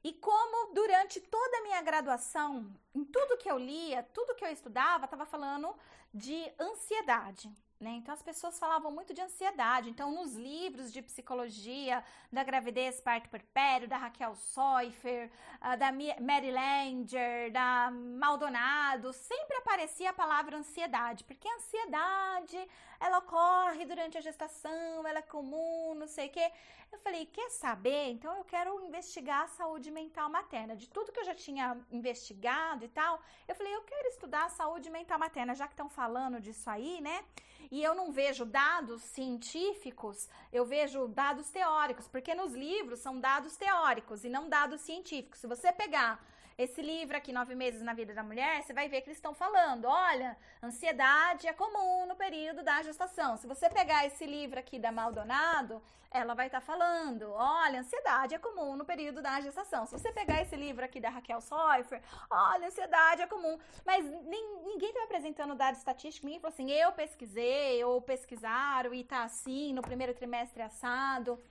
E 0.02 0.10
como 0.10 0.72
durante 0.72 1.20
toda 1.20 1.58
a 1.58 1.62
minha 1.64 1.82
graduação, 1.82 2.74
em 2.94 3.04
tudo 3.04 3.36
que 3.36 3.50
eu 3.50 3.58
lia, 3.58 4.02
tudo 4.14 4.34
que 4.34 4.44
eu 4.44 4.50
estudava, 4.50 5.04
estava 5.04 5.26
falando 5.26 5.76
de 6.14 6.50
ansiedade. 6.58 7.52
Né? 7.84 7.96
Então 7.96 8.14
as 8.14 8.22
pessoas 8.22 8.58
falavam 8.58 8.90
muito 8.90 9.12
de 9.12 9.20
ansiedade. 9.20 9.90
Então, 9.90 10.10
nos 10.10 10.34
livros 10.34 10.90
de 10.90 11.02
psicologia 11.02 12.02
da 12.32 12.42
gravidez 12.42 12.98
parto 12.98 13.28
puerpério, 13.28 13.86
da 13.86 13.98
Raquel 13.98 14.34
Seufer, 14.34 15.30
uh, 15.60 15.76
da 15.76 15.92
Mary 15.92 16.50
Langer, 16.50 17.52
da 17.52 17.90
Maldonado, 17.90 19.12
sempre 19.12 19.58
aparecia 19.58 20.08
a 20.08 20.14
palavra 20.14 20.56
ansiedade, 20.56 21.24
porque 21.24 21.46
a 21.46 21.56
ansiedade 21.56 22.58
ela 22.98 23.18
ocorre 23.18 23.84
durante 23.84 24.16
a 24.16 24.22
gestação, 24.22 25.06
ela 25.06 25.18
é 25.18 25.22
comum, 25.36 25.94
não 25.94 26.06
sei 26.06 26.28
o 26.28 26.30
quê. 26.30 26.50
Eu 26.90 26.98
falei, 27.00 27.26
quer 27.26 27.50
saber? 27.50 28.12
Então 28.12 28.34
eu 28.34 28.44
quero 28.44 28.80
investigar 28.86 29.42
a 29.42 29.48
saúde 29.48 29.90
mental 29.90 30.30
materna. 30.30 30.74
De 30.74 30.88
tudo 30.88 31.12
que 31.12 31.20
eu 31.20 31.24
já 31.24 31.34
tinha 31.34 31.76
investigado 31.90 32.82
e 32.82 32.88
tal, 32.88 33.20
eu 33.46 33.54
falei, 33.54 33.74
eu 33.74 33.82
quero 33.82 34.08
estudar 34.08 34.44
a 34.46 34.48
saúde 34.48 34.88
mental 34.88 35.18
materna, 35.18 35.54
já 35.54 35.66
que 35.66 35.74
estão 35.74 35.90
falando 35.90 36.40
disso 36.40 36.70
aí, 36.70 37.02
né? 37.02 37.22
E 37.70 37.82
eu 37.82 37.94
não 37.94 38.12
vejo 38.12 38.44
dados 38.44 39.02
científicos, 39.02 40.28
eu 40.52 40.64
vejo 40.64 41.08
dados 41.08 41.50
teóricos, 41.50 42.08
porque 42.08 42.34
nos 42.34 42.52
livros 42.54 43.00
são 43.00 43.20
dados 43.20 43.56
teóricos 43.56 44.24
e 44.24 44.28
não 44.28 44.48
dados 44.48 44.80
científicos. 44.80 45.40
Se 45.40 45.46
você 45.46 45.72
pegar 45.72 46.24
esse 46.56 46.80
livro 46.80 47.16
aqui, 47.16 47.32
Nove 47.32 47.54
Meses 47.54 47.82
na 47.82 47.94
Vida 47.94 48.14
da 48.14 48.22
Mulher, 48.22 48.62
você 48.62 48.72
vai 48.72 48.88
ver 48.88 49.00
que 49.00 49.08
eles 49.08 49.18
estão 49.18 49.34
falando: 49.34 49.86
olha, 49.86 50.36
ansiedade 50.62 51.46
é 51.46 51.52
comum 51.52 52.06
no 52.06 52.14
período 52.14 52.62
da 52.62 52.82
gestação. 52.82 53.36
Se 53.36 53.46
você 53.46 53.68
pegar 53.68 54.06
esse 54.06 54.24
livro 54.24 54.58
aqui 54.58 54.78
da 54.78 54.92
Maldonado, 54.92 55.82
ela 56.10 56.32
vai 56.32 56.46
estar 56.46 56.60
tá 56.60 56.66
falando: 56.66 57.32
olha, 57.32 57.80
ansiedade 57.80 58.34
é 58.34 58.38
comum 58.38 58.76
no 58.76 58.84
período 58.84 59.20
da 59.20 59.40
gestação. 59.40 59.84
Se 59.84 59.98
você 59.98 60.12
pegar 60.12 60.42
esse 60.42 60.54
livro 60.54 60.84
aqui 60.84 61.00
da 61.00 61.10
Raquel 61.10 61.40
Seufer, 61.40 62.00
olha, 62.30 62.68
ansiedade 62.68 63.22
é 63.22 63.26
comum. 63.26 63.58
Mas 63.84 64.04
ninguém 64.04 64.90
está 64.90 65.02
apresentando 65.02 65.56
dados 65.56 65.80
estatísticos. 65.80 66.24
Ninguém 66.24 66.40
falou 66.40 66.54
assim: 66.54 66.70
eu 66.70 66.92
pesquisei, 66.92 67.82
ou 67.82 68.00
pesquisaram 68.00 68.94
e 68.94 69.02
tá 69.02 69.24
assim 69.24 69.72
no 69.72 69.82
primeiro 69.82 70.14
trimestre 70.14 70.62
assado. 70.62 71.42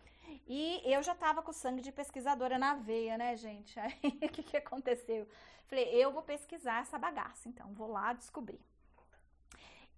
E 0.48 0.82
eu 0.86 1.02
já 1.02 1.16
tava 1.16 1.42
com 1.42 1.54
sangue 1.54 1.82
de 1.82 1.92
pesquisadora 1.92 2.58
na 2.58 2.76
veia, 2.76 3.18
né, 3.18 3.36
gente? 3.36 3.78
Aí 3.80 4.00
o 4.22 4.30
que, 4.30 4.44
que 4.44 4.58
aconteceu? 4.58 5.28
Falei, 5.68 5.90
eu 5.90 6.12
vou 6.12 6.22
pesquisar 6.22 6.82
essa 6.82 7.00
bagaça, 7.00 7.48
então, 7.48 7.74
vou 7.74 7.88
lá 7.88 8.14
descobrir. 8.14 8.60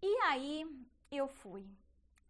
E 0.02 0.18
aí 0.24 0.86
eu 1.12 1.28
fui. 1.28 1.68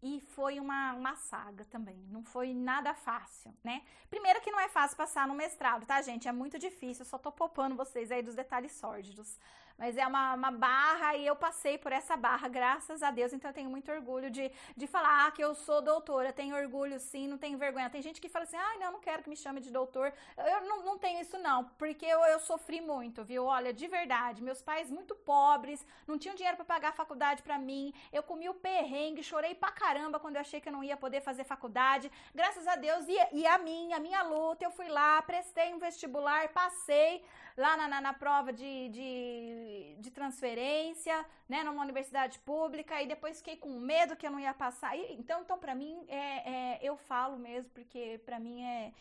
E 0.01 0.21
foi 0.21 0.59
uma, 0.59 0.93
uma 0.93 1.15
saga 1.15 1.65
também, 1.65 1.97
não 2.09 2.23
foi 2.23 2.53
nada 2.53 2.93
fácil, 2.93 3.53
né? 3.63 3.83
Primeiro 4.09 4.39
que 4.39 4.51
não 4.51 4.59
é 4.59 4.69
fácil 4.69 4.95
passar 4.95 5.27
no 5.27 5.33
mestrado, 5.33 5.85
tá, 5.85 6.01
gente? 6.01 6.27
É 6.27 6.31
muito 6.31 6.59
difícil, 6.59 7.03
eu 7.03 7.09
só 7.09 7.17
tô 7.17 7.31
poupando 7.31 7.75
vocês 7.75 8.11
aí 8.11 8.21
dos 8.21 8.35
detalhes 8.35 8.71
sórdidos 8.73 9.39
mas 9.77 9.97
é 9.97 10.07
uma, 10.07 10.33
uma 10.33 10.51
barra 10.51 11.15
e 11.15 11.25
eu 11.25 11.35
passei 11.35 11.77
por 11.77 11.91
essa 11.91 12.15
barra, 12.15 12.47
graças 12.47 13.03
a 13.03 13.11
Deus. 13.11 13.33
Então 13.33 13.49
eu 13.49 13.53
tenho 13.53 13.69
muito 13.69 13.91
orgulho 13.91 14.29
de, 14.29 14.51
de 14.75 14.87
falar 14.87 15.27
ah, 15.27 15.31
que 15.31 15.43
eu 15.43 15.53
sou 15.53 15.81
doutora. 15.81 16.31
Tenho 16.31 16.55
orgulho 16.55 16.99
sim, 16.99 17.27
não 17.27 17.37
tenho 17.37 17.57
vergonha. 17.57 17.89
Tem 17.89 18.01
gente 18.01 18.21
que 18.21 18.29
fala 18.29 18.43
assim, 18.43 18.57
ah, 18.57 18.75
não, 18.79 18.93
não 18.93 18.99
quero 18.99 19.21
que 19.23 19.29
me 19.29 19.35
chame 19.35 19.59
de 19.59 19.69
doutor. 19.69 20.13
Eu 20.37 20.61
não, 20.61 20.83
não 20.83 20.97
tenho 20.97 21.19
isso 21.19 21.37
não, 21.37 21.65
porque 21.77 22.05
eu, 22.05 22.19
eu 22.25 22.39
sofri 22.39 22.79
muito, 22.79 23.23
viu? 23.23 23.45
Olha, 23.45 23.73
de 23.73 23.87
verdade, 23.87 24.41
meus 24.41 24.61
pais 24.61 24.89
muito 24.89 25.13
pobres, 25.13 25.85
não 26.07 26.17
tinham 26.17 26.35
dinheiro 26.35 26.55
para 26.55 26.65
pagar 26.65 26.89
a 26.89 26.93
faculdade 26.93 27.43
para 27.43 27.57
mim. 27.57 27.93
Eu 28.13 28.23
comi 28.23 28.47
o 28.47 28.53
perrengue, 28.53 29.23
chorei 29.23 29.53
pra 29.53 29.71
caramba 29.71 30.19
quando 30.19 30.35
eu 30.35 30.41
achei 30.41 30.61
que 30.61 30.69
eu 30.69 30.73
não 30.73 30.83
ia 30.83 30.95
poder 30.95 31.21
fazer 31.21 31.43
faculdade. 31.43 32.11
Graças 32.33 32.65
a 32.67 32.75
Deus 32.75 33.05
e, 33.07 33.17
e 33.33 33.45
a 33.45 33.57
minha, 33.57 33.97
a 33.97 33.99
minha 33.99 34.23
luta, 34.23 34.63
eu 34.63 34.71
fui 34.71 34.87
lá, 34.87 35.21
prestei 35.21 35.73
um 35.73 35.79
vestibular, 35.79 36.47
passei 36.49 37.23
lá 37.57 37.77
na, 37.77 37.87
na, 37.87 38.01
na 38.01 38.13
prova 38.13 38.51
de, 38.51 38.89
de, 38.89 39.95
de, 39.99 40.11
transferência, 40.11 41.25
né, 41.47 41.63
numa 41.63 41.81
universidade 41.81 42.39
pública, 42.39 43.01
e 43.01 43.07
depois 43.07 43.37
fiquei 43.37 43.55
com 43.55 43.79
medo 43.79 44.15
que 44.15 44.27
eu 44.27 44.31
não 44.31 44.39
ia 44.39 44.53
passar. 44.53 44.97
E, 44.97 45.13
então, 45.13 45.41
então 45.41 45.57
para 45.57 45.73
mim, 45.73 46.05
é, 46.07 46.75
é, 46.75 46.79
eu 46.81 46.97
falo 46.97 47.37
mesmo, 47.37 47.69
porque 47.71 48.19
para 48.25 48.39
mim 48.39 48.63
é, 48.63 48.93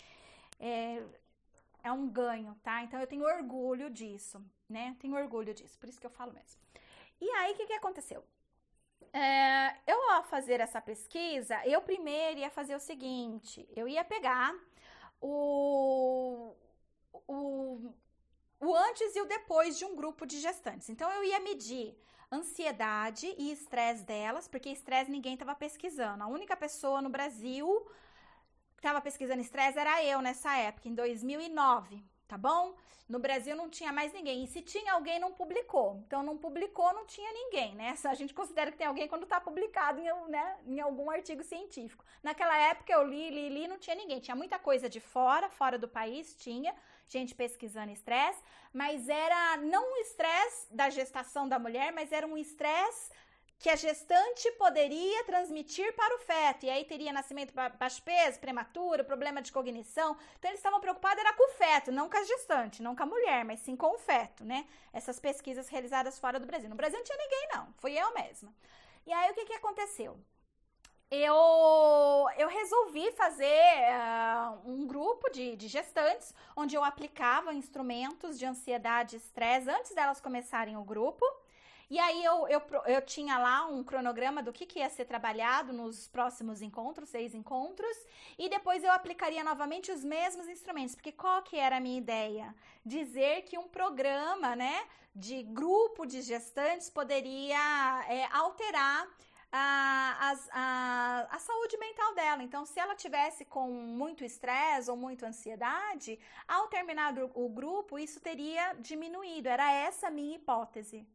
é, 0.61 1.03
é 1.83 1.93
um 1.93 2.09
ganho, 2.09 2.55
tá? 2.63 2.83
Então, 2.83 3.01
eu 3.01 3.07
tenho 3.07 3.25
orgulho 3.25 3.91
disso, 3.91 4.43
né? 4.69 4.97
Tenho 5.01 5.17
orgulho 5.17 5.53
disso, 5.53 5.79
por 5.79 5.89
isso 5.89 6.01
que 6.01 6.07
eu 6.07 6.11
falo 6.11 6.33
mesmo. 6.33 6.61
E 7.21 7.29
aí, 7.31 7.53
o 7.53 7.57
que, 7.57 7.67
que 7.67 7.73
aconteceu? 7.73 8.25
É, 9.13 9.77
eu, 9.87 10.11
ao 10.11 10.25
fazer 10.25 10.61
essa 10.61 10.81
pesquisa, 10.81 11.61
eu 11.67 11.81
primeiro 11.83 12.41
ia 12.41 12.51
fazer 12.51 12.75
o 12.75 12.81
seguinte: 12.81 13.69
eu 13.77 13.87
ia 13.87 14.05
pegar 14.05 14.55
o, 15.21 16.53
o, 17.29 17.95
o 18.61 18.75
antes 18.75 19.15
e 19.15 19.21
o 19.21 19.27
depois 19.27 19.79
de 19.79 19.85
um 19.85 19.95
grupo 19.95 20.27
de 20.27 20.41
gestantes. 20.41 20.89
Então 20.89 21.11
eu 21.11 21.25
ia 21.25 21.41
medir 21.41 21.97
ansiedade 22.31 23.27
e 23.39 23.53
estresse 23.53 24.05
delas, 24.05 24.49
porque 24.49 24.69
estresse 24.71 25.11
ninguém 25.11 25.35
estava 25.35 25.55
pesquisando. 25.55 26.23
A 26.23 26.27
única 26.27 26.57
pessoa 26.57 27.01
no 27.01 27.09
Brasil 27.09 27.87
que 28.75 28.81
estava 28.81 29.01
pesquisando 29.01 29.41
estresse 29.41 29.79
era 29.79 30.05
eu 30.05 30.21
nessa 30.21 30.57
época, 30.57 30.89
em 30.89 30.95
2009 30.95 32.14
tá 32.27 32.37
bom? 32.37 32.75
No 33.07 33.19
Brasil 33.19 33.55
não 33.55 33.69
tinha 33.69 33.93
mais 33.93 34.13
ninguém. 34.13 34.45
E 34.45 34.47
se 34.47 34.63
tinha 34.63 34.95
alguém, 34.95 35.19
não 35.19 35.33
publicou. 35.33 36.03
Então, 36.07 36.23
não 36.23 36.39
publicou, 36.39 36.93
não 36.95 37.05
tinha 37.05 37.31
ninguém, 37.33 37.75
né? 37.75 37.95
A 38.05 38.15
gente 38.15 38.33
considera 38.33 38.73
que 38.73 38.79
tem 38.79 38.87
alguém 38.87 39.07
quando 39.07 39.27
tá 39.27 39.41
publicado 39.41 40.01
em, 40.01 40.31
né, 40.31 40.57
em 40.67 40.81
algum 40.81 41.11
artigo 41.11 41.43
científico. 41.43 42.05
Naquela 42.23 42.57
época, 42.57 42.93
eu 42.93 43.07
li, 43.07 43.29
li, 43.31 43.49
li, 43.51 43.69
não 43.69 43.79
tinha 43.79 43.95
ninguém. 43.95 44.21
Tinha 44.21 44.35
muita 44.35 44.59
coisa 44.59 44.89
de 44.89 45.01
fora, 45.01 45.51
fora 45.51 45.79
do 45.79 45.87
país, 45.87 46.35
tinha 46.35 46.75
gente 47.07 47.35
pesquisando 47.35 47.93
estresse, 47.93 48.43
mas 48.73 49.09
era 49.09 49.59
não 49.59 49.93
o 49.93 49.97
estresse 49.99 50.75
da 50.75 50.89
gestação 50.89 51.47
da 51.47 51.59
mulher, 51.59 51.93
mas 51.93 52.11
era 52.11 52.27
um 52.27 52.37
estresse 52.37 53.11
que 53.65 53.71
a 53.71 53.77
gestante 53.77 54.51
poderia 54.59 55.25
transmitir 55.25 55.91
para 55.95 56.15
o 56.17 56.19
feto. 56.19 56.67
E 56.67 56.69
aí 56.69 56.85
teria 56.85 57.11
nascimento 57.15 57.55
baixo 57.55 58.03
peso, 58.03 58.39
prematuro, 58.39 59.03
problema 59.07 59.41
de 59.41 59.51
cognição. 59.51 60.19
Então 60.39 60.51
eles 60.51 60.59
estavam 60.59 60.81
preocupados 60.81 61.19
era 61.19 61.33
com 61.33 61.51
o 61.51 61.55
feto, 61.55 61.91
não 61.91 62.11
com 62.11 62.19
a 62.19 62.25
gestante, 62.25 62.83
não 62.83 62.95
com 62.95 63.05
a 63.05 63.07
mulher, 63.07 63.43
mas 63.43 63.61
sim 63.61 63.75
com 63.75 63.95
o 63.95 63.99
feto, 63.99 64.45
né? 64.45 64.67
Essas 64.93 65.19
pesquisas 65.19 65.71
realizadas 65.71 66.19
fora 66.19 66.39
do 66.39 66.47
Brasil. 66.47 66.69
No 66.69 66.77
Brasil 66.77 66.99
não 66.99 67.07
tinha 67.07 67.17
ninguém, 67.17 67.49
não. 67.55 67.73
Fui 67.79 67.99
eu 67.99 68.13
mesma. 68.13 68.53
E 69.07 69.11
aí 69.11 69.31
o 69.31 69.35
que, 69.35 69.47
que 69.47 69.55
aconteceu? 69.55 70.21
eu, 71.11 72.27
eu 72.37 72.49
resolvi 72.49 73.13
fazer 73.13 73.47
uh, 73.47 74.71
um 74.71 74.87
grupo 74.87 75.31
de, 75.31 75.57
de 75.57 75.69
gestantes 75.69 76.35
onde 76.55 76.75
eu 76.77 76.85
aplicava 76.85 77.55
instrumentos 77.55 78.39
de 78.39 78.45
ansiedade 78.45 79.17
e 79.17 79.19
estresse 79.19 79.71
antes 79.71 79.95
delas 79.95 80.21
começarem 80.21 80.77
o 80.77 80.85
grupo. 80.85 81.25
E 81.91 81.99
aí 81.99 82.25
eu, 82.25 82.49
eu, 82.49 82.63
eu 82.87 83.03
tinha 83.03 83.39
lá 83.39 83.67
um 83.67 83.85
cronograma 83.85 84.43
do 84.43 84.53
que, 84.53 84.67
que 84.67 84.79
ia 84.79 84.89
ser 84.89 85.05
trabalhado 85.05 85.73
nos 85.73 86.09
próximos 86.09 86.63
encontros, 86.63 87.09
seis 87.09 87.35
encontros, 87.35 87.97
e 88.39 88.49
depois 88.49 88.83
eu 88.83 88.91
aplicaria 88.91 89.45
novamente 89.45 89.93
os 89.93 90.03
mesmos 90.03 90.49
instrumentos, 90.49 90.95
porque 90.95 91.13
qual 91.13 91.43
que 91.43 91.57
era 91.57 91.77
a 91.77 91.81
minha 91.81 91.99
ideia? 91.99 92.55
Dizer 92.85 93.43
que 93.43 93.59
um 93.59 93.69
programa, 93.69 94.57
né, 94.57 94.87
de 95.15 95.43
grupo 95.43 96.07
de 96.07 96.23
gestantes 96.23 96.91
poderia 96.91 98.05
é, 98.09 98.27
alterar 98.33 99.07
a, 99.57 100.37
a, 100.53 101.37
a, 101.37 101.39
saúde 101.39 101.77
mental 101.79 102.13
dela. 102.15 102.43
Então, 102.43 102.67
se 102.67 102.81
ela 102.81 102.97
tivesse 102.97 103.45
com 103.45 103.71
muito 103.71 104.25
estresse 104.25 104.91
ou 104.91 104.97
muita 104.97 105.29
ansiedade, 105.29 106.19
ao 106.49 106.67
terminar 106.67 107.15
o 107.35 107.49
grupo, 107.49 107.97
isso 107.97 108.19
teria 108.21 108.73
diminuído. 108.81 109.49
Era 109.49 109.71
essa 109.71 110.09
a 110.09 110.11
minha 110.11 110.35
hipótese. 110.35 111.07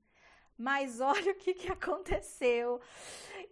Mas 0.60 1.00
olha 1.02 1.32
o 1.32 1.36
que, 1.36 1.54
que 1.54 1.72
aconteceu. 1.72 2.82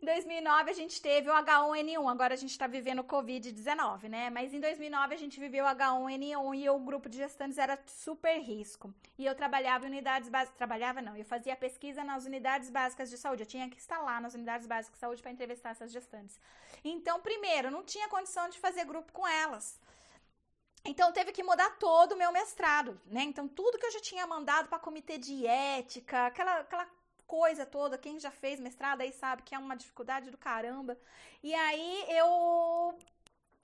Em 0.02 0.06
2009 0.06 0.70
a 0.70 0.74
gente 0.74 1.02
teve 1.02 1.30
o 1.30 1.34
H1N1, 1.34 2.12
agora 2.12 2.34
a 2.34 2.38
gente 2.38 2.52
está 2.52 2.68
vivendo 2.68 3.00
o 3.00 3.04
Covid-19, 3.06 4.10
né? 4.10 4.30
Mas 4.30 4.54
em 4.54 4.60
2009 4.60 5.16
a 5.16 5.18
gente 5.18 5.40
viveu 5.40 5.64
o 5.64 5.68
H1N1 5.68 6.56
e 6.60 6.70
o 6.70 6.78
grupo 6.78 7.08
de 7.08 7.18
gestantes 7.18 7.58
era 7.58 7.80
super 7.88 8.38
risco. 8.40 8.94
E 9.18 9.26
eu 9.26 9.34
trabalhava 9.34 9.86
em 9.86 9.90
unidades 9.90 10.30
básicas, 10.30 10.58
trabalhava 10.58 11.02
não, 11.02 11.16
eu 11.16 11.26
fazia 11.26 11.56
pesquisa 11.56 12.04
nas 12.04 12.26
unidades 12.26 12.70
básicas 12.70 13.10
de 13.10 13.18
saúde. 13.18 13.44
Eu 13.44 13.48
tinha 13.48 13.70
que 13.70 13.78
estar 13.78 14.00
lá 14.00 14.20
nas 14.20 14.36
unidades 14.36 14.68
básicas 14.68 14.96
de 14.96 15.00
saúde 15.00 15.22
para 15.22 15.32
entrevistar 15.32 15.70
essas 15.70 15.92
gestantes. 15.92 16.40
Então, 16.84 17.22
primeiro, 17.22 17.72
não 17.72 17.84
tinha 17.84 18.10
condição 18.10 18.50
de 18.50 18.60
fazer 18.60 18.84
grupo 18.84 19.12
com 19.14 19.26
elas. 19.26 19.80
Então 20.86 21.12
teve 21.12 21.32
que 21.32 21.44
mudar 21.44 21.78
todo 21.78 22.14
o 22.14 22.18
meu 22.18 22.32
mestrado, 22.32 23.00
né? 23.06 23.24
Então 23.24 23.48
tudo 23.48 23.78
que 23.78 23.86
eu 23.86 23.92
já 23.92 24.00
tinha 24.00 24.26
mandado 24.26 24.70
para 24.70 24.80
comitê 24.80 25.18
de 25.18 25.46
ética, 25.46 26.28
aquela, 26.28 26.60
aquela 26.60 26.88
coisa 27.26 27.66
toda, 27.66 27.98
quem 27.98 28.20
já 28.20 28.32
fez 28.32 28.60
mestrado 28.60 29.02
aí 29.02 29.12
sabe 29.12 29.44
que 29.44 29.54
é 29.54 29.60
uma 29.60 29.76
dificuldade 29.76 30.32
do 30.32 30.38
caramba. 30.38 30.98
E 31.44 31.54
aí 31.54 32.06
eu 32.10 32.98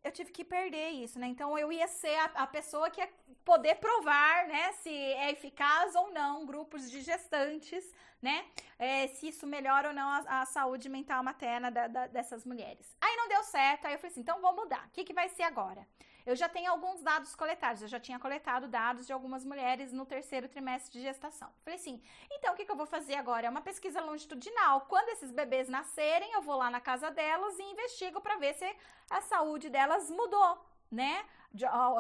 eu 0.04 0.12
tive 0.12 0.32
que 0.32 0.44
perder 0.44 0.90
isso, 0.90 1.18
né? 1.18 1.28
Então 1.28 1.58
eu 1.58 1.72
ia 1.72 1.88
ser 1.88 2.16
a, 2.18 2.26
a, 2.44 2.48
pessoa 2.48 2.90
que 2.90 3.00
ia 3.00 3.10
poder 3.46 3.76
provar, 3.76 4.48
né, 4.48 4.74
se 4.74 4.90
é 4.90 5.32
eficaz 5.32 5.96
ou 5.96 6.12
não 6.12 6.46
grupos 6.46 6.92
de 6.92 7.02
gestantes, 7.02 7.90
né? 8.22 8.46
É, 8.78 9.08
se 9.08 9.30
isso 9.30 9.48
melhora 9.48 9.90
ou 9.90 9.94
não 9.94 10.10
a, 10.10 10.42
a 10.42 10.46
saúde 10.46 10.90
mental 10.90 11.24
materna 11.24 11.72
da, 11.72 11.88
da, 11.88 12.08
dessas 12.08 12.44
mulheres. 12.44 12.96
Aí 13.00 13.16
não 13.16 13.30
deu 13.30 13.44
certo, 13.44 13.86
aí 13.86 13.94
eu 13.94 13.98
falei 13.98 14.12
assim, 14.12 14.22
então 14.22 14.42
vou 14.42 14.54
mudar. 14.54 14.86
O 14.88 14.92
que, 14.92 15.06
que 15.06 15.14
vai 15.14 15.30
ser 15.30 15.44
agora? 15.44 15.88
Eu 16.26 16.36
já 16.36 16.48
tenho 16.48 16.72
alguns 16.72 17.02
dados 17.02 17.36
coletados, 17.36 17.82
eu 17.82 17.88
já 17.88 18.00
tinha 18.00 18.18
coletado 18.18 18.68
dados 18.68 19.06
de 19.06 19.12
algumas 19.12 19.44
mulheres 19.44 19.92
no 19.92 20.06
terceiro 20.06 20.48
trimestre 20.48 20.94
de 20.94 21.02
gestação. 21.02 21.50
Falei 21.64 21.78
assim, 21.78 22.02
então 22.32 22.54
o 22.54 22.56
que, 22.56 22.66
que 22.66 22.72
eu 22.72 22.78
vou 22.78 22.86
fazer 22.86 23.16
agora? 23.16 23.48
É 23.48 23.50
uma 23.50 23.62
pesquisa 23.62 24.00
longitudinal. 24.02 24.82
Quando 24.88 25.10
esses 25.10 25.32
bebês 25.32 25.68
nascerem, 25.68 26.32
eu 26.32 26.42
vou 26.42 26.56
lá 26.56 26.70
na 26.70 26.80
casa 26.80 27.12
delas 27.12 27.60
e 27.60 27.64
investigo 27.64 28.22
para 28.22 28.38
ver 28.38 28.54
se 28.54 28.76
a 29.10 29.22
saúde 29.22 29.70
delas 29.70 30.10
mudou, 30.10 30.66
né? 30.90 31.26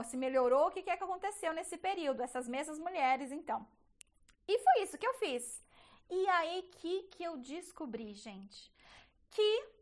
Se 0.05 0.15
melhorou, 0.15 0.67
o 0.67 0.71
que, 0.71 0.81
que 0.81 0.89
é 0.89 0.95
que 0.95 1.03
aconteceu 1.03 1.53
nesse 1.53 1.77
período? 1.77 2.23
Essas 2.23 2.47
mesmas 2.47 2.79
mulheres, 2.79 3.31
então. 3.31 3.67
E 4.47 4.57
foi 4.59 4.83
isso 4.83 4.97
que 4.97 5.05
eu 5.05 5.13
fiz. 5.15 5.61
E 6.09 6.27
aí 6.29 6.63
que, 6.77 7.03
que 7.03 7.23
eu 7.23 7.37
descobri, 7.37 8.13
gente, 8.13 8.71
que 9.31 9.72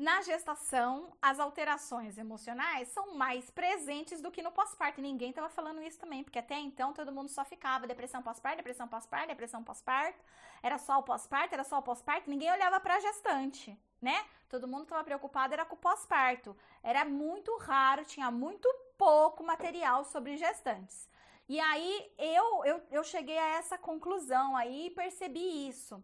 na 0.00 0.22
gestação, 0.22 1.12
as 1.20 1.38
alterações 1.38 2.16
emocionais 2.16 2.88
são 2.88 3.14
mais 3.16 3.50
presentes 3.50 4.22
do 4.22 4.30
que 4.30 4.42
no 4.42 4.50
pós-parto. 4.50 4.98
Ninguém 4.98 5.28
estava 5.28 5.50
falando 5.50 5.82
isso 5.82 5.98
também, 5.98 6.24
porque 6.24 6.38
até 6.38 6.58
então 6.58 6.94
todo 6.94 7.12
mundo 7.12 7.28
só 7.28 7.44
ficava 7.44 7.86
depressão 7.86 8.22
pós-parto, 8.22 8.56
depressão 8.56 8.88
pós-parto, 8.88 9.28
depressão 9.28 9.62
pós-parto. 9.62 10.18
Era 10.62 10.78
só 10.78 10.98
o 10.98 11.02
pós-parto, 11.02 11.52
era 11.52 11.64
só 11.64 11.78
o 11.78 11.82
pós-parto. 11.82 12.30
Ninguém 12.30 12.50
olhava 12.50 12.80
para 12.80 12.96
a 12.96 13.00
gestante, 13.00 13.78
né? 14.00 14.24
Todo 14.48 14.66
mundo 14.66 14.84
estava 14.84 15.04
preocupado 15.04 15.52
era 15.52 15.66
com 15.66 15.74
o 15.74 15.78
pós-parto. 15.78 16.56
Era 16.82 17.04
muito 17.04 17.54
raro, 17.58 18.02
tinha 18.06 18.30
muito 18.30 18.66
pouco 18.96 19.44
material 19.44 20.02
sobre 20.04 20.38
gestantes. 20.38 21.10
E 21.46 21.60
aí 21.60 22.10
eu, 22.16 22.64
eu, 22.64 22.82
eu 22.90 23.04
cheguei 23.04 23.36
a 23.36 23.58
essa 23.58 23.76
conclusão 23.76 24.56
aí 24.56 24.86
e 24.86 24.90
percebi 24.90 25.68
isso. 25.68 26.02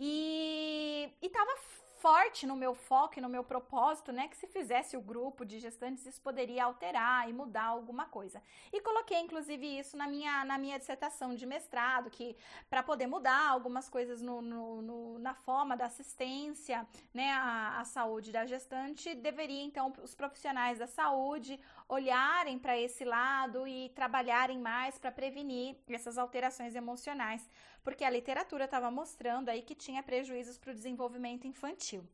E, 0.00 1.12
e 1.20 1.28
tava 1.28 1.54
forte 1.98 2.46
no 2.46 2.56
meu 2.56 2.74
foco 2.74 3.18
e 3.18 3.22
no 3.22 3.28
meu 3.28 3.42
propósito, 3.42 4.12
né, 4.12 4.28
que 4.28 4.36
se 4.36 4.46
fizesse 4.46 4.96
o 4.96 5.00
grupo 5.00 5.44
de 5.44 5.58
gestantes 5.58 6.06
isso 6.06 6.20
poderia 6.20 6.64
alterar 6.64 7.28
e 7.28 7.32
mudar 7.32 7.64
alguma 7.64 8.06
coisa. 8.06 8.42
E 8.72 8.80
coloquei 8.80 9.18
inclusive 9.20 9.66
isso 9.78 9.96
na 9.96 10.06
minha, 10.06 10.44
na 10.44 10.58
minha 10.58 10.78
dissertação 10.78 11.34
de 11.34 11.46
mestrado, 11.46 12.10
que 12.10 12.36
para 12.68 12.82
poder 12.82 13.06
mudar 13.06 13.48
algumas 13.48 13.88
coisas 13.88 14.20
no, 14.20 14.40
no, 14.42 14.82
no, 14.82 15.18
na 15.18 15.34
forma 15.34 15.76
da 15.76 15.86
assistência, 15.86 16.86
né, 17.12 17.32
à, 17.32 17.80
à 17.80 17.84
saúde 17.84 18.30
da 18.32 18.44
gestante, 18.44 19.14
deveria 19.14 19.64
então 19.64 19.92
os 20.02 20.14
profissionais 20.14 20.78
da 20.78 20.86
saúde 20.86 21.58
olharem 21.88 22.58
para 22.58 22.78
esse 22.78 23.04
lado 23.04 23.66
e 23.66 23.88
trabalharem 23.90 24.58
mais 24.58 24.98
para 24.98 25.12
prevenir 25.12 25.76
essas 25.88 26.18
alterações 26.18 26.74
emocionais 26.74 27.48
porque 27.86 28.04
a 28.04 28.10
literatura 28.10 28.64
estava 28.64 28.90
mostrando 28.90 29.48
aí 29.48 29.62
que 29.62 29.72
tinha 29.72 30.02
prejuízos 30.02 30.58
para 30.58 30.72
o 30.72 30.74
desenvolvimento 30.74 31.46
infantil. 31.46 32.04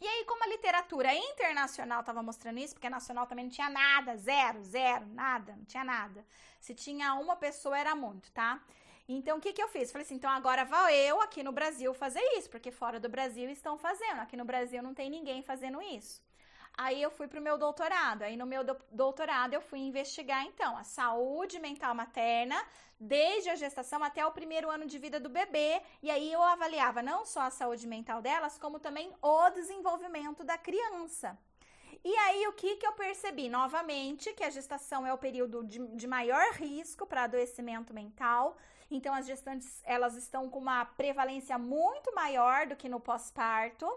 E 0.00 0.04
aí, 0.04 0.24
como 0.24 0.42
a 0.42 0.48
literatura 0.48 1.14
internacional 1.14 2.00
estava 2.00 2.24
mostrando 2.24 2.58
isso, 2.58 2.74
porque 2.74 2.88
a 2.88 2.90
nacional 2.90 3.24
também 3.24 3.44
não 3.44 3.52
tinha 3.52 3.70
nada, 3.70 4.16
zero, 4.16 4.60
zero, 4.64 5.06
nada, 5.06 5.54
não 5.56 5.64
tinha 5.64 5.84
nada. 5.84 6.26
Se 6.60 6.74
tinha 6.74 7.14
uma 7.14 7.36
pessoa 7.36 7.78
era 7.78 7.94
muito, 7.94 8.32
tá? 8.32 8.60
Então, 9.08 9.38
o 9.38 9.40
que, 9.40 9.52
que 9.52 9.62
eu 9.62 9.68
fiz? 9.68 9.92
Falei 9.92 10.04
assim, 10.04 10.16
então 10.16 10.28
agora 10.28 10.64
vou 10.64 10.88
eu 10.88 11.20
aqui 11.20 11.44
no 11.44 11.52
Brasil 11.52 11.94
fazer 11.94 12.24
isso, 12.36 12.50
porque 12.50 12.72
fora 12.72 12.98
do 12.98 13.08
Brasil 13.08 13.48
estão 13.48 13.78
fazendo. 13.78 14.18
Aqui 14.18 14.36
no 14.36 14.44
Brasil 14.44 14.82
não 14.82 14.92
tem 14.92 15.08
ninguém 15.08 15.40
fazendo 15.40 15.80
isso. 15.80 16.20
Aí 16.76 17.00
eu 17.00 17.10
fui 17.10 17.26
para 17.26 17.40
o 17.40 17.42
meu 17.42 17.56
doutorado. 17.56 18.22
Aí 18.22 18.36
no 18.36 18.44
meu 18.44 18.62
doutorado 18.90 19.54
eu 19.54 19.60
fui 19.60 19.78
investigar 19.78 20.44
então 20.44 20.76
a 20.76 20.84
saúde 20.84 21.58
mental 21.58 21.94
materna 21.94 22.62
desde 23.00 23.48
a 23.50 23.56
gestação 23.56 24.02
até 24.04 24.24
o 24.26 24.32
primeiro 24.32 24.70
ano 24.70 24.86
de 24.86 24.98
vida 24.98 25.18
do 25.18 25.28
bebê. 25.28 25.80
E 26.02 26.10
aí 26.10 26.30
eu 26.32 26.42
avaliava 26.42 27.02
não 27.02 27.24
só 27.24 27.40
a 27.42 27.50
saúde 27.50 27.86
mental 27.86 28.20
delas, 28.20 28.58
como 28.58 28.78
também 28.78 29.10
o 29.22 29.50
desenvolvimento 29.50 30.44
da 30.44 30.58
criança. 30.58 31.38
E 32.04 32.16
aí, 32.18 32.46
o 32.46 32.52
que, 32.52 32.76
que 32.76 32.86
eu 32.86 32.92
percebi? 32.92 33.48
Novamente, 33.48 34.32
que 34.32 34.44
a 34.44 34.50
gestação 34.50 35.04
é 35.06 35.12
o 35.12 35.18
período 35.18 35.64
de, 35.64 35.84
de 35.88 36.06
maior 36.06 36.52
risco 36.52 37.04
para 37.04 37.24
adoecimento 37.24 37.92
mental. 37.92 38.56
Então, 38.88 39.12
as 39.12 39.26
gestantes, 39.26 39.82
elas 39.84 40.14
estão 40.14 40.48
com 40.48 40.60
uma 40.60 40.84
prevalência 40.84 41.58
muito 41.58 42.14
maior 42.14 42.66
do 42.66 42.76
que 42.76 42.88
no 42.88 43.00
pós-parto, 43.00 43.88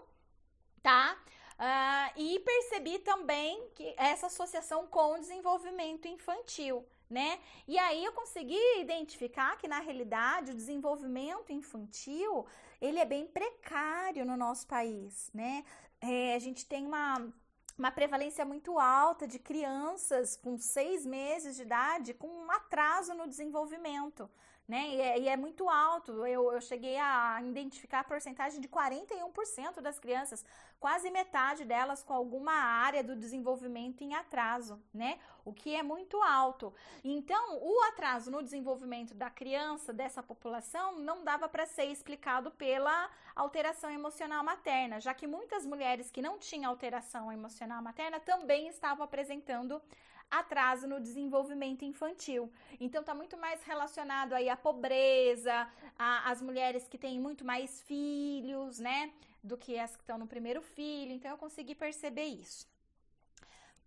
tá? 0.82 1.16
Uh, 1.60 2.12
e 2.16 2.40
percebi 2.40 2.98
também 3.00 3.68
que 3.74 3.94
essa 3.98 4.28
associação 4.28 4.86
com 4.86 5.12
o 5.12 5.20
desenvolvimento 5.20 6.08
infantil, 6.08 6.86
né? 7.08 7.38
E 7.68 7.78
aí 7.78 8.02
eu 8.02 8.12
consegui 8.12 8.80
identificar 8.80 9.58
que 9.58 9.68
na 9.68 9.78
realidade 9.78 10.52
o 10.52 10.54
desenvolvimento 10.54 11.52
infantil 11.52 12.46
ele 12.80 12.98
é 12.98 13.04
bem 13.04 13.26
precário 13.26 14.24
no 14.24 14.38
nosso 14.38 14.66
país, 14.66 15.30
né? 15.34 15.62
É, 16.00 16.34
a 16.34 16.38
gente 16.38 16.64
tem 16.64 16.86
uma 16.86 17.30
uma 17.78 17.90
prevalência 17.90 18.44
muito 18.44 18.78
alta 18.78 19.26
de 19.26 19.38
crianças 19.38 20.36
com 20.36 20.58
seis 20.58 21.06
meses 21.06 21.56
de 21.56 21.62
idade 21.62 22.14
com 22.14 22.28
um 22.28 22.50
atraso 22.50 23.14
no 23.14 23.26
desenvolvimento 23.26 24.30
né? 24.70 24.88
E 24.88 25.00
é, 25.00 25.18
e 25.18 25.28
é 25.28 25.36
muito 25.36 25.68
alto. 25.68 26.24
Eu, 26.24 26.52
eu 26.52 26.60
cheguei 26.60 26.96
a 26.96 27.42
identificar 27.42 28.00
a 28.00 28.04
porcentagem 28.04 28.60
de 28.60 28.68
41% 28.68 29.80
das 29.80 29.98
crianças, 29.98 30.44
quase 30.78 31.10
metade 31.10 31.64
delas 31.64 32.04
com 32.04 32.14
alguma 32.14 32.52
área 32.52 33.02
do 33.02 33.16
desenvolvimento 33.16 34.04
em 34.04 34.14
atraso, 34.14 34.80
né? 34.94 35.18
O 35.44 35.52
que 35.52 35.74
é 35.74 35.82
muito 35.82 36.22
alto. 36.22 36.72
Então, 37.02 37.58
o 37.60 37.82
atraso 37.88 38.30
no 38.30 38.44
desenvolvimento 38.44 39.12
da 39.12 39.28
criança, 39.28 39.92
dessa 39.92 40.22
população, 40.22 41.00
não 41.00 41.24
dava 41.24 41.48
para 41.48 41.66
ser 41.66 41.86
explicado 41.86 42.52
pela 42.52 43.10
alteração 43.34 43.90
emocional 43.90 44.44
materna, 44.44 45.00
já 45.00 45.12
que 45.12 45.26
muitas 45.26 45.66
mulheres 45.66 46.12
que 46.12 46.22
não 46.22 46.38
tinham 46.38 46.70
alteração 46.70 47.32
emocional 47.32 47.82
materna 47.82 48.20
também 48.20 48.68
estavam 48.68 49.02
apresentando 49.04 49.82
atraso 50.30 50.86
no 50.86 51.00
desenvolvimento 51.00 51.84
infantil. 51.84 52.52
Então 52.78 53.02
tá 53.02 53.14
muito 53.14 53.36
mais 53.36 53.62
relacionado 53.64 54.32
aí 54.32 54.48
à 54.48 54.56
pobreza, 54.56 55.68
as 55.98 56.40
mulheres 56.40 56.86
que 56.86 56.96
têm 56.96 57.18
muito 57.18 57.44
mais 57.44 57.82
filhos, 57.82 58.78
né, 58.78 59.12
do 59.42 59.56
que 59.56 59.78
as 59.78 59.96
que 59.96 60.02
estão 60.02 60.18
no 60.18 60.26
primeiro 60.26 60.62
filho. 60.62 61.12
Então 61.12 61.30
eu 61.30 61.38
consegui 61.38 61.74
perceber 61.74 62.26
isso. 62.26 62.68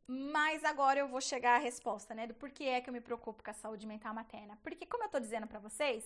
Mas 0.05 0.65
agora 0.65 0.99
eu 0.99 1.07
vou 1.07 1.21
chegar 1.21 1.55
à 1.55 1.59
resposta, 1.59 2.13
né, 2.13 2.27
do 2.27 2.33
porquê 2.33 2.65
é 2.65 2.81
que 2.81 2.89
eu 2.89 2.93
me 2.93 2.99
preocupo 2.99 3.41
com 3.41 3.49
a 3.49 3.53
saúde 3.53 3.87
mental 3.87 4.13
materna. 4.13 4.59
Porque 4.61 4.85
como 4.85 5.05
eu 5.05 5.09
tô 5.09 5.19
dizendo 5.19 5.47
para 5.47 5.59
vocês, 5.59 6.03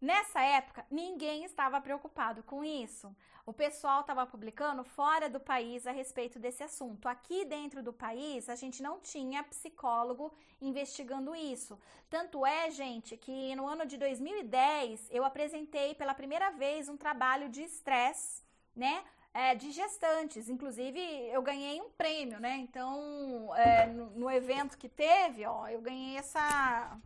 Nessa 0.00 0.42
época, 0.42 0.84
ninguém 0.90 1.44
estava 1.44 1.80
preocupado 1.80 2.42
com 2.42 2.62
isso. 2.62 3.14
O 3.46 3.52
pessoal 3.52 4.00
estava 4.00 4.26
publicando 4.26 4.84
fora 4.84 5.30
do 5.30 5.40
país 5.40 5.86
a 5.86 5.92
respeito 5.92 6.38
desse 6.38 6.62
assunto. 6.62 7.08
Aqui 7.08 7.46
dentro 7.46 7.82
do 7.82 7.92
país, 7.92 8.48
a 8.50 8.54
gente 8.54 8.82
não 8.82 9.00
tinha 9.00 9.42
psicólogo 9.44 10.34
investigando 10.60 11.34
isso. 11.34 11.78
Tanto 12.10 12.44
é, 12.44 12.70
gente, 12.70 13.16
que 13.16 13.54
no 13.56 13.66
ano 13.66 13.86
de 13.86 13.96
2010 13.96 15.08
eu 15.10 15.24
apresentei 15.24 15.94
pela 15.94 16.12
primeira 16.12 16.50
vez 16.50 16.88
um 16.88 16.96
trabalho 16.96 17.48
de 17.48 17.62
estresse, 17.62 18.42
né? 18.74 19.02
É, 19.32 19.54
de 19.54 19.70
gestantes. 19.70 20.48
Inclusive, 20.48 21.00
eu 21.30 21.40
ganhei 21.40 21.80
um 21.80 21.90
prêmio, 21.90 22.38
né? 22.38 22.56
Então, 22.56 23.54
é, 23.54 23.86
no, 23.86 24.10
no 24.10 24.30
evento 24.30 24.76
que 24.76 24.88
teve, 24.88 25.46
ó, 25.46 25.68
eu 25.68 25.80
ganhei 25.80 26.16
essa 26.16 26.98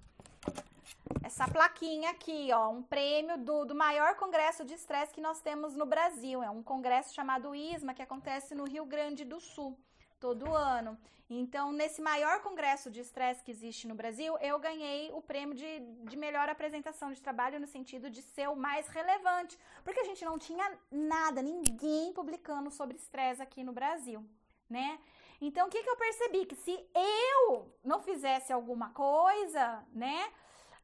essa 1.23 1.47
plaquinha 1.47 2.11
aqui, 2.11 2.51
ó, 2.53 2.71
um 2.71 2.83
prêmio 2.83 3.39
do, 3.39 3.65
do 3.65 3.75
maior 3.75 4.17
congresso 4.17 4.65
de 4.65 4.75
estresse 4.75 5.15
que 5.15 5.21
nós 5.21 5.41
temos 5.41 5.75
no 5.75 5.87
Brasil. 5.87 6.43
É 6.43 6.51
um 6.51 6.63
congresso 6.63 7.15
chamado 7.15 7.55
ISMA, 7.55 7.95
que 7.95 8.03
acontece 8.03 8.55
no 8.55 8.65
Rio 8.65 8.85
Grande 8.85 9.25
do 9.25 9.41
Sul, 9.41 9.79
todo 10.19 10.55
ano. 10.55 10.99
Então, 11.33 11.71
nesse 11.71 12.03
maior 12.03 12.43
congresso 12.43 12.91
de 12.91 13.01
estresse 13.01 13.45
que 13.45 13.53
existe 13.53 13.87
no 13.87 13.95
Brasil, 13.95 14.37
eu 14.41 14.59
ganhei 14.59 15.13
o 15.13 15.23
prêmio 15.23 15.55
de, 15.55 15.79
de 16.11 16.17
melhor 16.17 16.49
apresentação 16.49 17.13
de 17.13 17.23
trabalho 17.23 17.61
no 17.61 17.69
sentido 17.69 18.11
de 18.11 18.21
ser 18.21 18.49
o 18.49 18.57
mais 18.57 18.89
relevante, 18.89 19.57
porque 19.85 20.01
a 20.01 20.05
gente 20.05 20.25
não 20.25 20.37
tinha 20.37 20.77
nada, 20.91 21.41
ninguém 21.41 22.13
publicando 22.13 22.69
sobre 22.69 22.97
estresse 22.97 23.41
aqui 23.41 23.63
no 23.63 23.73
Brasil, 23.73 24.27
né? 24.69 24.99
Então, 25.41 25.69
o 25.69 25.71
que, 25.71 25.83
que 25.85 25.89
eu 25.89 25.97
percebi? 25.97 26.45
Que 26.47 26.57
se 26.57 26.85
eu 26.95 27.73
não 27.85 28.03
fizesse 28.03 28.53
alguma 28.53 28.91
coisa, 28.91 29.85
né? 29.93 30.33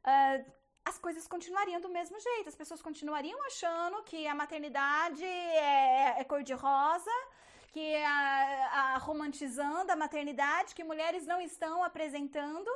Uh, 0.06 0.52
as 0.84 0.98
coisas 0.98 1.26
continuariam 1.26 1.80
do 1.80 1.88
mesmo 1.88 2.18
jeito. 2.20 2.48
As 2.48 2.54
pessoas 2.54 2.80
continuariam 2.80 3.38
achando 3.46 4.02
que 4.04 4.26
a 4.26 4.34
maternidade 4.34 5.24
é, 5.24 6.20
é 6.20 6.24
cor-de-rosa, 6.24 7.10
que 7.72 7.96
a, 7.96 8.94
a, 8.94 8.98
romantizando 8.98 9.90
a 9.90 9.96
maternidade, 9.96 10.74
que 10.74 10.84
mulheres 10.84 11.26
não 11.26 11.40
estão 11.40 11.82
apresentando 11.82 12.70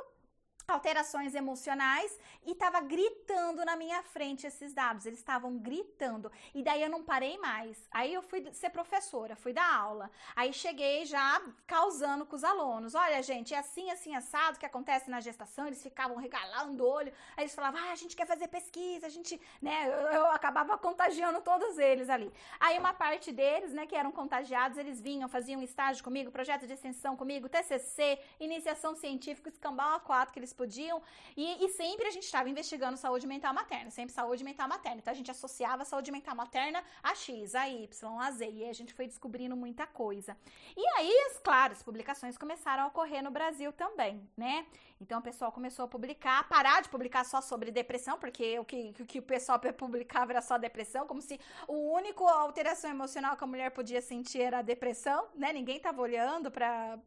alterações 0.71 1.35
emocionais 1.35 2.17
e 2.45 2.51
estava 2.51 2.81
gritando 2.81 3.63
na 3.63 3.75
minha 3.75 4.01
frente 4.03 4.47
esses 4.47 4.73
dados. 4.73 5.05
Eles 5.05 5.19
estavam 5.19 5.57
gritando. 5.57 6.31
E 6.53 6.63
daí 6.63 6.81
eu 6.81 6.89
não 6.89 7.03
parei 7.03 7.37
mais. 7.37 7.77
Aí 7.91 8.13
eu 8.13 8.21
fui 8.21 8.51
ser 8.53 8.69
professora, 8.69 9.35
fui 9.35 9.53
dar 9.53 9.73
aula. 9.73 10.09
Aí 10.35 10.51
cheguei 10.53 11.05
já 11.05 11.41
causando 11.67 12.25
com 12.25 12.35
os 12.35 12.43
alunos. 12.43 12.95
Olha, 12.95 13.21
gente, 13.21 13.53
é 13.53 13.59
assim, 13.59 13.89
assim, 13.91 14.15
assado 14.15 14.59
que 14.59 14.65
acontece 14.65 15.09
na 15.09 15.19
gestação. 15.19 15.67
Eles 15.67 15.81
ficavam 15.81 16.17
regalando 16.17 16.83
o 16.83 16.87
olho. 16.89 17.13
Aí 17.35 17.43
eles 17.43 17.55
falavam, 17.55 17.79
ah, 17.81 17.91
a 17.91 17.95
gente 17.95 18.15
quer 18.15 18.25
fazer 18.25 18.47
pesquisa, 18.47 19.07
a 19.07 19.09
gente, 19.09 19.39
né? 19.61 19.87
Eu, 19.87 20.19
eu 20.19 20.25
acabava 20.27 20.77
contagiando 20.77 21.41
todos 21.41 21.77
eles 21.77 22.09
ali. 22.09 22.31
Aí 22.59 22.77
uma 22.77 22.93
parte 22.93 23.31
deles, 23.31 23.73
né, 23.73 23.85
que 23.85 23.95
eram 23.95 24.11
contagiados, 24.11 24.77
eles 24.77 24.99
vinham, 24.99 25.27
faziam 25.29 25.61
estágio 25.61 26.03
comigo, 26.03 26.31
projeto 26.31 26.65
de 26.67 26.73
extensão 26.73 27.15
comigo, 27.15 27.49
TCC, 27.49 28.19
iniciação 28.39 28.95
científica, 28.95 29.49
escambau 29.49 29.95
a 29.95 29.99
quatro 29.99 30.33
que 30.33 30.39
eles 30.39 30.53
podiam. 30.61 31.01
E, 31.35 31.65
e 31.65 31.69
sempre 31.69 32.07
a 32.07 32.11
gente 32.11 32.23
estava 32.23 32.47
investigando 32.49 32.97
saúde 32.97 33.25
mental 33.25 33.53
materna, 33.53 33.89
sempre 33.89 34.13
saúde 34.13 34.43
mental 34.43 34.67
materna. 34.67 34.99
Então 35.01 35.11
a 35.11 35.19
gente 35.19 35.31
associava 35.31 35.83
saúde 35.85 36.11
mental 36.11 36.35
materna 36.35 36.83
a 37.01 37.15
X, 37.15 37.55
a 37.55 37.67
Y, 37.67 38.19
a 38.19 38.31
Z. 38.31 38.49
E 38.51 38.69
a 38.69 38.73
gente 38.73 38.93
foi 38.93 39.07
descobrindo 39.07 39.55
muita 39.55 39.87
coisa. 39.87 40.37
E 40.77 40.83
aí, 40.97 41.15
claro, 41.43 41.73
as 41.73 41.81
publicações 41.81 42.37
começaram 42.37 42.83
a 42.83 42.87
ocorrer 42.87 43.23
no 43.23 43.31
Brasil 43.31 43.71
também, 43.73 44.21
né? 44.37 44.65
Então 45.01 45.17
o 45.19 45.21
pessoal 45.21 45.51
começou 45.51 45.85
a 45.85 45.87
publicar, 45.87 46.47
parar 46.47 46.83
de 46.83 46.89
publicar 46.89 47.23
só 47.25 47.41
sobre 47.41 47.71
depressão, 47.71 48.19
porque 48.19 48.59
o 48.59 48.65
que, 48.65 48.93
o 48.99 49.05
que 49.05 49.17
o 49.17 49.23
pessoal 49.23 49.59
publicava 49.75 50.31
era 50.31 50.41
só 50.43 50.59
depressão, 50.59 51.07
como 51.07 51.21
se 51.21 51.39
o 51.67 51.77
único 51.99 52.27
alteração 52.27 52.89
emocional 52.91 53.35
que 53.35 53.43
a 53.43 53.47
mulher 53.47 53.71
podia 53.71 54.01
sentir 54.01 54.41
era 54.41 54.59
a 54.59 54.61
depressão, 54.61 55.27
né? 55.33 55.51
Ninguém 55.51 55.77
estava 55.77 55.99
olhando 55.99 56.51
para 56.51 56.99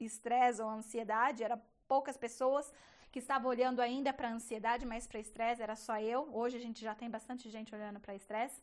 estresse 0.00 0.62
ou 0.62 0.70
ansiedade, 0.70 1.44
era 1.44 1.60
poucas 1.86 2.16
pessoas 2.16 2.72
que 3.10 3.18
estavam 3.18 3.48
olhando 3.48 3.80
ainda 3.80 4.12
para 4.12 4.30
ansiedade, 4.30 4.84
mas 4.84 5.06
para 5.06 5.20
estresse 5.20 5.62
era 5.62 5.76
só 5.76 5.98
eu. 5.98 6.28
Hoje 6.34 6.56
a 6.56 6.60
gente 6.60 6.80
já 6.82 6.94
tem 6.94 7.08
bastante 7.08 7.48
gente 7.48 7.74
olhando 7.74 8.00
para 8.00 8.14
estresse. 8.14 8.60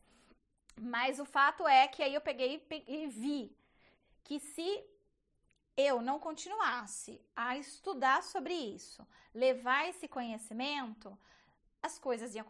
Mas 0.79 1.19
o 1.19 1.25
fato 1.25 1.67
é 1.67 1.87
que 1.87 2.03
aí 2.03 2.13
eu 2.13 2.21
peguei 2.21 2.65
e 2.87 3.07
vi 3.07 3.55
que 4.23 4.39
se 4.39 4.83
eu 5.75 6.01
não 6.01 6.19
continuasse 6.19 7.19
a 7.35 7.57
estudar 7.57 8.21
sobre 8.23 8.53
isso, 8.53 9.05
levar 9.33 9.89
esse 9.89 10.07
conhecimento, 10.07 11.17
as 11.81 11.97
coisas 11.99 12.35
iam 12.35 12.45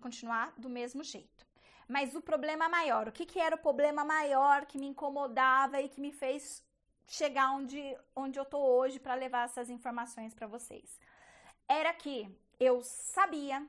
continuar 0.00 0.52
do 0.58 0.68
mesmo 0.68 1.02
jeito. 1.02 1.46
Mas 1.88 2.14
o 2.14 2.22
problema 2.22 2.68
maior, 2.68 3.08
o 3.08 3.12
que, 3.12 3.26
que 3.26 3.40
era 3.40 3.56
o 3.56 3.58
problema 3.58 4.04
maior 4.04 4.64
que 4.64 4.78
me 4.78 4.86
incomodava 4.86 5.80
e 5.80 5.88
que 5.88 6.00
me 6.00 6.12
fez 6.12 6.62
chegar 7.10 7.50
onde, 7.50 7.98
onde 8.14 8.38
eu 8.38 8.44
tô 8.44 8.58
hoje 8.58 9.00
para 9.00 9.14
levar 9.14 9.44
essas 9.44 9.68
informações 9.68 10.32
para 10.32 10.46
vocês. 10.46 10.98
Era 11.68 11.92
que 11.92 12.32
eu 12.58 12.82
sabia, 12.84 13.66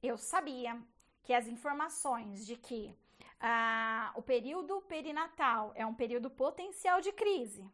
eu 0.00 0.16
sabia 0.16 0.80
que 1.24 1.34
as 1.34 1.48
informações 1.48 2.46
de 2.46 2.56
que 2.56 2.94
ah, 3.40 4.12
o 4.14 4.22
período 4.22 4.80
perinatal 4.82 5.72
é 5.74 5.84
um 5.84 5.92
período 5.92 6.30
potencial 6.30 7.00
de 7.00 7.10
crise, 7.10 7.68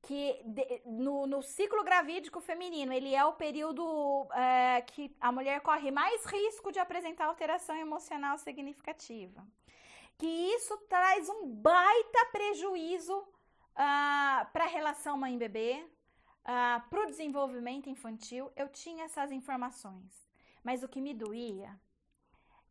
que 0.00 0.40
de, 0.42 0.82
no, 0.86 1.26
no, 1.26 1.42
ciclo 1.42 1.84
gravídico 1.84 2.40
feminino 2.40 2.94
ele 2.94 3.14
é 3.14 3.24
o 3.26 3.34
período 3.34 4.26
é, 4.32 4.80
que 4.80 5.14
a 5.20 5.30
mulher 5.30 5.60
corre 5.60 5.90
mais 5.90 6.24
risco 6.24 6.72
de 6.72 6.78
apresentar 6.78 7.26
alteração 7.26 7.76
emocional 7.76 8.38
significativa, 8.38 9.46
que 10.16 10.26
isso 10.26 10.78
traz 10.88 11.28
um 11.28 11.46
baita 11.46 12.26
prejuízo 12.32 13.22
ah, 13.80 14.50
para 14.52 14.64
a 14.64 14.68
relação 14.68 15.16
mãe-bebê, 15.16 15.88
ah, 16.44 16.84
para 16.90 17.02
o 17.02 17.06
desenvolvimento 17.06 17.88
infantil, 17.88 18.50
eu 18.56 18.68
tinha 18.68 19.04
essas 19.04 19.30
informações. 19.30 20.28
Mas 20.64 20.82
o 20.82 20.88
que 20.88 21.00
me 21.00 21.14
doía 21.14 21.78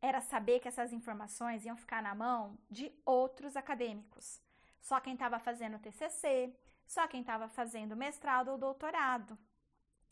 era 0.02 0.20
saber 0.20 0.60
que 0.60 0.68
essas 0.68 0.92
informações 0.92 1.64
iam 1.64 1.78
ficar 1.78 2.04
na 2.04 2.14
mão 2.14 2.58
de 2.70 2.92
outros 3.06 3.56
acadêmicos. 3.56 4.42
Só 4.82 5.00
quem 5.00 5.14
estava 5.14 5.40
fazendo 5.40 5.80
TCC, 5.80 6.54
só 6.86 7.08
quem 7.08 7.22
estava 7.22 7.48
fazendo 7.48 7.96
mestrado 7.96 8.50
ou 8.52 8.58
doutorado. 8.58 9.38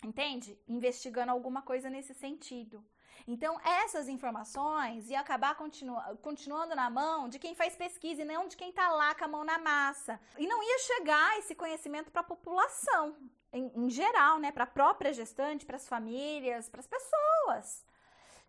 Entende? 0.01 0.57
Investigando 0.65 1.31
alguma 1.31 1.61
coisa 1.61 1.89
nesse 1.89 2.13
sentido. 2.13 2.83
Então, 3.27 3.59
essas 3.63 4.07
informações 4.07 5.09
iam 5.09 5.19
acabar 5.19 5.55
continu 5.55 5.95
continuando 6.21 6.75
na 6.75 6.89
mão 6.89 7.27
de 7.27 7.39
quem 7.39 7.55
faz 7.55 7.75
pesquisa 7.75 8.21
e 8.21 8.25
não 8.25 8.47
de 8.47 8.57
quem 8.57 8.69
está 8.69 8.89
lá 8.89 9.15
com 9.15 9.25
a 9.25 9.27
mão 9.27 9.43
na 9.43 9.57
massa. 9.57 10.19
E 10.37 10.45
não 10.47 10.61
ia 10.61 10.79
chegar 10.79 11.39
esse 11.39 11.55
conhecimento 11.55 12.11
para 12.11 12.21
a 12.21 12.31
população, 12.33 13.15
em, 13.51 13.71
em, 13.75 13.89
geral, 13.89 14.39
né? 14.39 14.51
Para 14.51 14.65
a 14.65 14.67
própria 14.67 15.13
gestante, 15.13 15.65
para 15.65 15.77
as 15.77 15.87
famílias, 15.87 16.69
para 16.69 16.81
as 16.81 16.87
pessoas. 16.87 17.85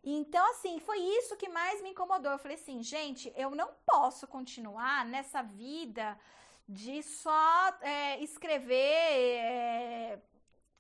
Então, 0.05 0.45
assim, 0.51 0.79
foi 0.79 0.99
isso 0.99 1.37
que 1.37 1.49
mais 1.49 1.83
me 1.83 1.91
incomodou. 1.91 2.33
Eu 2.33 2.39
falei 2.39 2.57
assim, 2.57 2.83
gente, 2.83 3.33
eu 3.37 3.51
não 3.51 3.71
posso 3.85 4.27
continuar 4.27 5.05
nessa 5.05 5.43
vida 5.43 6.19
de 6.69 7.03
só 7.03 7.77
é, 7.81 8.23
escrever. 8.23 8.77
É, 8.77 10.19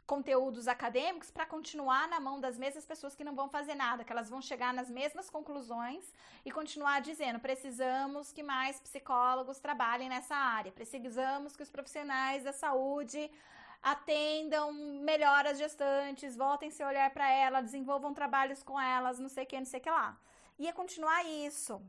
conteúdos 0.06 0.68
acadêmicos 0.68 1.30
para 1.30 1.44
continuar 1.44 2.08
na 2.08 2.20
mão 2.20 2.40
das 2.40 2.56
mesmas 2.56 2.86
pessoas 2.86 3.14
que 3.16 3.24
não 3.24 3.34
vão 3.34 3.48
fazer 3.48 3.74
nada, 3.74 4.04
que 4.04 4.12
elas 4.12 4.30
vão 4.30 4.40
chegar 4.40 4.72
nas 4.72 4.88
mesmas 4.88 5.28
conclusões 5.28 6.14
e 6.44 6.50
continuar 6.50 7.00
dizendo: 7.00 7.40
precisamos 7.40 8.32
que 8.32 8.42
mais 8.42 8.80
psicólogos 8.80 9.58
trabalhem 9.58 10.08
nessa 10.08 10.36
área, 10.36 10.72
precisamos 10.72 11.56
que 11.56 11.62
os 11.62 11.70
profissionais 11.70 12.44
da 12.44 12.52
saúde 12.52 13.30
atendam 13.82 14.72
melhor 14.72 15.46
as 15.46 15.58
gestantes, 15.58 16.36
voltem 16.36 16.70
seu 16.70 16.86
olhar 16.86 17.10
para 17.10 17.28
ela, 17.30 17.60
desenvolvam 17.60 18.14
trabalhos 18.14 18.62
com 18.62 18.80
elas, 18.80 19.18
não 19.18 19.28
sei 19.28 19.44
o 19.44 19.46
que, 19.46 19.58
não 19.58 19.66
sei 19.66 19.80
o 19.80 19.82
que 19.82 19.90
lá. 19.90 20.18
Ia 20.58 20.72
continuar 20.72 21.22
isso. 21.24 21.82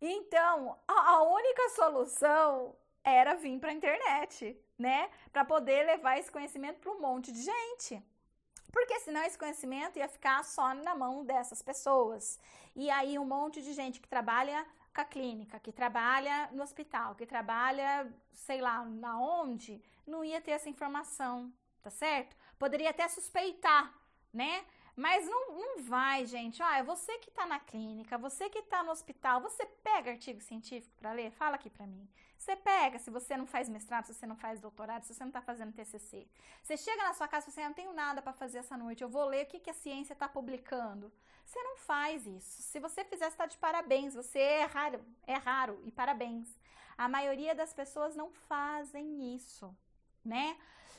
Então, 0.00 0.76
a 0.86 1.22
única 1.22 1.68
solução 1.70 2.74
era 3.02 3.34
vir 3.34 3.58
para 3.60 3.70
a 3.70 3.74
internet 3.74 4.58
né? 4.78 5.10
Para 5.32 5.44
poder 5.44 5.84
levar 5.86 6.18
esse 6.18 6.30
conhecimento 6.30 6.80
para 6.80 6.92
um 6.92 7.00
monte 7.00 7.32
de 7.32 7.42
gente. 7.42 8.02
Porque 8.72 8.98
senão 9.00 9.22
esse 9.22 9.38
conhecimento 9.38 9.98
ia 9.98 10.08
ficar 10.08 10.44
só 10.44 10.74
na 10.74 10.94
mão 10.94 11.24
dessas 11.24 11.62
pessoas. 11.62 12.40
E 12.74 12.90
aí 12.90 13.18
um 13.18 13.24
monte 13.24 13.62
de 13.62 13.72
gente 13.72 14.00
que 14.00 14.08
trabalha 14.08 14.66
com 14.94 15.00
a 15.00 15.04
clínica, 15.04 15.60
que 15.60 15.72
trabalha 15.72 16.48
no 16.52 16.62
hospital, 16.62 17.14
que 17.14 17.26
trabalha, 17.26 18.12
sei 18.32 18.60
lá, 18.60 18.84
na 18.84 19.18
onde, 19.20 19.82
não 20.06 20.24
ia 20.24 20.40
ter 20.40 20.52
essa 20.52 20.68
informação. 20.68 21.52
tá 21.82 21.90
certo? 21.90 22.34
Poderia 22.58 22.90
até 22.90 23.06
suspeitar, 23.08 23.92
né? 24.32 24.64
Mas 24.96 25.26
não, 25.26 25.54
não 25.54 25.82
vai, 25.82 26.24
gente. 26.24 26.62
Ó, 26.62 26.70
é 26.70 26.82
você 26.82 27.18
que 27.18 27.30
tá 27.30 27.44
na 27.46 27.60
clínica, 27.60 28.16
você 28.16 28.48
que 28.48 28.62
tá 28.62 28.82
no 28.82 28.92
hospital, 28.92 29.40
você 29.40 29.66
pega 29.66 30.12
artigo 30.12 30.40
científico 30.40 30.96
para 30.96 31.12
ler? 31.12 31.30
Fala 31.32 31.56
aqui 31.56 31.68
para 31.68 31.86
mim. 31.86 32.08
Você 32.44 32.56
pega, 32.56 32.98
se 32.98 33.08
você 33.08 33.38
não 33.38 33.46
faz 33.46 33.70
mestrado, 33.70 34.04
se 34.04 34.12
você 34.12 34.26
não 34.26 34.36
faz 34.36 34.60
doutorado, 34.60 35.02
se 35.04 35.14
você 35.14 35.24
não 35.24 35.30
tá 35.30 35.40
fazendo 35.40 35.72
TCC. 35.72 36.28
Você 36.62 36.76
chega 36.76 37.02
na 37.02 37.14
sua 37.14 37.26
casa 37.26 37.48
e 37.48 37.50
você 37.50 37.60
assim, 37.60 37.64
ah, 37.64 37.68
não 37.68 37.74
tenho 37.74 37.94
nada 37.94 38.20
para 38.20 38.34
fazer 38.34 38.58
essa 38.58 38.76
noite, 38.76 39.02
eu 39.02 39.08
vou 39.08 39.24
ler 39.24 39.46
o 39.46 39.48
que, 39.48 39.58
que 39.58 39.70
a 39.70 39.72
ciência 39.72 40.14
tá 40.14 40.28
publicando. 40.28 41.10
Você 41.46 41.62
não 41.62 41.78
faz 41.78 42.26
isso. 42.26 42.60
Se 42.60 42.78
você 42.78 43.02
fizer, 43.02 43.30
você 43.30 43.36
tá 43.38 43.46
de 43.46 43.56
parabéns. 43.56 44.14
Você 44.14 44.38
é 44.38 44.64
raro, 44.64 45.02
é 45.26 45.36
raro 45.36 45.80
e 45.86 45.90
parabéns. 45.90 46.46
A 46.98 47.08
maioria 47.08 47.54
das 47.54 47.72
pessoas 47.72 48.14
não 48.14 48.30
fazem 48.30 49.34
isso, 49.34 49.74
né? 50.22 50.58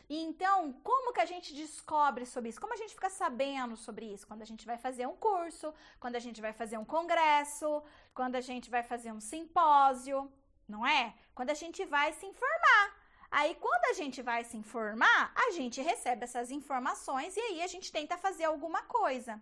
E 0.10 0.20
então, 0.24 0.74
como 0.82 1.14
que 1.14 1.22
a 1.22 1.26
gente 1.26 1.54
descobre 1.54 2.26
sobre 2.26 2.50
isso? 2.50 2.60
Como 2.60 2.74
a 2.74 2.78
gente 2.78 2.96
fica 2.96 3.12
sabendo 3.12 3.78
sobre 3.78 4.12
isso? 4.12 4.26
Quando 4.26 4.42
a 4.42 4.46
gente 4.46 4.66
vai 4.66 4.80
fazer 4.80 5.06
um 5.06 5.16
curso, 5.16 5.72
quando 6.00 6.16
a 6.16 6.20
gente 6.20 6.42
vai 6.42 6.54
fazer 6.54 6.80
um 6.80 6.86
congresso, 6.86 7.84
quando 8.16 8.36
a 8.36 8.42
gente 8.42 8.68
vai 8.68 8.82
fazer 8.82 9.12
um 9.12 9.20
simpósio, 9.20 10.28
não 10.68 10.86
é? 10.86 11.14
Quando 11.34 11.50
a 11.50 11.54
gente 11.54 11.86
vai 11.86 12.14
se 12.14 12.26
informar. 12.26 12.96
Aí, 13.32 13.56
quando 13.56 13.86
a 13.86 13.94
gente 13.94 14.22
vai 14.22 14.44
se 14.44 14.56
informar, 14.56 15.34
a 15.36 15.52
gente 15.52 15.82
recebe 15.82 16.24
essas 16.24 16.52
informações 16.52 17.36
e 17.36 17.40
aí 17.40 17.62
a 17.62 17.68
gente 17.68 17.92
tenta 17.92 18.18
fazer 18.18 18.46
alguma 18.46 18.82
coisa. 18.84 19.42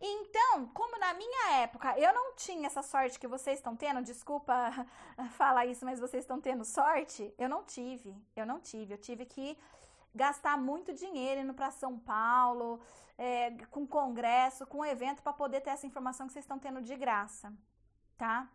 Então, 0.00 0.66
como 0.68 0.98
na 0.98 1.14
minha 1.14 1.62
época 1.62 1.98
eu 1.98 2.12
não 2.12 2.34
tinha 2.34 2.66
essa 2.66 2.82
sorte 2.82 3.18
que 3.18 3.26
vocês 3.26 3.58
estão 3.58 3.74
tendo, 3.74 4.02
desculpa 4.02 4.54
falar 5.38 5.66
isso, 5.66 5.84
mas 5.84 6.00
vocês 6.00 6.24
estão 6.24 6.40
tendo 6.40 6.64
sorte, 6.64 7.32
eu 7.38 7.48
não 7.48 7.64
tive. 7.64 8.14
Eu 8.36 8.46
não 8.46 8.60
tive. 8.60 8.94
Eu 8.94 8.98
tive 8.98 9.24
que 9.24 9.58
gastar 10.14 10.56
muito 10.56 10.92
dinheiro 10.92 11.40
indo 11.40 11.54
para 11.54 11.70
São 11.70 11.98
Paulo, 11.98 12.80
é, 13.18 13.50
com 13.70 13.86
congresso, 13.86 14.66
com 14.66 14.84
evento, 14.84 15.22
para 15.22 15.32
poder 15.32 15.60
ter 15.60 15.70
essa 15.70 15.86
informação 15.86 16.26
que 16.26 16.32
vocês 16.32 16.44
estão 16.44 16.58
tendo 16.58 16.80
de 16.80 16.94
graça, 16.96 17.52
tá? 18.16 18.48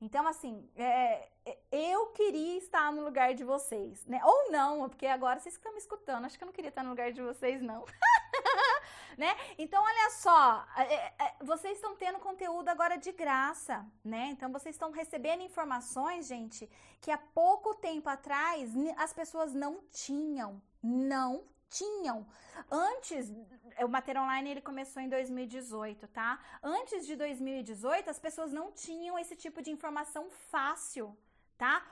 Então, 0.00 0.26
assim, 0.26 0.68
é, 0.76 1.28
é, 1.44 1.58
eu 1.72 2.06
queria 2.08 2.56
estar 2.58 2.92
no 2.92 3.02
lugar 3.02 3.34
de 3.34 3.42
vocês, 3.42 4.04
né? 4.06 4.20
Ou 4.24 4.50
não, 4.50 4.88
porque 4.88 5.06
agora 5.06 5.40
vocês 5.40 5.56
estão 5.56 5.72
me 5.72 5.78
escutando, 5.78 6.24
acho 6.24 6.38
que 6.38 6.44
eu 6.44 6.46
não 6.46 6.52
queria 6.52 6.68
estar 6.68 6.84
no 6.84 6.90
lugar 6.90 7.10
de 7.10 7.20
vocês, 7.20 7.60
não. 7.60 7.84
né? 9.18 9.36
Então, 9.58 9.82
olha 9.82 10.10
só, 10.10 10.64
é, 10.76 10.94
é, 11.24 11.36
vocês 11.40 11.74
estão 11.74 11.96
tendo 11.96 12.20
conteúdo 12.20 12.68
agora 12.68 12.96
de 12.96 13.10
graça, 13.10 13.84
né? 14.04 14.28
Então, 14.30 14.52
vocês 14.52 14.74
estão 14.74 14.92
recebendo 14.92 15.42
informações, 15.42 16.26
gente, 16.26 16.70
que 17.00 17.10
há 17.10 17.18
pouco 17.18 17.74
tempo 17.74 18.08
atrás 18.08 18.72
as 18.96 19.12
pessoas 19.12 19.52
não 19.52 19.80
tinham, 19.90 20.62
não 20.80 21.44
tinham. 21.70 22.26
Antes, 22.70 23.32
o 23.80 23.88
Mater 23.88 24.20
Online 24.20 24.50
ele 24.50 24.60
começou 24.60 25.02
em 25.02 25.08
2018, 25.08 26.08
tá? 26.08 26.38
Antes 26.62 27.06
de 27.06 27.16
2018, 27.16 28.10
as 28.10 28.18
pessoas 28.18 28.52
não 28.52 28.72
tinham 28.72 29.18
esse 29.18 29.36
tipo 29.36 29.62
de 29.62 29.70
informação 29.70 30.30
fácil, 30.30 31.16
tá? 31.56 31.86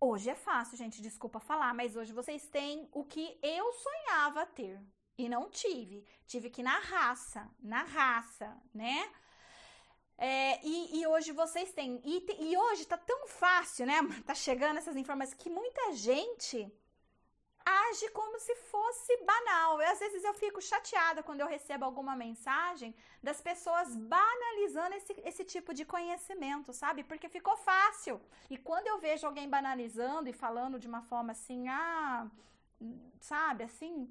Hoje 0.00 0.30
é 0.30 0.34
fácil, 0.34 0.76
gente, 0.76 1.00
desculpa 1.00 1.38
falar, 1.38 1.72
mas 1.74 1.96
hoje 1.96 2.12
vocês 2.12 2.48
têm 2.48 2.88
o 2.92 3.04
que 3.04 3.38
eu 3.42 3.72
sonhava 3.72 4.44
ter, 4.46 4.80
e 5.16 5.28
não 5.28 5.48
tive. 5.50 6.04
Tive 6.26 6.50
que 6.50 6.60
ir 6.60 6.64
na 6.64 6.78
raça, 6.78 7.48
na 7.60 7.82
raça, 7.82 8.56
né? 8.74 9.10
É, 10.18 10.64
e, 10.64 11.00
e, 11.00 11.06
hoje 11.06 11.32
vocês 11.32 11.72
têm. 11.72 12.00
E, 12.04 12.24
e, 12.38 12.56
hoje 12.56 12.86
tá 12.86 12.96
tão 12.96 13.26
fácil, 13.26 13.86
né? 13.86 13.98
Tá 14.26 14.34
chegando 14.34 14.78
essas 14.78 14.96
informações 14.96 15.34
que 15.34 15.50
muita 15.50 15.92
gente 15.92 16.70
age 17.64 18.08
como 18.10 18.38
se 18.38 18.54
fosse 18.56 19.16
banal. 19.24 19.80
E 19.80 19.84
às 19.84 19.98
vezes 19.98 20.24
eu 20.24 20.34
fico 20.34 20.60
chateada 20.60 21.22
quando 21.22 21.40
eu 21.40 21.46
recebo 21.46 21.84
alguma 21.84 22.14
mensagem 22.16 22.94
das 23.22 23.40
pessoas 23.40 23.96
banalizando 23.96 24.94
esse, 24.94 25.14
esse 25.24 25.44
tipo 25.44 25.72
de 25.74 25.84
conhecimento, 25.84 26.72
sabe? 26.72 27.04
Porque 27.04 27.28
ficou 27.28 27.56
fácil. 27.56 28.20
E 28.50 28.56
quando 28.56 28.86
eu 28.86 28.98
vejo 28.98 29.26
alguém 29.26 29.48
banalizando 29.48 30.28
e 30.28 30.32
falando 30.32 30.78
de 30.78 30.86
uma 30.86 31.02
forma 31.02 31.32
assim, 31.32 31.68
ah, 31.68 32.26
sabe, 33.20 33.64
assim, 33.64 34.10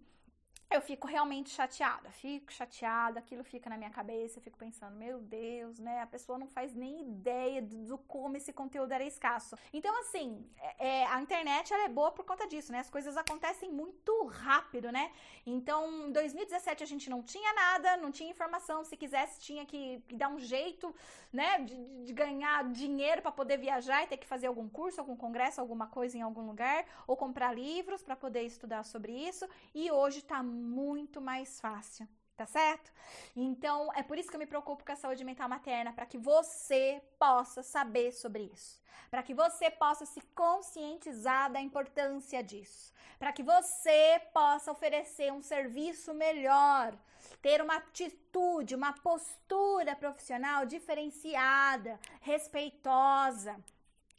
eu 0.72 0.82
fico 0.82 1.06
realmente 1.06 1.50
chateada, 1.50 2.10
fico 2.12 2.52
chateada, 2.52 3.20
aquilo 3.20 3.44
fica 3.44 3.70
na 3.70 3.78
minha 3.78 3.90
cabeça, 3.90 4.40
eu 4.40 4.42
fico 4.42 4.58
pensando, 4.58 4.96
meu 4.96 5.20
Deus, 5.20 5.78
né? 5.80 6.02
A 6.02 6.08
pessoa 6.08 6.40
não 6.40 6.48
faz 6.48 6.74
nem 6.74 7.02
ideia 7.02 7.62
do, 7.62 7.86
do 7.86 7.98
como 7.98 8.38
esse 8.38 8.54
conteúdo 8.54 8.94
era 8.94 9.04
escasso. 9.04 9.58
Então, 9.74 9.94
assim, 10.00 10.50
é, 10.58 10.88
é, 10.88 11.06
a 11.08 11.22
internet 11.22 11.74
ela 11.74 11.84
é 11.84 11.90
boa 11.90 12.12
por 12.12 12.24
conta 12.24 12.48
disso, 12.48 12.72
né? 12.72 12.80
As 12.80 12.90
coisas 12.90 13.18
acontecem 13.18 13.70
muito 13.70 14.26
rápido, 14.28 14.92
né? 14.92 15.12
Então, 15.46 16.08
em 16.08 16.12
2017 16.14 16.84
a 16.84 16.88
gente 16.88 17.10
não 17.10 17.22
tinha 17.22 17.54
nada, 17.54 17.98
não 17.98 18.12
tinha 18.12 18.32
informação, 18.32 18.86
se 18.86 18.96
quisesse 18.96 19.42
tinha 19.42 19.66
que, 19.66 20.02
dar 20.14 20.30
um 20.30 20.40
jeito, 20.40 20.96
né, 21.34 21.60
de, 21.60 22.06
de 22.06 22.14
ganhar 22.14 22.64
dinheiro 22.72 23.22
para 23.22 23.32
poder 23.32 23.58
viajar 23.58 24.04
e 24.04 24.08
ter 24.08 24.18
que 24.18 24.28
fazer 24.28 24.48
algum 24.48 24.70
curso, 24.70 25.00
algum 25.00 25.16
congresso, 25.16 25.60
alguma 25.60 25.88
coisa 25.88 26.18
em 26.18 26.22
algum 26.22 26.46
lugar, 26.46 26.86
ou 27.08 27.18
comprar 27.18 27.54
livros 27.54 28.02
para 28.02 28.16
poder 28.16 28.44
estudar 28.44 28.84
sobre 28.84 29.12
isso. 29.12 29.48
E 29.74 29.92
hoje 29.92 30.22
tá 30.22 30.42
muito 30.42 30.61
mais 30.62 31.60
fácil, 31.60 32.08
tá 32.38 32.46
certo? 32.46 32.92
Então, 33.36 33.90
é 33.96 34.04
por 34.04 34.18
isso 34.18 34.30
que 34.30 34.36
eu 34.36 34.40
me 34.40 34.46
preocupo 34.46 34.84
com 34.86 34.92
a 34.92 34.96
saúde 34.96 35.24
mental 35.24 35.50
materna, 35.50 35.94
para 35.94 36.06
que 36.06 36.18
você 36.18 37.02
possa 37.20 37.64
saber 37.64 38.12
sobre 38.12 38.44
isso, 38.44 38.82
para 39.10 39.24
que 39.24 39.34
você 39.34 39.70
possa 39.70 40.06
se 40.06 40.22
conscientizar 40.34 41.52
da 41.52 41.62
importância 41.62 42.44
disso, 42.44 42.94
para 43.20 43.32
que 43.32 43.44
você 43.44 44.22
possa 44.34 44.72
oferecer 44.72 45.32
um 45.32 45.42
serviço 45.42 46.14
melhor, 46.14 46.98
ter 47.42 47.62
uma 47.62 47.76
atitude, 47.78 48.76
uma 48.76 48.94
postura 48.94 49.96
profissional 49.96 50.66
diferenciada, 50.66 52.00
respeitosa, 52.22 53.56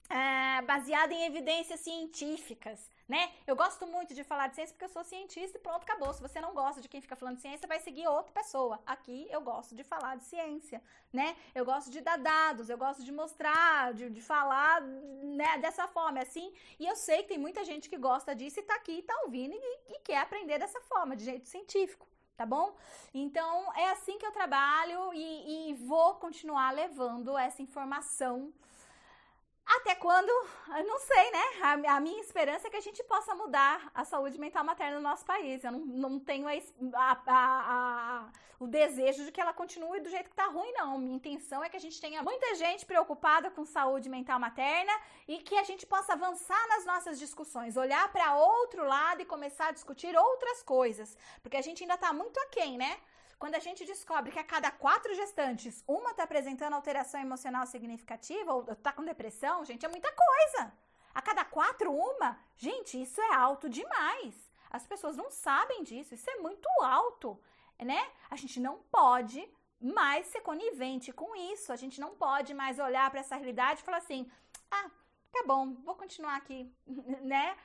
é, 0.09 0.63
baseada 0.63 1.15
em 1.15 1.25
evidências 1.25 1.81
científicas, 1.81 2.91
né? 3.13 3.31
Eu 3.47 3.55
gosto 3.55 3.87
muito 3.87 4.15
de 4.15 4.25
falar 4.25 4.47
de 4.47 4.55
ciência 4.55 4.73
porque 4.73 4.87
eu 4.87 4.95
sou 4.97 5.05
cientista 5.05 5.59
e 5.59 5.61
pronto, 5.61 5.83
acabou. 5.83 6.11
Se 6.15 6.23
você 6.23 6.41
não 6.41 6.55
gosta 6.55 6.81
de 6.81 6.89
quem 6.89 6.99
fica 6.99 7.15
falando 7.15 7.37
de 7.37 7.43
ciência, 7.43 7.69
vai 7.69 7.79
seguir 7.79 8.07
outra 8.07 8.33
pessoa. 8.33 8.81
Aqui 8.87 9.29
eu 9.31 9.43
gosto 9.43 9.75
de 9.75 9.85
falar 9.85 10.17
de 10.17 10.25
ciência, 10.25 10.83
né? 11.13 11.37
Eu 11.55 11.63
gosto 11.63 11.91
de 11.91 12.01
dar 12.01 12.17
dados, 12.17 12.71
eu 12.71 12.79
gosto 12.79 13.05
de 13.05 13.13
mostrar, 13.13 13.93
de, 13.93 14.09
de 14.09 14.23
falar 14.23 14.81
né, 14.81 15.59
dessa 15.59 15.87
forma, 15.87 16.23
assim. 16.23 16.51
E 16.81 16.87
eu 16.87 16.97
sei 16.97 17.19
que 17.23 17.29
tem 17.29 17.39
muita 17.39 17.63
gente 17.67 17.91
que 17.91 17.99
gosta 17.99 18.35
disso 18.35 18.61
e 18.61 18.63
tá 18.63 18.77
aqui, 18.77 19.03
tá 19.03 19.15
ouvindo 19.25 19.55
e, 19.55 19.93
e 19.95 19.99
quer 20.01 20.17
aprender 20.17 20.59
dessa 20.59 20.81
forma, 20.81 21.15
de 21.15 21.25
jeito 21.25 21.47
científico 21.47 22.07
tá 22.35 22.47
bom? 22.47 22.75
Então 23.13 23.73
é 23.77 23.91
assim 23.91 24.17
que 24.19 24.25
eu 24.25 24.33
trabalho 24.33 25.13
e, 25.13 25.71
e, 25.71 25.75
vou 25.75 26.15
continuar 26.15 26.71
levando 26.73 27.37
essa 27.37 27.61
informação 27.61 28.53
até 29.77 29.95
quando? 29.95 30.29
Eu 30.77 30.85
não 30.87 30.99
sei, 30.99 31.31
né? 31.31 31.45
A, 31.63 31.97
a, 31.97 32.01
minha 32.01 32.21
esperança 32.21 32.67
é 32.67 32.71
que 32.71 32.77
a 32.77 32.81
gente 32.81 33.03
possa 33.05 33.35
mudar 33.35 33.91
a 33.95 34.05
saúde 34.05 34.39
mental 34.39 34.65
materna 34.65 34.97
no 34.97 35.03
nosso 35.03 35.25
país. 35.25 35.63
Eu 35.65 35.73
não, 35.73 35.81
não 35.81 36.21
tenho 36.21 36.47
a, 36.49 37.23
a, 37.27 38.29
o 38.59 38.67
desejo 38.67 39.25
de 39.25 39.33
que 39.33 39.41
ela 39.41 39.53
continue 39.53 40.01
do 40.01 40.09
jeito 40.09 40.31
que 40.31 40.37
tá 40.37 40.47
ruim, 40.47 40.73
não. 40.73 40.99
Minha 40.99 41.17
intenção 41.17 41.63
é 41.63 41.69
que 41.69 41.77
a 41.77 41.81
gente 41.81 42.01
tenha 42.01 42.23
muita 42.23 42.55
gente 42.55 42.87
preocupada 42.87 43.51
com 43.51 43.65
saúde 43.65 44.09
mental 44.09 44.39
materna 44.39 44.93
e 45.27 45.39
que 45.39 45.57
a 45.57 45.63
gente 45.63 45.87
possa 45.87 46.13
avançar 46.13 46.69
nas 46.69 46.85
nossas 46.85 47.19
discussões, 47.19 47.77
olhar 47.77 48.11
para 48.13 48.37
outro 48.37 48.85
lado 48.85 49.23
e 49.23 49.25
começar 49.25 49.69
a 49.69 49.73
discutir 49.73 50.17
outras 50.17 50.63
coisas. 50.63 51.17
Porque 51.43 51.57
a 51.57 51.63
gente 51.63 51.83
ainda 51.83 51.97
tá 51.97 52.13
muito 52.13 52.39
aquém, 52.41 52.79
né? 52.79 52.99
Quando 53.43 53.57
a 53.57 53.59
gente 53.59 53.85
descobre 53.85 54.31
que 54.31 54.39
a 54.39 54.45
cada 54.45 54.71
quatro 54.71 55.13
gestantes, 55.17 55.83
uma 55.85 56.13
está 56.13 56.23
apresentando 56.23 56.75
alteração 56.75 57.21
emocional 57.21 57.67
significativa 57.67 58.55
ou 58.55 58.61
está 58.71 58.93
com 58.93 59.05
depressão, 59.05 59.65
gente, 59.65 59.85
é 59.85 59.89
muita 59.89 60.13
coisa. 60.13 60.73
A 61.13 61.21
cada 61.21 61.45
quatro, 61.45 61.93
uma, 61.93 62.39
gente, 62.57 63.03
isso 63.03 63.21
é 63.21 63.35
alto 63.35 63.69
demais. 63.69 64.33
As 64.71 64.87
pessoas 64.87 65.17
não 65.17 65.29
sabem 65.29 65.83
disso, 65.83 66.15
isso 66.15 66.31
é 66.31 66.37
muito 66.37 66.69
alto, 66.85 67.37
né? 67.81 68.13
A 68.31 68.37
gente 68.37 68.61
não 68.61 68.79
pode 68.93 69.53
mais 69.81 70.27
ser 70.27 70.43
conivente 70.43 71.13
com 71.13 71.35
isso. 71.35 71.73
A 71.73 71.77
gente 71.83 72.01
não 72.01 72.15
pode 72.15 72.55
mais 72.55 72.79
olhar 72.79 73.11
para 73.11 73.19
essa 73.19 73.35
realidade 73.35 73.81
e 73.81 73.85
falar 73.85 73.99
assim: 73.99 74.31
ah, 74.71 74.89
tá 75.33 75.43
bom, 75.45 75.75
vou 75.83 75.97
continuar 75.97 76.37
aqui, 76.37 76.73
né? 77.23 77.57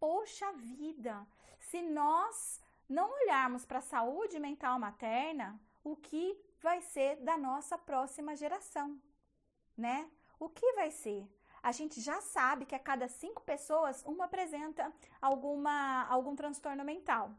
Poxa 0.00 0.50
vida, 0.54 1.24
se 1.60 1.82
nós 1.82 2.60
não 2.90 3.10
olharmos 3.20 3.64
para 3.64 3.78
a 3.78 3.88
saúde 3.94 4.38
mental 4.38 4.78
materna, 4.78 5.58
o 5.84 5.94
que 5.96 6.38
vai 6.60 6.82
ser 6.82 7.16
da 7.16 7.38
nossa 7.38 7.78
próxima 7.78 8.34
geração, 8.34 9.00
né? 9.76 10.10
O 10.38 10.48
que 10.48 10.72
vai 10.72 10.90
ser? 10.90 11.26
A 11.62 11.72
gente 11.72 12.00
já 12.00 12.20
sabe 12.20 12.66
que 12.66 12.74
a 12.74 12.78
cada 12.78 13.06
cinco 13.06 13.42
pessoas, 13.42 14.02
uma 14.04 14.24
apresenta 14.24 14.92
alguma, 15.20 16.04
algum 16.08 16.34
transtorno 16.34 16.84
mental. 16.84 17.30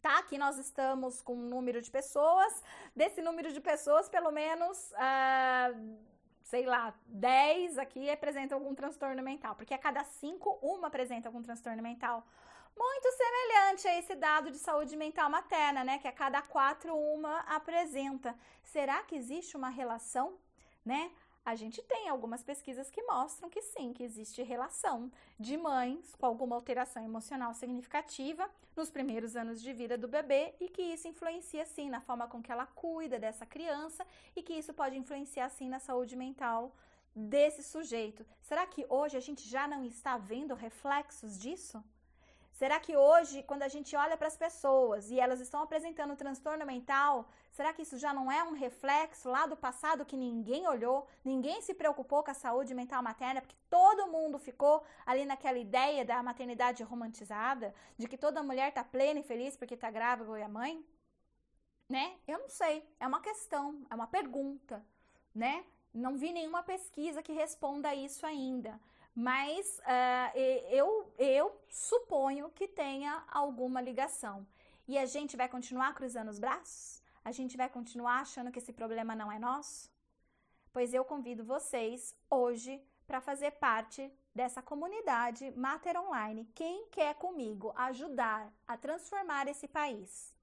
Tá? 0.00 0.18
Aqui 0.18 0.36
nós 0.36 0.58
estamos 0.58 1.22
com 1.22 1.34
um 1.34 1.48
número 1.48 1.80
de 1.80 1.90
pessoas. 1.90 2.62
Desse 2.94 3.22
número 3.22 3.52
de 3.52 3.60
pessoas, 3.60 4.08
pelo 4.08 4.32
menos 4.32 4.92
uh, 4.92 5.96
sei 6.42 6.66
lá, 6.66 6.94
10 7.06 7.78
aqui 7.78 8.10
apresentam 8.10 8.58
algum 8.58 8.74
transtorno 8.74 9.22
mental, 9.22 9.54
porque 9.54 9.72
a 9.72 9.78
cada 9.78 10.04
5, 10.04 10.58
uma 10.60 10.88
apresenta 10.88 11.28
algum 11.28 11.42
transtorno 11.42 11.82
mental. 11.82 12.26
Muito 12.76 13.12
semelhante 13.12 13.88
a 13.88 13.98
esse 13.98 14.14
dado 14.14 14.50
de 14.50 14.58
saúde 14.58 14.96
mental 14.96 15.28
materna, 15.30 15.84
né? 15.84 15.98
Que 15.98 16.08
a 16.08 16.12
cada 16.12 16.42
4, 16.42 16.94
uma 16.94 17.40
apresenta. 17.40 18.36
Será 18.62 19.02
que 19.02 19.14
existe 19.14 19.56
uma 19.56 19.68
relação, 19.68 20.38
né? 20.84 21.10
A 21.44 21.56
gente 21.56 21.82
tem 21.82 22.08
algumas 22.08 22.42
pesquisas 22.44 22.88
que 22.88 23.02
mostram 23.02 23.50
que 23.50 23.60
sim, 23.62 23.92
que 23.92 24.04
existe 24.04 24.42
relação 24.44 25.10
de 25.38 25.56
mães 25.56 26.14
com 26.14 26.24
alguma 26.24 26.54
alteração 26.54 27.02
emocional 27.04 27.52
significativa 27.52 28.48
nos 28.76 28.90
primeiros 28.90 29.34
anos 29.34 29.60
de 29.60 29.72
vida 29.72 29.98
do 29.98 30.06
bebê 30.06 30.54
e 30.60 30.68
que 30.68 30.82
isso 30.82 31.08
influencia 31.08 31.66
sim 31.66 31.90
na 31.90 32.00
forma 32.00 32.28
com 32.28 32.40
que 32.40 32.52
ela 32.52 32.66
cuida 32.66 33.18
dessa 33.18 33.44
criança 33.44 34.06
e 34.36 34.42
que 34.42 34.52
isso 34.52 34.72
pode 34.72 34.96
influenciar 34.96 35.48
sim 35.48 35.68
na 35.68 35.80
saúde 35.80 36.14
mental 36.14 36.72
desse 37.14 37.64
sujeito. 37.64 38.24
Será 38.40 38.64
que 38.64 38.86
hoje 38.88 39.16
a 39.16 39.20
gente 39.20 39.48
já 39.48 39.66
não 39.66 39.84
está 39.84 40.16
vendo 40.16 40.54
reflexos 40.54 41.36
disso? 41.36 41.82
Será 42.52 42.78
que 42.78 42.96
hoje, 42.96 43.42
quando 43.42 43.62
a 43.62 43.68
gente 43.68 43.96
olha 43.96 44.16
para 44.16 44.28
as 44.28 44.36
pessoas 44.36 45.10
e 45.10 45.18
elas 45.18 45.40
estão 45.40 45.62
apresentando 45.62 46.14
transtorno 46.14 46.66
mental, 46.66 47.28
será 47.50 47.72
que 47.72 47.82
isso 47.82 47.96
já 47.98 48.12
não 48.12 48.30
é 48.30 48.44
um 48.44 48.52
reflexo 48.52 49.28
lá 49.30 49.46
do 49.46 49.56
passado 49.56 50.04
que 50.04 50.16
ninguém 50.16 50.68
olhou, 50.68 51.06
ninguém 51.24 51.62
se 51.62 51.72
preocupou 51.74 52.22
com 52.22 52.30
a 52.30 52.34
saúde 52.34 52.74
mental 52.74 53.02
materna, 53.02 53.40
porque 53.40 53.56
todo 53.70 54.06
mundo 54.06 54.38
ficou 54.38 54.84
ali 55.06 55.24
naquela 55.24 55.58
ideia 55.58 56.04
da 56.04 56.22
maternidade 56.22 56.82
romantizada, 56.82 57.74
de 57.96 58.06
que 58.06 58.18
toda 58.18 58.42
mulher 58.42 58.68
está 58.68 58.84
plena 58.84 59.20
e 59.20 59.24
feliz 59.24 59.56
porque 59.56 59.74
está 59.74 59.90
grávida 59.90 60.38
e 60.38 60.42
é 60.42 60.48
mãe? 60.48 60.84
Né? 61.88 62.16
Eu 62.28 62.38
não 62.38 62.48
sei, 62.48 62.86
é 63.00 63.06
uma 63.06 63.20
questão, 63.20 63.84
é 63.90 63.94
uma 63.94 64.06
pergunta, 64.06 64.84
né? 65.34 65.64
Não 65.92 66.16
vi 66.16 66.32
nenhuma 66.32 66.62
pesquisa 66.62 67.22
que 67.22 67.32
responda 67.32 67.94
isso 67.94 68.24
ainda 68.24 68.80
mas 69.14 69.78
uh, 69.80 70.38
eu, 70.70 71.12
eu 71.18 71.60
suponho 71.68 72.50
que 72.50 72.66
tenha 72.66 73.24
alguma 73.28 73.80
ligação. 73.80 74.46
E 74.88 74.98
a 74.98 75.06
gente 75.06 75.36
vai 75.36 75.48
continuar 75.48 75.94
cruzando 75.94 76.28
os 76.28 76.38
braços? 76.38 77.02
A 77.24 77.30
gente 77.30 77.56
vai 77.56 77.68
continuar 77.68 78.20
achando 78.20 78.50
que 78.50 78.58
esse 78.58 78.72
problema 78.72 79.14
não 79.14 79.30
é 79.30 79.38
nosso? 79.38 79.90
Pois 80.72 80.92
eu 80.94 81.04
convido 81.04 81.44
vocês 81.44 82.16
hoje 82.30 82.82
para 83.06 83.20
fazer 83.20 83.52
parte 83.52 84.10
dessa 84.34 84.62
comunidade 84.62 85.52
Mater 85.56 86.00
Online. 86.00 86.48
Quem 86.54 86.86
quer 86.88 87.14
comigo 87.14 87.72
ajudar 87.76 88.50
a 88.66 88.76
transformar 88.76 89.46
esse 89.46 89.68
país? 89.68 90.34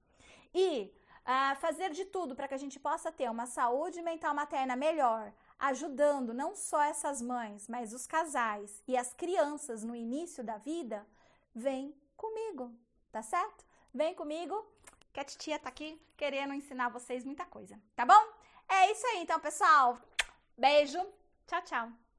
E 0.54 0.92
uh, 1.26 1.56
fazer 1.56 1.90
de 1.90 2.04
tudo 2.04 2.34
para 2.34 2.48
que 2.48 2.54
a 2.54 2.58
gente 2.58 2.78
possa 2.78 3.10
ter 3.10 3.28
uma 3.30 3.46
saúde 3.46 4.00
mental 4.02 4.34
materna 4.34 4.76
melhor, 4.76 5.32
ajudando 5.60 6.34
não 6.34 6.56
só 6.56 6.82
essas 6.82 7.20
mães, 7.20 7.68
mas 7.68 7.92
os 7.92 8.06
casais 8.06 8.82
e 8.88 8.96
as 8.96 9.12
crianças 9.12 9.84
no 9.84 9.94
início 9.94 10.42
da 10.42 10.56
vida, 10.58 11.06
vem 11.54 11.94
comigo, 12.16 12.74
tá 13.12 13.22
certo? 13.22 13.64
Vem 13.92 14.14
comigo, 14.14 14.66
que 15.12 15.20
a 15.20 15.24
titia 15.24 15.58
tá 15.58 15.68
aqui 15.68 16.00
querendo 16.16 16.54
ensinar 16.54 16.88
vocês 16.88 17.24
muita 17.24 17.44
coisa, 17.44 17.78
tá 17.94 18.04
bom? 18.06 18.32
É 18.68 18.90
isso 18.90 19.06
aí 19.08 19.22
então, 19.22 19.38
pessoal. 19.38 19.98
Beijo. 20.56 21.00
Tchau, 21.46 21.62
tchau. 21.62 22.09